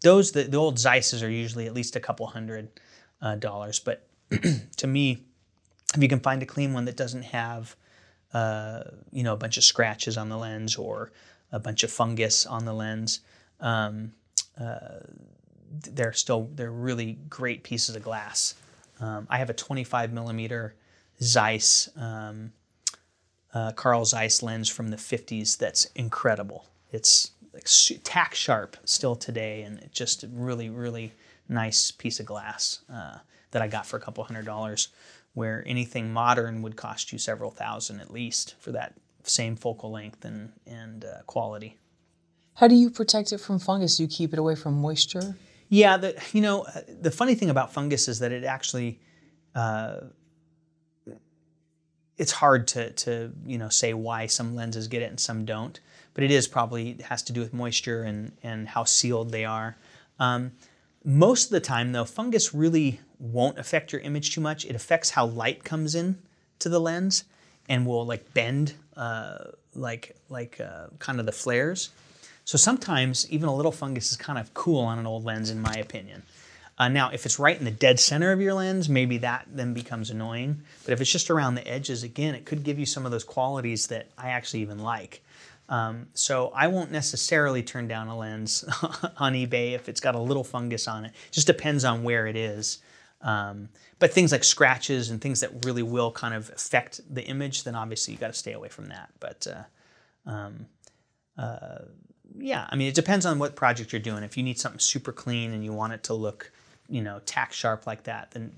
[0.00, 2.80] those the, the old Zeiss's are usually at least a couple hundred
[3.20, 4.08] uh, dollars, but
[4.78, 5.22] to me,
[5.94, 7.76] if you can find a clean one that doesn't have
[8.32, 8.82] uh,
[9.12, 11.12] you know, a bunch of scratches on the lens or
[11.52, 13.20] a bunch of fungus on the lens.
[13.60, 14.12] Um,
[14.60, 15.00] uh,
[15.90, 18.54] they're still they're really great pieces of glass.
[19.00, 20.74] Um, I have a 25 millimeter
[21.22, 22.52] Zeiss um,
[23.54, 26.66] uh, Carl Zeiss lens from the 50s that's incredible.
[26.90, 27.66] It's like
[28.02, 31.12] tack sharp still today, and just a really really
[31.48, 33.18] nice piece of glass uh,
[33.50, 34.88] that I got for a couple hundred dollars
[35.34, 38.94] where anything modern would cost you several thousand at least for that
[39.24, 41.78] same focal length and, and uh, quality.
[42.54, 43.96] How do you protect it from fungus?
[43.96, 45.36] Do you keep it away from moisture?
[45.68, 46.66] Yeah, the you know
[47.00, 49.00] the funny thing about fungus is that it actually
[49.54, 50.00] uh,
[52.18, 55.80] it's hard to to you know say why some lenses get it and some don't,
[56.12, 59.46] but it is probably it has to do with moisture and and how sealed they
[59.46, 59.78] are.
[60.18, 60.52] Um,
[61.04, 64.64] most of the time, though, fungus really won't affect your image too much.
[64.64, 66.18] It affects how light comes in
[66.58, 67.24] to the lens
[67.68, 69.38] and will like bend uh,
[69.74, 71.90] like like uh, kind of the flares.
[72.44, 75.62] So sometimes even a little fungus is kind of cool on an old lens, in
[75.62, 76.22] my opinion.
[76.78, 79.72] Uh, now, if it's right in the dead center of your lens, maybe that then
[79.72, 80.60] becomes annoying.
[80.84, 83.22] But if it's just around the edges, again, it could give you some of those
[83.22, 85.22] qualities that I actually even like.
[85.68, 88.64] Um, so I won't necessarily turn down a lens
[89.18, 91.12] on eBay if it's got a little fungus on it.
[91.30, 92.78] Just depends on where it is.
[93.22, 93.68] Um,
[93.98, 97.74] but things like scratches and things that really will kind of affect the image, then
[97.74, 99.10] obviously you got to stay away from that.
[99.20, 100.66] But uh, um,
[101.38, 101.78] uh,
[102.36, 104.24] yeah, I mean, it depends on what project you're doing.
[104.24, 106.50] If you need something super clean and you want it to look,
[106.88, 108.52] you know, tack sharp like that, then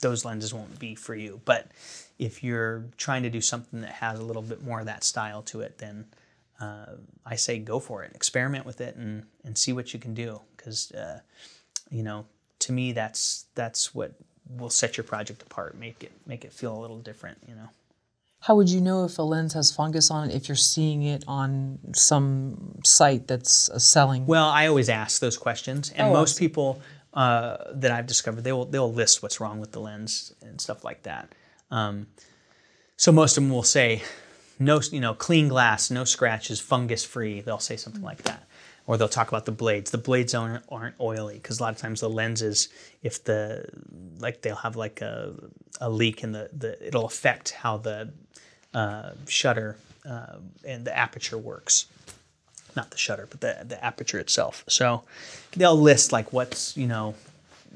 [0.00, 1.40] those lenses won't be for you.
[1.44, 1.68] But
[2.18, 5.42] if you're trying to do something that has a little bit more of that style
[5.42, 6.06] to it, then
[6.60, 6.86] uh,
[7.24, 8.12] I say go for it.
[8.14, 10.40] Experiment with it and, and see what you can do.
[10.56, 11.20] Because, uh,
[11.90, 12.26] you know,
[12.60, 14.14] to me, that's that's what
[14.48, 15.76] will set your project apart.
[15.76, 17.38] Make it make it feel a little different.
[17.48, 17.68] You know.
[18.40, 21.24] How would you know if a lens has fungus on it if you're seeing it
[21.26, 24.26] on some site that's uh, selling?
[24.26, 26.80] Well, I always ask those questions, and oh, most people
[27.14, 30.84] uh, that I've discovered they will they'll list what's wrong with the lens and stuff
[30.84, 31.34] like that.
[31.70, 32.06] Um,
[32.96, 34.02] so most of them will say,
[34.58, 37.40] no, you know, clean glass, no scratches, fungus free.
[37.40, 38.47] They'll say something like that,
[38.88, 39.90] or they'll talk about the blades.
[39.90, 42.70] The blades aren't, aren't oily because a lot of times the lenses,
[43.02, 43.66] if the
[44.18, 45.34] like they'll have like a,
[45.80, 48.10] a leak in the, the it'll affect how the
[48.74, 49.76] uh, shutter
[50.08, 51.86] uh, and the aperture works.
[52.74, 54.64] Not the shutter, but the, the aperture itself.
[54.68, 55.04] So
[55.52, 57.14] they'll list like what's, you know,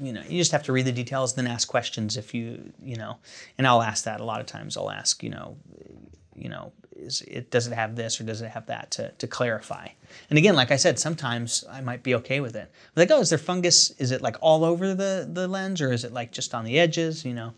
[0.01, 2.97] you know, you just have to read the details, then ask questions if you, you
[2.97, 3.19] know,
[3.59, 4.79] and I'll ask that a lot of times.
[4.79, 5.57] I'll ask, you know,
[6.35, 6.73] you know,
[7.03, 9.89] is it does it have this or does it have that to, to clarify?
[10.31, 12.71] And again, like I said, sometimes I might be okay with it.
[12.97, 13.91] like, oh, is there fungus?
[13.99, 16.79] Is it like all over the, the lens or is it like just on the
[16.79, 17.55] edges, you know?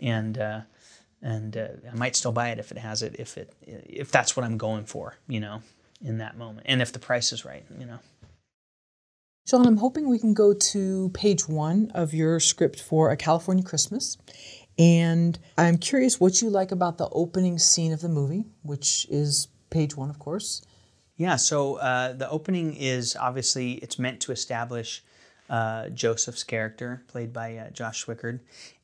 [0.00, 0.60] And uh,
[1.22, 4.36] and uh, I might still buy it if it has it if it if that's
[4.36, 5.62] what I'm going for, you know,
[6.02, 7.98] in that moment, and if the price is right, you know.
[9.48, 13.64] Sean, I'm hoping we can go to page one of your script for A California
[13.64, 14.18] Christmas.
[14.78, 19.48] And I'm curious what you like about the opening scene of the movie, which is
[19.70, 20.62] page one, of course.
[21.16, 25.02] Yeah, so uh, the opening is obviously it's meant to establish
[25.50, 28.38] uh, Joseph's character, played by uh, Josh Swickard,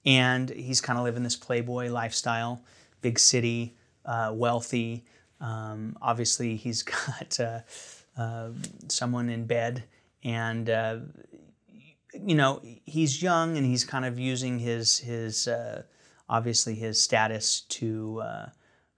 [0.05, 2.63] and he's kind of living this playboy lifestyle,
[3.03, 5.05] big city, uh, wealthy.
[5.41, 7.61] Um, obviously, he's got uh,
[8.17, 8.49] uh,
[8.89, 9.85] someone in bed,
[10.25, 10.97] and uh,
[12.15, 15.49] you know he's young, and he's kind of using his his
[16.29, 18.23] obviously his status to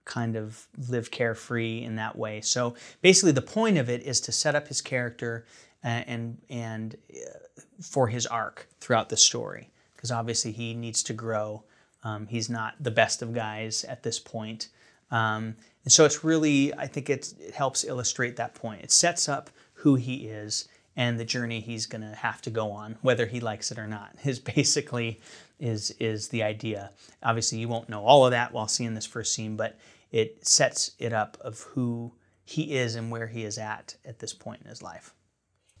[0.05, 2.41] kind of live carefree in that way.
[2.41, 5.45] So basically, the point of it is to set up his character
[5.83, 6.95] and and
[7.81, 11.63] for his arc throughout the story because obviously he needs to grow.
[12.03, 14.69] Um, he's not the best of guys at this point.
[15.11, 18.83] Um, and so it's really, I think it helps illustrate that point.
[18.83, 20.67] It sets up who he is
[20.97, 23.87] and the journey he's going to have to go on, whether he likes it or
[23.87, 24.15] not.
[24.25, 25.21] Is basically
[25.59, 26.91] is is the idea.
[27.23, 29.79] Obviously, you won't know all of that while seeing this first scene, but
[30.11, 32.11] it sets it up of who
[32.43, 35.13] he is and where he is at at this point in his life.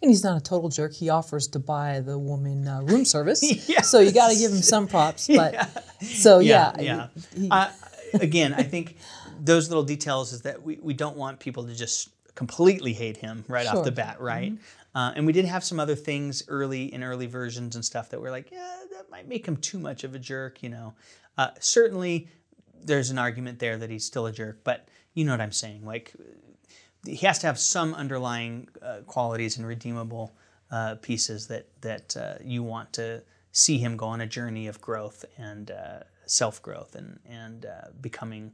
[0.01, 0.93] And he's not a total jerk.
[0.93, 3.41] He offers to buy the woman uh, room service.
[3.69, 3.89] yes.
[3.89, 5.27] So you got to give him some props.
[5.35, 5.67] But yeah.
[6.01, 6.73] so yeah.
[6.77, 6.83] Yeah.
[6.83, 7.39] yeah.
[7.39, 7.69] He, uh,
[8.13, 8.97] again, I think
[9.39, 13.43] those little details is that we, we don't want people to just completely hate him
[13.47, 13.77] right sure.
[13.77, 14.51] off the bat, right?
[14.51, 14.63] Mm-hmm.
[14.97, 18.19] Uh, and we did have some other things early in early versions and stuff that
[18.19, 20.91] were like, yeah, that might make him too much of a jerk, you know.
[21.37, 22.27] Uh, certainly,
[22.83, 25.85] there's an argument there that he's still a jerk, but you know what I'm saying.
[25.85, 26.13] Like,
[27.05, 30.33] he has to have some underlying uh, qualities and redeemable
[30.71, 33.21] uh, pieces that that uh, you want to
[33.51, 37.67] see him go on a journey of growth and uh, self growth and and
[38.01, 38.51] becoming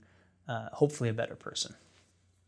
[0.74, 1.74] hopefully a better person.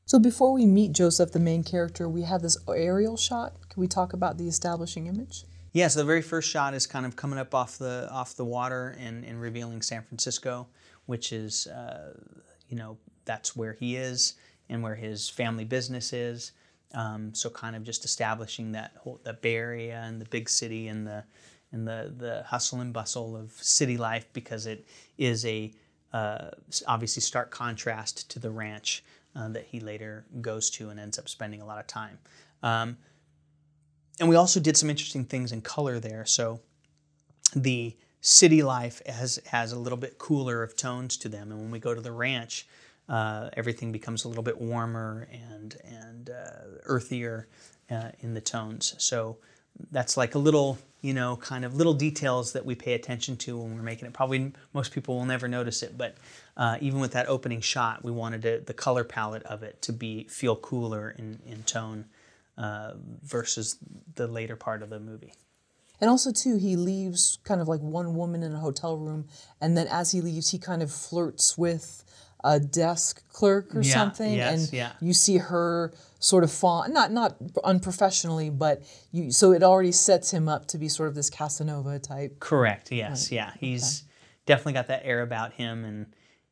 [0.08, 3.56] So before we meet Joseph, the main character, we have this aerial shot.
[3.70, 5.46] Can we talk about the establishing image?
[5.74, 8.46] Yeah, so the very first shot is kind of coming up off the off the
[8.46, 10.68] water and, and revealing San Francisco,
[11.08, 11.68] which is
[12.70, 14.36] you know that's where he is
[14.70, 16.52] and where his family business is.
[16.94, 20.88] Um, so kind of just establishing that whole the Bay Area and the big city
[20.88, 21.24] and the
[21.72, 24.86] and the the hustle and bustle of city life because it
[25.18, 25.74] is a
[26.14, 26.52] uh,
[26.88, 29.04] obviously stark contrast to the ranch
[29.36, 32.18] uh, that he later goes to and ends up spending a lot of time.
[32.64, 32.98] Um,
[34.20, 36.26] and we also did some interesting things in color there.
[36.26, 36.62] So
[37.56, 41.72] the city life has has a little bit cooler of tones to them, and when
[41.72, 42.68] we go to the ranch,
[43.08, 47.48] uh, everything becomes a little bit warmer and and uh, earthier
[47.92, 48.96] uh, in the tones.
[48.98, 49.38] So
[49.92, 53.58] that's like a little you know kind of little details that we pay attention to
[53.58, 54.14] when we're making it.
[54.14, 56.16] Probably most people will never notice it, but
[56.58, 59.94] uh, even with that opening shot, we wanted to, the color palette of it to
[59.94, 62.06] be feel cooler in in tone
[62.58, 63.78] uh, versus
[64.16, 65.34] the later part of the movie.
[66.02, 69.28] And also, too, he leaves kind of like one woman in a hotel room,
[69.62, 72.04] and then as he leaves, he kind of flirts with
[72.44, 74.92] a desk clerk or Yeah, something, yes, and yeah.
[75.02, 80.32] you see her sort of fall not not unprofessionally, but you so it already sets
[80.32, 82.40] him up to be sort of this Casanova type.
[82.40, 82.92] Correct.
[82.92, 83.32] Yes.
[83.32, 83.52] Yeah.
[83.60, 84.04] He's
[84.46, 86.06] definitely got that air about him, and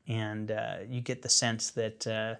[0.08, 2.36] and uh, you get the sense that uh,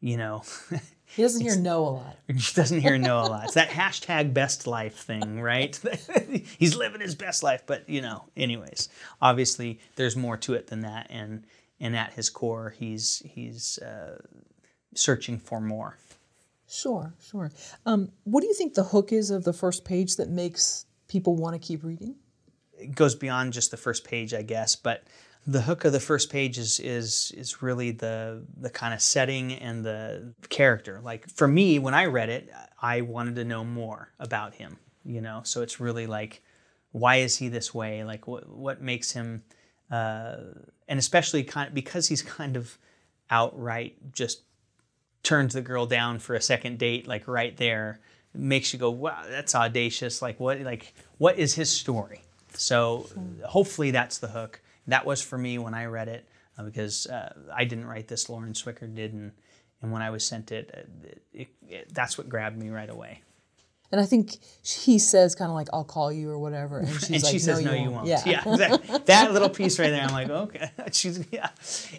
[0.00, 0.42] you know
[1.14, 2.16] He doesn't hear no a lot.
[2.26, 3.44] he doesn't hear no a lot.
[3.44, 5.78] It's that hashtag best life thing, right?
[6.58, 8.88] He's living his best life, but you know, anyways,
[9.22, 11.44] obviously there's more to it than that, and
[11.78, 14.20] and at his core, he's he's uh,
[14.94, 15.96] searching for more.
[16.68, 17.52] Sure, sure.
[17.84, 21.36] Um, what do you think the hook is of the first page that makes people
[21.36, 22.16] want to keep reading?
[22.78, 24.76] it goes beyond just the first page, I guess.
[24.76, 25.04] But
[25.46, 29.52] the hook of the first page is is is really the the kind of setting
[29.52, 31.00] and the character.
[31.02, 32.50] Like for me, when I read it,
[32.80, 34.78] I wanted to know more about him.
[35.04, 36.42] You know, so it's really like,
[36.90, 38.02] why is he this way?
[38.02, 39.44] Like, what what makes him,
[39.90, 40.36] uh,
[40.88, 42.76] and especially kind because he's kind of
[43.30, 44.42] outright just
[45.22, 48.00] turns the girl down for a second date, like right there,
[48.32, 50.22] makes you go, wow, that's audacious.
[50.22, 52.22] Like what, like what is his story?
[52.54, 53.08] So
[53.44, 54.60] hopefully that's the hook.
[54.86, 58.28] That was for me when I read it uh, because uh, I didn't write this.
[58.28, 59.32] Lauren Swickard did, and
[59.82, 62.90] and when I was sent it, uh, it, it, it that's what grabbed me right
[62.90, 63.22] away.
[63.92, 67.10] And I think he says kind of like, "I'll call you" or whatever, and she's
[67.10, 68.42] and like, she says, "No, "No, you, you won't." won't." Yeah.
[68.52, 68.98] exactly.
[69.06, 70.02] that little piece right there.
[70.02, 71.50] I'm like, okay, she's yeah,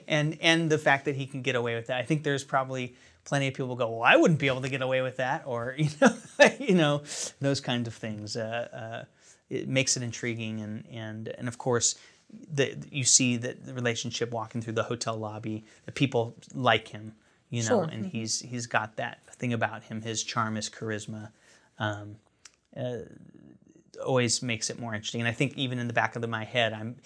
[0.08, 1.98] and and the fact that he can get away with that.
[1.98, 4.82] I think there's probably plenty of people go, well, I wouldn't be able to get
[4.82, 6.16] away with that, or you know,
[6.60, 7.04] you know,
[7.40, 8.36] those kinds of things.
[8.36, 9.06] Uh, uh,
[9.50, 11.96] it makes it intriguing, and and and of course.
[12.54, 17.14] The, you see that the relationship walking through the hotel lobby, the people like him,
[17.50, 17.84] you know, Sure.
[17.86, 21.30] and he's he's got that thing about him, his charm, his charisma.
[21.80, 22.18] Um,
[24.06, 25.22] always makes it more interesting.
[25.22, 26.98] And I think even in the back of the, my head, I'm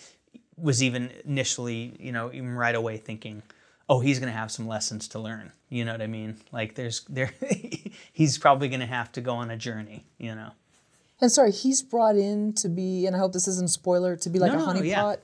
[0.57, 3.41] was even initially, you know, even right away thinking,
[3.89, 5.51] oh, he's going to have some lessons to learn.
[5.69, 6.37] You know what I mean?
[6.51, 7.31] Like there's there,
[8.13, 10.05] he's probably going to have to go on a journey.
[10.17, 10.51] You know.
[11.21, 14.29] And sorry, he's brought in to be, and I hope this isn't a spoiler, to
[14.29, 15.15] be like No, a honeypot, yeah.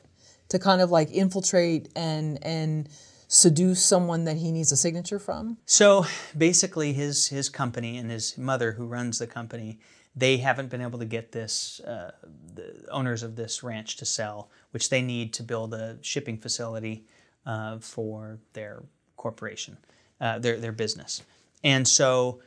[0.50, 2.88] to kind of like infiltrate and and
[3.28, 5.58] seduce someone that he needs a signature from.
[5.66, 6.06] So
[6.38, 9.80] basically, his his company and his mother, who runs the company,
[10.16, 12.12] they haven't been able to get this uh,
[12.54, 17.06] the owners of this ranch to sell, which they need to build a shipping facility
[17.46, 18.84] uh, for their
[19.16, 19.78] corporation,
[20.22, 21.24] uh, their their business.
[21.64, 22.40] And so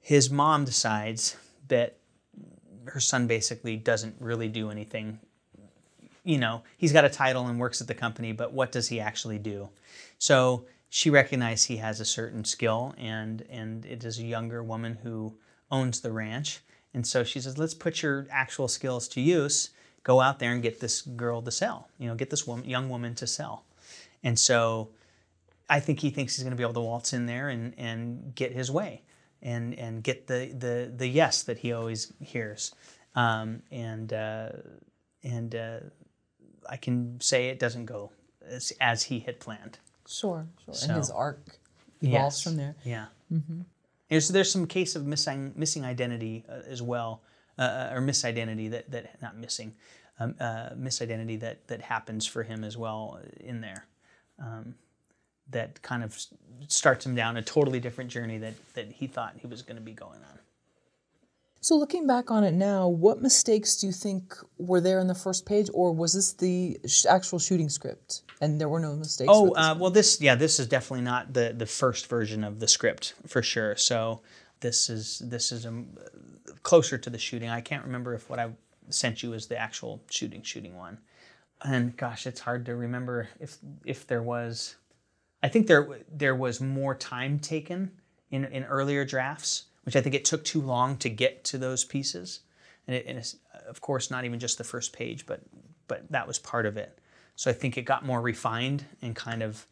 [0.00, 1.36] his mom decides
[1.68, 1.98] that
[2.88, 5.18] her son basically doesn't really do anything
[6.26, 8.98] you know, he's got a title and works at the company, but what does he
[8.98, 9.68] actually do?
[10.18, 14.98] So she recognized he has a certain skill, and and it is a younger woman
[15.04, 15.34] who
[15.70, 16.60] owns the ranch,
[16.92, 19.70] and so she says, let's put your actual skills to use.
[20.02, 21.88] Go out there and get this girl to sell.
[21.98, 23.64] You know, get this woman, young woman to sell.
[24.24, 24.88] And so
[25.68, 28.34] I think he thinks he's going to be able to waltz in there and, and
[28.34, 29.02] get his way
[29.42, 32.74] and, and get the, the, the yes that he always hears.
[33.14, 34.48] Um, and uh,
[35.22, 35.78] and uh,
[36.68, 38.12] I can say it doesn't go
[38.46, 39.78] as, as he had planned.
[40.06, 40.74] Sure, sure.
[40.74, 41.58] So- and his arc
[42.02, 42.42] evolves Yes.
[42.42, 42.74] from there.
[42.84, 43.06] Yeah.
[44.08, 47.22] There's there's some case of missing missing identity uh, as well,
[47.58, 49.74] uh, or misidentity that that not missing,
[50.20, 53.86] um, uh, misidentity that that happens for him as well in there,
[54.38, 54.74] um,
[55.50, 56.18] that kind of
[56.68, 59.82] starts him down a totally different journey that that he thought he was going to
[59.82, 60.38] be going on.
[61.60, 65.16] So looking back on it now, what mistakes do you think were there in the
[65.16, 69.30] first page, or was this the sh- actual shooting script and there were no mistakes?
[69.32, 69.54] Oh this?
[69.56, 73.14] uh, well, this yeah, this is definitely not the the first version of the script
[73.26, 73.74] for sure.
[73.76, 74.20] So
[74.60, 75.88] this is this is um,
[76.62, 77.48] closer to the shooting.
[77.48, 78.50] I can't remember if what I
[78.90, 80.98] sent you is the actual shooting shooting one.
[81.62, 84.76] And gosh, it's hard to remember if if there was.
[85.46, 87.92] I think there there was more time taken
[88.30, 91.84] in in earlier drafts, which I think it took too long to get to those
[91.84, 92.40] pieces.
[92.88, 93.36] And, it, and it's,
[93.68, 95.42] of course, not even just the first page, but
[95.86, 96.98] but that was part of it.
[97.36, 99.66] So I think it got more refined and kind of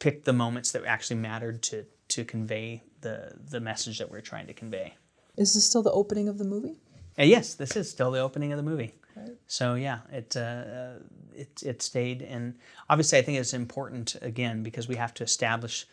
[0.00, 4.48] picked the moments that actually mattered to to convey the the message that we're trying
[4.48, 4.96] to convey.
[5.38, 6.76] Is this still the opening of the movie?
[7.18, 8.92] Uh, yes, this is still the opening of the movie.
[9.16, 9.36] Right.
[9.46, 10.94] So yeah, it, uh,
[11.34, 12.54] it it stayed, and
[12.90, 15.86] obviously I think it's important again because we have to establish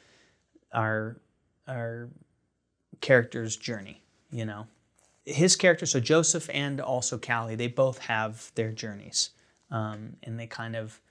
[0.74, 1.18] our
[1.68, 2.10] our
[3.02, 4.02] character's journey.
[4.32, 4.68] You know,
[5.26, 9.32] his character, so Joseph and also Callie, they both have their journeys,
[9.72, 11.02] um, and they kind of,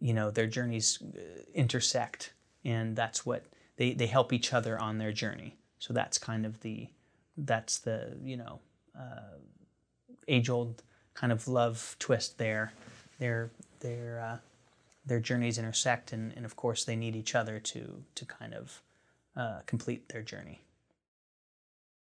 [0.00, 1.20] you know, their journeys uh,
[1.54, 2.32] intersect,
[2.64, 3.46] and that's what
[3.76, 5.56] they they help each other on their journey.
[5.78, 6.88] So that's kind of the
[7.36, 8.60] that's the you know
[8.98, 9.38] uh,
[10.28, 10.82] age old
[11.14, 12.72] kind of love twist there.
[13.18, 14.38] Their their uh,
[15.04, 18.82] their journeys intersect, and, and of course they need each other to to kind of
[19.36, 20.62] uh, complete their journey.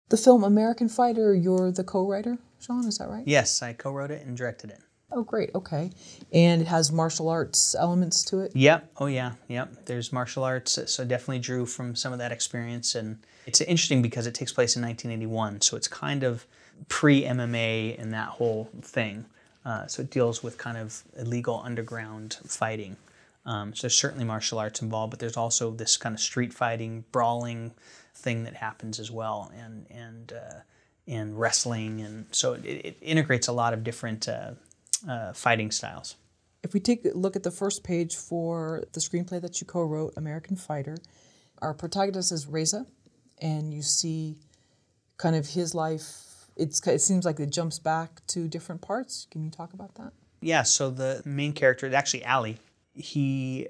[0.09, 2.85] The film American Fighter, you're the co-writer, Sean.
[2.87, 3.27] Is that right?
[3.27, 4.79] Yes, I co-wrote it and directed it.
[5.11, 5.51] Oh, great.
[5.55, 5.91] Okay,
[6.31, 8.55] and it has martial arts elements to it.
[8.55, 8.91] Yep.
[8.97, 9.33] Oh, yeah.
[9.47, 9.85] Yep.
[9.85, 14.27] There's martial arts, so definitely drew from some of that experience, and it's interesting because
[14.27, 16.45] it takes place in 1981, so it's kind of
[16.87, 19.25] pre MMA and that whole thing.
[19.65, 22.97] Uh, so it deals with kind of illegal underground fighting.
[23.45, 27.05] Um, so there's certainly martial arts involved, but there's also this kind of street fighting,
[27.11, 27.73] brawling
[28.13, 30.59] thing that happens as well, and and uh,
[31.07, 34.51] and wrestling, and so it, it, integrates a lot of different uh,
[35.07, 36.15] uh, fighting styles.
[36.63, 40.13] If we take a look at the first page for the screenplay that you co-wrote,
[40.17, 40.97] American Fighter,
[41.61, 42.87] our protagonist is Reza,
[43.39, 44.37] and you see
[45.17, 46.24] kind of his life
[46.55, 49.27] it's it seems like it jumps back to different parts.
[49.29, 50.13] Can you talk about that?
[50.41, 50.63] Yeah.
[50.63, 52.57] So the main character, actually Ali,
[52.93, 53.67] he,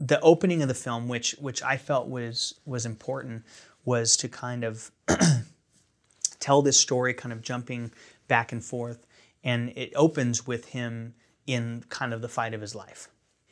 [0.00, 3.44] the opening of the film, which which I felt was was important,
[3.84, 4.90] was to kind of
[6.40, 7.92] tell this story, kind of jumping
[8.26, 9.06] back and forth,
[9.42, 11.14] and it opens with him
[11.46, 13.08] in kind of the fight of his life.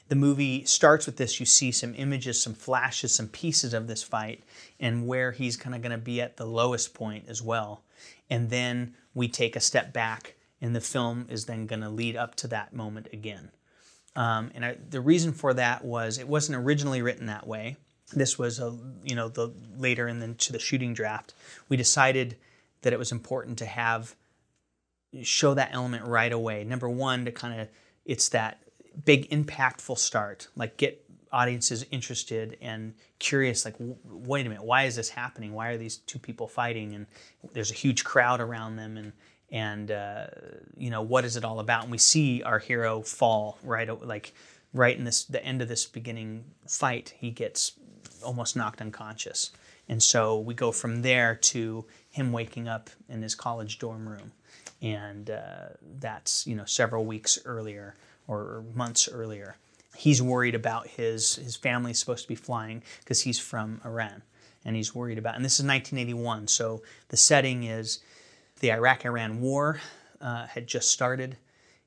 [0.09, 1.41] The movie starts with this.
[1.41, 4.43] You see some images, some flashes, some pieces of this fight,
[4.81, 7.83] and where he's kind of going to be at the lowest point as well
[8.31, 12.17] and then we take a step back, and the film is then going to lead
[12.17, 13.51] up to that moment again.
[14.15, 17.77] Um, and I, the reason for that was it wasn't originally written that way.
[18.13, 21.35] This was a you know the later in to the shooting draft.
[21.69, 22.37] We decided
[22.83, 24.15] that it was important to have
[25.23, 26.65] show that element right away.
[26.65, 27.69] Number one, to kind of
[28.05, 28.63] it's that
[29.05, 31.02] big impactful start, like get
[31.33, 35.53] audiences interested and curious like wait a minute why is this happening?
[35.53, 36.95] Why are these two people fighting?
[36.95, 37.07] And
[37.53, 39.13] there's a huge crowd around them and
[39.51, 40.27] and uh,
[40.77, 41.85] you know what is it all about?
[41.85, 44.35] And we see our hero fall right like
[44.75, 47.73] right in this the end of this beginning fight he gets
[48.23, 49.51] almost knocked unconscious.
[49.89, 54.33] And so we go from there to him waking up in his college dorm room.
[54.81, 57.97] And uh, that's you know several weeks earlier
[58.29, 59.57] or months earlier
[59.97, 64.23] he's worried about his his family's supposed to be flying because he's from Iran
[64.65, 68.01] and he's worried about and this is 1981 so the setting is
[68.61, 69.81] the Iraq-Iran war
[70.21, 71.37] uh, had just started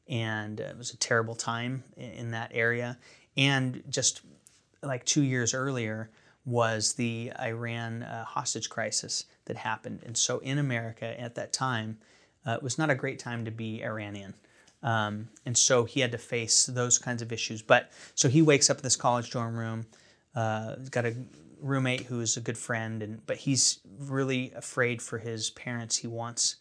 [0.08, 2.98] and it was a terrible time in, in that area.
[3.38, 4.22] And just
[4.84, 6.10] like two years earlier
[6.46, 10.02] was the Iran uh, hostage crisis that happened.
[10.06, 11.98] And so in America at that time
[12.46, 14.36] uh, it was not a great time to be Iranian
[14.86, 17.64] um, and so he had to face those kinds of issues.
[17.64, 19.88] But so he wakes up in this college dorm room.
[20.36, 21.16] Uh, he's got a
[21.60, 25.98] roommate who is a good friend, and but he's really afraid for his parents.
[25.98, 26.58] He wants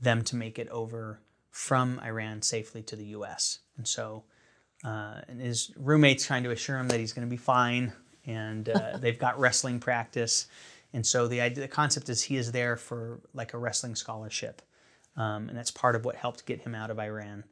[0.00, 3.60] them to make it over from Iran safely to the U.S.
[3.76, 4.24] And so,
[4.84, 7.92] uh, and his roommate's trying to assure him that he's going to be fine,
[8.26, 10.48] and uh, they've got wrestling practice.
[10.92, 14.60] And so the idea, the concept is he is there for like a wrestling scholarship,
[15.16, 17.44] um, and that's part of what helped get him out of Iran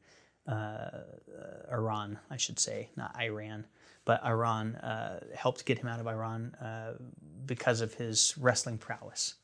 [0.48, 1.02] uh,
[1.70, 3.66] Iran, I should say, not Iran,
[4.04, 6.92] but Iran uh, helped get him out of Iran uh,
[7.46, 9.34] because of his wrestling prowess.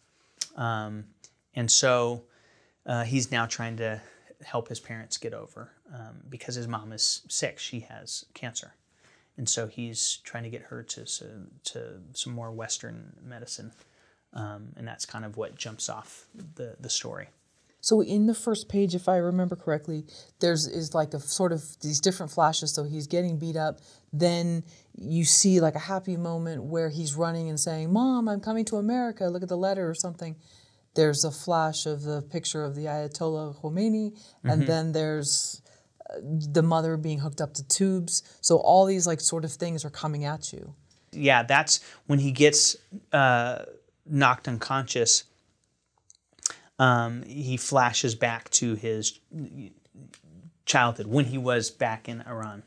[0.57, 1.05] Um,
[1.55, 2.25] and so
[2.87, 4.01] uh, he's now trying to
[4.43, 7.59] help his parents get over um, because his mom is sick.
[7.59, 8.75] She has cancer.
[9.37, 11.05] And so he's trying to get her to,
[11.65, 13.73] to some more Western medicine.
[14.33, 17.29] Um, and that's kind of what jumps off the, the story.
[17.85, 20.07] So in the first page, if I remember correctly,
[20.41, 22.73] there's is like a sort of these different flashes.
[22.73, 23.81] So he's getting beat up.
[24.11, 24.65] Then
[24.97, 28.77] you see like a happy moment where he's running and saying, "Mom, I'm coming to
[28.77, 29.27] America.
[29.27, 30.37] Look at the letter or something."
[30.95, 34.49] There's a flash of the picture of the Ayatollah Khomeini, mm-hmm.
[34.49, 35.61] and then there's
[36.09, 38.23] uh, the mother being hooked up to tubes.
[38.41, 40.75] So all these like sort of things are coming at you.
[41.13, 42.77] Yeah, that's when he gets
[43.13, 43.67] uh,
[44.07, 45.25] knocked unconscious
[46.79, 49.19] um, he flashes back to his
[50.67, 52.63] childhood when he was back in Iran.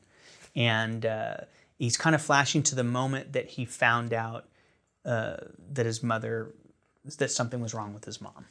[0.56, 1.38] And uh,
[1.78, 4.48] he's kind of flashing to the moment that he found out
[5.06, 5.38] uh,
[5.74, 6.54] that his mother,
[7.18, 8.46] that something was wrong with his mom.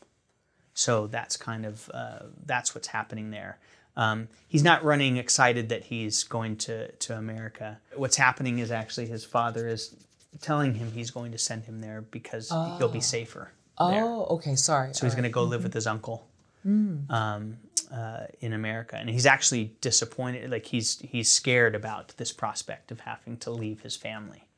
[0.74, 3.58] So that's kind of uh, that's what's happening there.
[3.96, 7.80] Um, he's not running excited that he's going to to America.
[7.94, 9.96] What's happening is actually his father is
[10.42, 12.76] telling him he's going to send him there because oh.
[12.76, 13.50] he'll be safer.
[13.78, 14.04] Oh, there.
[14.04, 14.94] okay, sorry.
[14.94, 15.22] So he's right.
[15.22, 15.64] going to go live mm-hmm.
[15.64, 16.26] with his uncle
[16.66, 17.10] mm.
[17.10, 17.58] um,
[17.92, 20.50] uh, in America, and he's actually disappointed.
[20.50, 24.48] Like he's he's scared about this prospect of having to leave his family.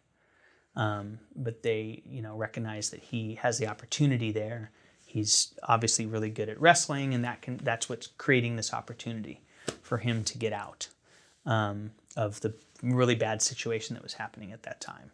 [0.76, 4.70] Um, but they, you know, recognize that he has the opportunity there.
[5.04, 9.40] He's obviously really good at wrestling, and that can that's what's creating this opportunity
[9.82, 10.88] for him to get out
[11.44, 15.10] um, of the really bad situation that was happening at that time.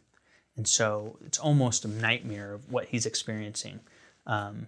[0.57, 3.81] And so it's almost a nightmare of what he's experiencing.
[4.27, 4.67] Um,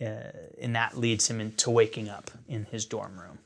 [0.00, 3.38] uh, and that leads him into waking up in his dorm room.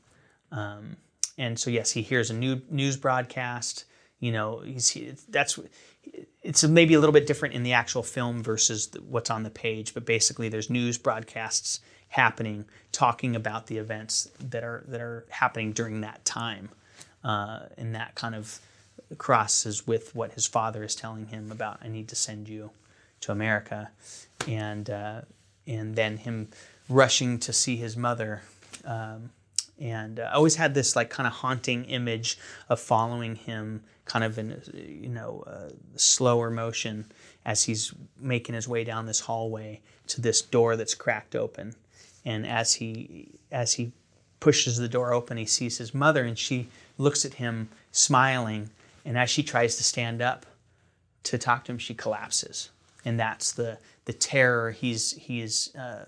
[0.51, 0.97] Um,
[1.37, 3.85] and so, yes, he hears a new news broadcast.
[4.19, 5.59] You know, he's he, that's
[6.41, 9.93] it's maybe a little bit different in the actual film versus what's on the page,
[9.93, 15.71] but basically there's news broadcasts happening talking about the events that are that are happening
[15.71, 16.69] during that time,
[17.23, 18.59] uh, and that kind of
[19.17, 21.79] crosses with what his father is telling him about.
[21.81, 22.71] I need to send you
[23.21, 23.91] to America,
[24.47, 25.21] and uh,
[25.67, 26.49] and then him
[26.89, 28.41] rushing to see his mother.
[28.85, 29.31] Um,
[29.79, 32.37] and uh, I always had this like kind of haunting image
[32.69, 37.05] of following him kind of in you know uh, slower motion
[37.45, 41.73] as he's making his way down this hallway to this door that's cracked open
[42.25, 43.91] and as he as he
[44.39, 46.67] pushes the door open he sees his mother and she
[46.97, 48.69] looks at him smiling
[49.05, 50.45] and as she tries to stand up
[51.23, 52.69] to talk to him she collapses
[53.05, 56.05] and that's the the terror he's he's uh,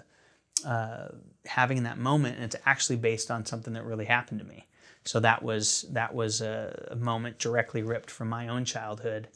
[0.65, 1.09] uh,
[1.45, 4.67] having in that moment and it's actually based on something that really happened to me
[5.05, 9.27] so that was that was a, a moment directly ripped from my own childhood,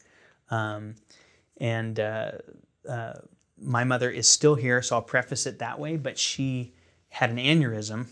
[0.49, 0.95] um,
[1.57, 2.31] and uh,
[2.87, 3.13] uh,
[3.59, 5.97] my mother is still here, so I'll preface it that way.
[5.97, 6.73] But she
[7.09, 8.07] had an aneurysm,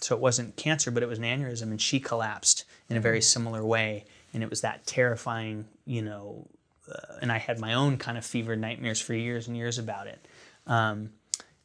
[0.00, 3.20] so it wasn't cancer, but it was an aneurysm, and she collapsed in a very
[3.20, 6.48] similar way, and it was that terrifying, you know.
[6.90, 10.06] Uh, and I had my own kind of fever nightmares for years and years about
[10.06, 10.26] it.
[10.66, 11.10] Um,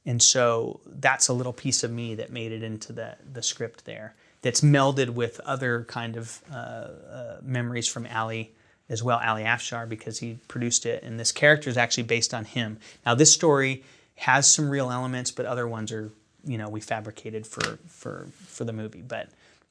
[0.06, 3.86] and so that's a little piece of me that made it into the, the script
[3.86, 8.52] there that's melded with other kind of uh, uh, memories from Ali
[8.90, 11.04] as well, Ali Afshar, because he produced it.
[11.04, 12.80] And this character is actually based on him.
[13.06, 13.84] Now, this story
[14.16, 16.12] has some real elements, but other ones are,
[16.44, 19.02] you know, we fabricated for for for the movie.
[19.02, 19.30] But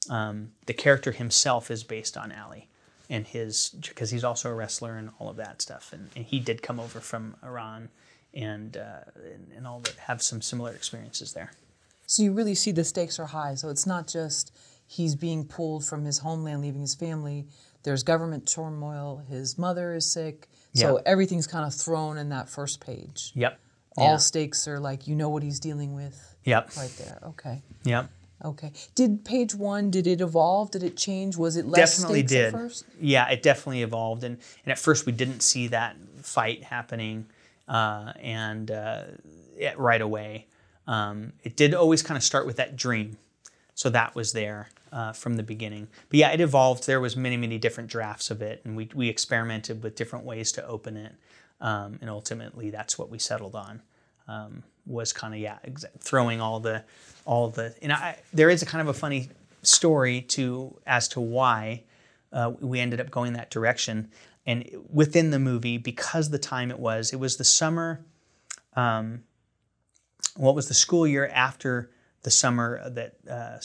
[0.09, 2.69] um, the character himself is based on Ali
[3.11, 5.93] and his because he's also a wrestler and all of that stuff.
[5.93, 7.91] And, and he did come over from Iran
[8.33, 11.51] and, uh, and and all that have some similar experiences there.
[12.07, 13.57] So you really see the stakes are high.
[13.57, 14.57] So it's not just
[14.87, 17.47] he's being pulled from his homeland, leaving his family.
[17.83, 19.23] There's government turmoil.
[19.29, 20.49] His mother is sick.
[20.75, 21.03] So yep.
[21.07, 23.33] everything's kind of thrown in that first page.
[23.35, 23.59] Yep.
[23.97, 24.17] All yeah.
[24.19, 26.37] stakes are like you know what he's dealing with.
[26.45, 26.77] Yep.
[26.77, 27.19] Right there.
[27.29, 27.63] Okay.
[27.85, 28.09] Yep.
[28.45, 28.73] Okay.
[28.95, 29.91] Did page one?
[29.91, 30.71] Did it evolve?
[30.71, 31.37] Did it change?
[31.37, 32.47] Was it less definitely did.
[32.47, 32.85] at first?
[33.01, 37.27] Yeah, it definitely evolved, and and at first we didn't see that fight happening,
[37.69, 39.03] uh, and uh,
[39.77, 40.47] right away.
[40.87, 43.19] Um, it did always kind of start with that dream,
[43.75, 45.89] so that was there uh, from the beginning.
[46.09, 46.87] But yeah, it evolved.
[46.87, 50.51] There was many, many different drafts of it, and we we experimented with different ways
[50.53, 51.13] to open it,
[51.61, 53.83] um, and ultimately that's what we settled on.
[54.31, 55.59] Um, was kind of yeah,
[55.99, 56.85] throwing all the
[57.25, 59.29] all the and I there is a kind of a funny
[59.63, 61.83] story to as to why
[62.33, 64.11] uh, we ended up going that direction.
[64.47, 68.01] And within the movie, because the time it was, it was the summer.
[68.75, 69.23] Um,
[70.37, 71.91] what was the school year after
[72.23, 73.59] the summer that uh,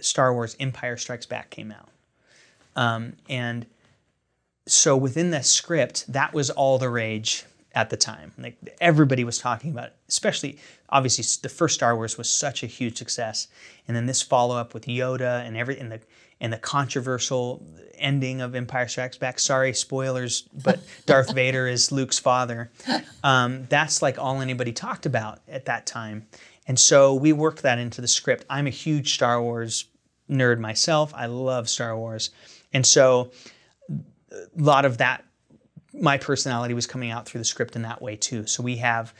[0.00, 1.88] Star Wars Empire Strikes Back came out.
[2.76, 3.66] Um, and
[4.66, 7.44] so within the script, that was all the rage
[7.74, 8.32] at the time.
[8.38, 12.66] Like everybody was talking about it, especially obviously the first Star Wars was such a
[12.66, 13.48] huge success.
[13.86, 16.00] And then this follow up with Yoda and every and the
[16.40, 19.38] and the controversial ending of Empire Strikes Back.
[19.38, 22.70] Sorry, spoilers, but Darth Vader is Luke's father.
[23.22, 26.26] Um, that's like all anybody talked about at that time.
[26.66, 28.44] And so we worked that into the script.
[28.48, 29.86] I'm a huge Star Wars
[30.30, 31.12] nerd myself.
[31.14, 32.30] I love Star Wars.
[32.72, 33.30] And so
[34.32, 35.24] a lot of that,
[36.00, 38.46] my personality was coming out through the script in that way too.
[38.46, 39.14] So we have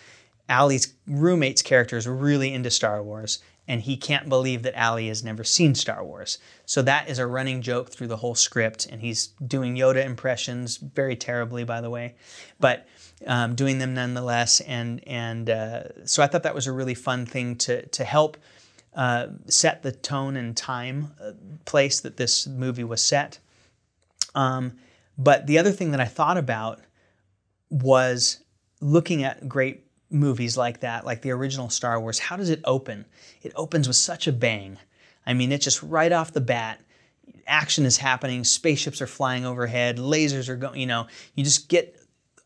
[0.49, 5.25] Ali's roommate's character is really into Star Wars and he can't believe that Ali has
[5.25, 6.39] never seen Star Wars.
[6.67, 10.77] So that is a running joke through the whole script, and he's doing Yoda impressions
[10.77, 12.15] very terribly, by the way,
[12.61, 12.87] but
[13.27, 14.61] um, doing them nonetheless.
[14.61, 18.37] And and uh, so I thought that was a really fun thing to to help
[18.95, 21.33] uh, set the tone and time uh,
[21.65, 23.39] place that this movie was set.
[24.35, 24.77] Um,
[25.17, 26.81] but the other thing that I thought about
[27.71, 28.43] was
[28.81, 33.05] looking at great movies like that, like the original Star Wars, how does it open?
[33.43, 34.79] It opens with such a bang.
[35.27, 36.81] I mean, it's just right off the bat,
[37.47, 41.99] action is happening, spaceships are flying overhead, lasers are going, you know, you just get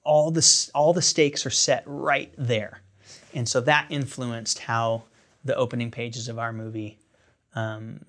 [0.04, 2.80] all the all the stakes are set right there.
[3.34, 5.04] And so that influenced how
[5.44, 6.98] the opening pages of our movie
[7.54, 8.04] um,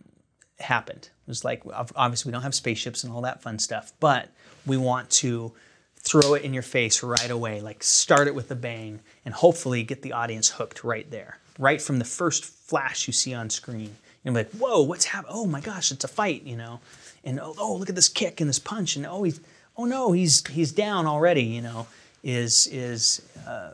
[0.60, 1.10] happened.
[1.26, 1.64] It was like
[1.96, 4.30] obviously we don't have spaceships and all that fun stuff, but
[4.70, 5.52] we want to
[5.98, 9.84] throw it in your face right away, like start it with a bang, and hopefully
[9.84, 13.96] get the audience hooked right there, right from the first flash you see on screen.
[14.24, 15.36] Be like, whoa, what's happening?
[15.36, 16.80] Oh my gosh, it's a fight, you know?
[17.24, 19.40] And oh, oh, look at this kick and this punch, and oh, he's,
[19.76, 21.88] oh no, he's he's down already, you know?
[22.24, 23.72] Is is uh,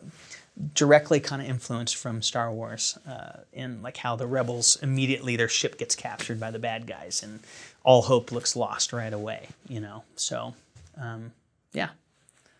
[0.74, 5.50] directly kind of influenced from Star Wars uh, in like how the rebels immediately their
[5.50, 7.40] ship gets captured by the bad guys and
[7.84, 10.04] all hope looks lost right away, you know?
[10.16, 10.54] So,
[10.98, 11.32] um,
[11.74, 11.90] yeah.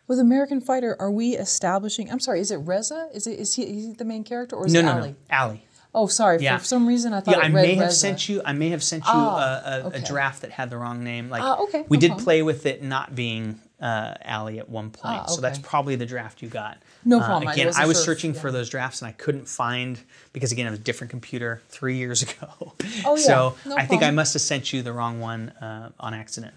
[0.08, 2.12] With American Fighter, are we establishing?
[2.12, 3.10] I'm sorry, is it Reza?
[3.14, 5.16] Is it is he, is he the main character or is no, it no, Ali?
[5.32, 5.66] No, Ali.
[5.96, 6.40] Oh, sorry.
[6.42, 6.58] Yeah.
[6.58, 7.38] For some reason, I thought.
[7.38, 8.42] Yeah, I may have sent you.
[8.46, 9.98] I may have sent you ah, a, a, okay.
[9.98, 11.30] a, draft that had the wrong name.
[11.30, 11.86] Like, ah, okay.
[11.88, 12.24] We no did problem.
[12.26, 16.06] play with it not being uh, Ali at one point, Ah, so that's probably the
[16.06, 16.78] draft you got.
[17.06, 17.48] No Uh, problem.
[17.48, 18.42] I again, wasn't I was sure if- searching yeah.
[18.42, 19.98] for those drafts and I couldn't find
[20.34, 22.74] because again, it was a different computer three years ago.
[23.06, 23.24] Oh, yeah.
[23.24, 26.54] So No I think I must have sent you the wrong one uh, on accident.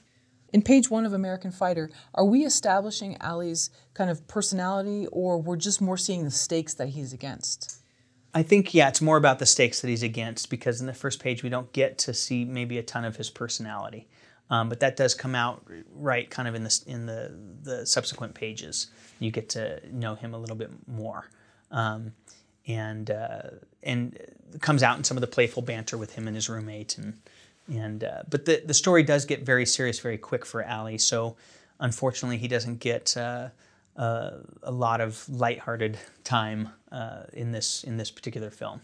[0.52, 5.57] In page one of American Fighter, are we establishing Ali's kind of personality, or we're
[5.57, 7.83] just more seeing the stakes that he's against?
[8.35, 11.20] I think yeah, it's more about the stakes that he's against because in the first
[11.20, 14.09] page we don't get to see maybe a ton of his personality,
[14.51, 18.35] um, but that does come out right kind of in the in the the subsequent
[18.35, 18.89] pages.
[19.18, 21.28] You get to know him a little bit more,
[21.70, 22.12] um,
[22.67, 23.43] and uh,
[23.83, 24.18] and
[24.60, 27.18] comes out in some of the playful banter with him and his roommate and
[27.68, 30.98] and uh, but the the story does get very serious very quick for Ali.
[30.98, 31.36] So
[31.80, 33.16] unfortunately, he doesn't get.
[33.16, 33.48] Uh,
[33.97, 38.80] uh, a lot of lighthearted time uh, in this in this particular film.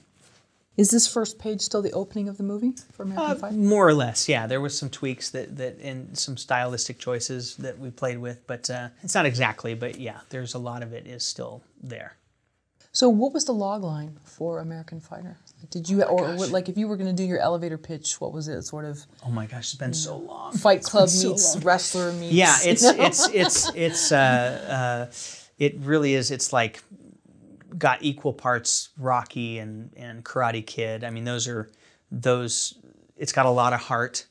[0.77, 3.55] Is this first page still the opening of the movie for American Uh, Fighter?
[3.57, 4.49] more or less, yeah.
[4.49, 8.69] There was some tweaks that that and some stylistic choices that we played with, but
[8.69, 9.75] uh, it's not exactly.
[9.75, 12.17] But yeah, there's a lot of it is still there.
[12.91, 15.37] So, what was the log line for American Fighter?
[15.71, 18.33] Did you, or what, like, if you were going to do your elevator pitch, what
[18.33, 18.63] was it?
[18.63, 20.53] Sort of Oh my gosh, it's been so long.
[20.53, 22.33] Fight Club been so meets wrestler meets.
[22.35, 23.05] Yeah, it's you know?
[23.05, 25.13] it's it's it's uh, uh,
[25.59, 26.31] it really is.
[26.31, 26.83] It's like
[27.77, 31.05] got equal parts Rocky and and Karate Kid.
[31.05, 31.71] I mean, those are
[32.11, 32.75] those.
[33.17, 34.27] It's got a lot of heart.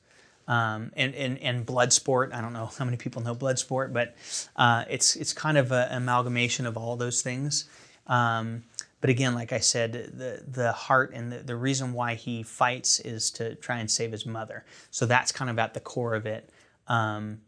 [0.46, 2.34] Um, and, and, and Bloodsport.
[2.34, 4.14] I don't know how many people know Bloodsport, but
[4.58, 7.70] uh, it's it's kind of an amalgamation of all those things.
[8.08, 8.64] Um,
[9.04, 13.02] but again, like I said, the the heart and the, the reason why he fights
[13.02, 14.64] is to try and save his mother.
[14.92, 16.50] So that's kind of at the core of it.
[16.88, 17.42] Um,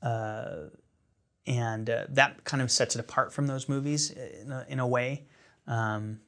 [0.00, 0.70] uh,
[1.46, 4.86] and uh, that kind of sets it apart from those movies in a, in a
[4.86, 5.26] way.
[5.66, 6.20] Um,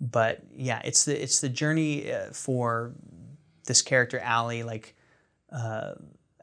[0.00, 2.94] but yeah, it's the it's the journey uh, for
[3.66, 4.62] this character Ali.
[4.62, 4.96] Like,
[5.52, 5.96] uh,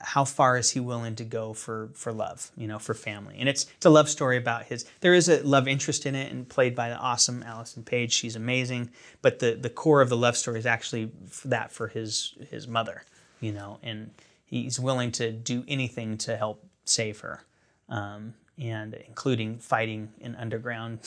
[0.03, 2.51] how far is he willing to go for for love?
[2.57, 4.85] You know, for family, and it's it's a love story about his.
[5.01, 8.11] There is a love interest in it, and played by the awesome Allison Paige.
[8.11, 8.91] She's amazing.
[9.21, 11.11] But the the core of the love story is actually
[11.45, 13.03] that for his his mother.
[13.39, 14.11] You know, and
[14.45, 17.43] he's willing to do anything to help save her
[17.89, 20.99] um, and including fighting in underground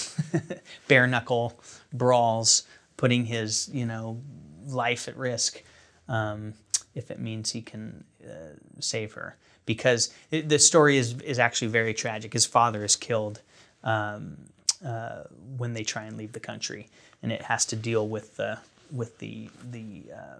[0.88, 1.60] bare knuckle
[1.92, 2.64] brawls,
[2.96, 4.20] putting his you know
[4.66, 5.62] life at risk
[6.08, 6.54] um,
[6.94, 9.36] if it means he can uh, save her.
[9.66, 12.32] Because it, the story is is actually very tragic.
[12.32, 13.40] His father is killed
[13.82, 14.36] um,
[14.84, 15.24] uh,
[15.56, 16.88] when they try and leave the country,
[17.22, 18.58] and it has to deal with the
[18.92, 20.38] with the the uh,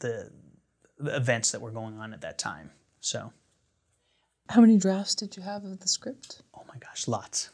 [0.00, 0.30] the,
[1.00, 2.70] events that were going on at that time.
[3.00, 3.32] So.
[4.48, 6.42] How many drafts did you have of the script?
[6.54, 7.48] Oh my gosh, lots,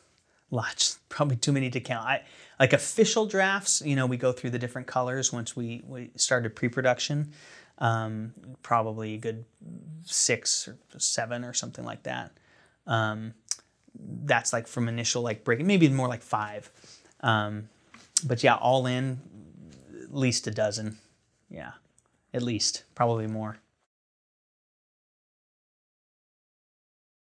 [0.50, 0.98] lots.
[1.08, 2.06] Probably too many to count.
[2.06, 2.22] I
[2.58, 3.82] like official drafts.
[3.84, 7.32] You know, we go through the different colors once we we started pre-production.
[7.78, 9.44] Um, probably a good
[10.04, 12.32] six or seven or something like that.
[12.86, 13.34] Um,
[14.24, 16.70] that's like from initial like breaking, maybe more like five.
[17.20, 17.68] Um,
[18.26, 19.20] but yeah, all in,
[20.02, 20.98] at least a dozen.
[21.50, 21.72] Yeah,
[22.34, 23.58] at least, probably more.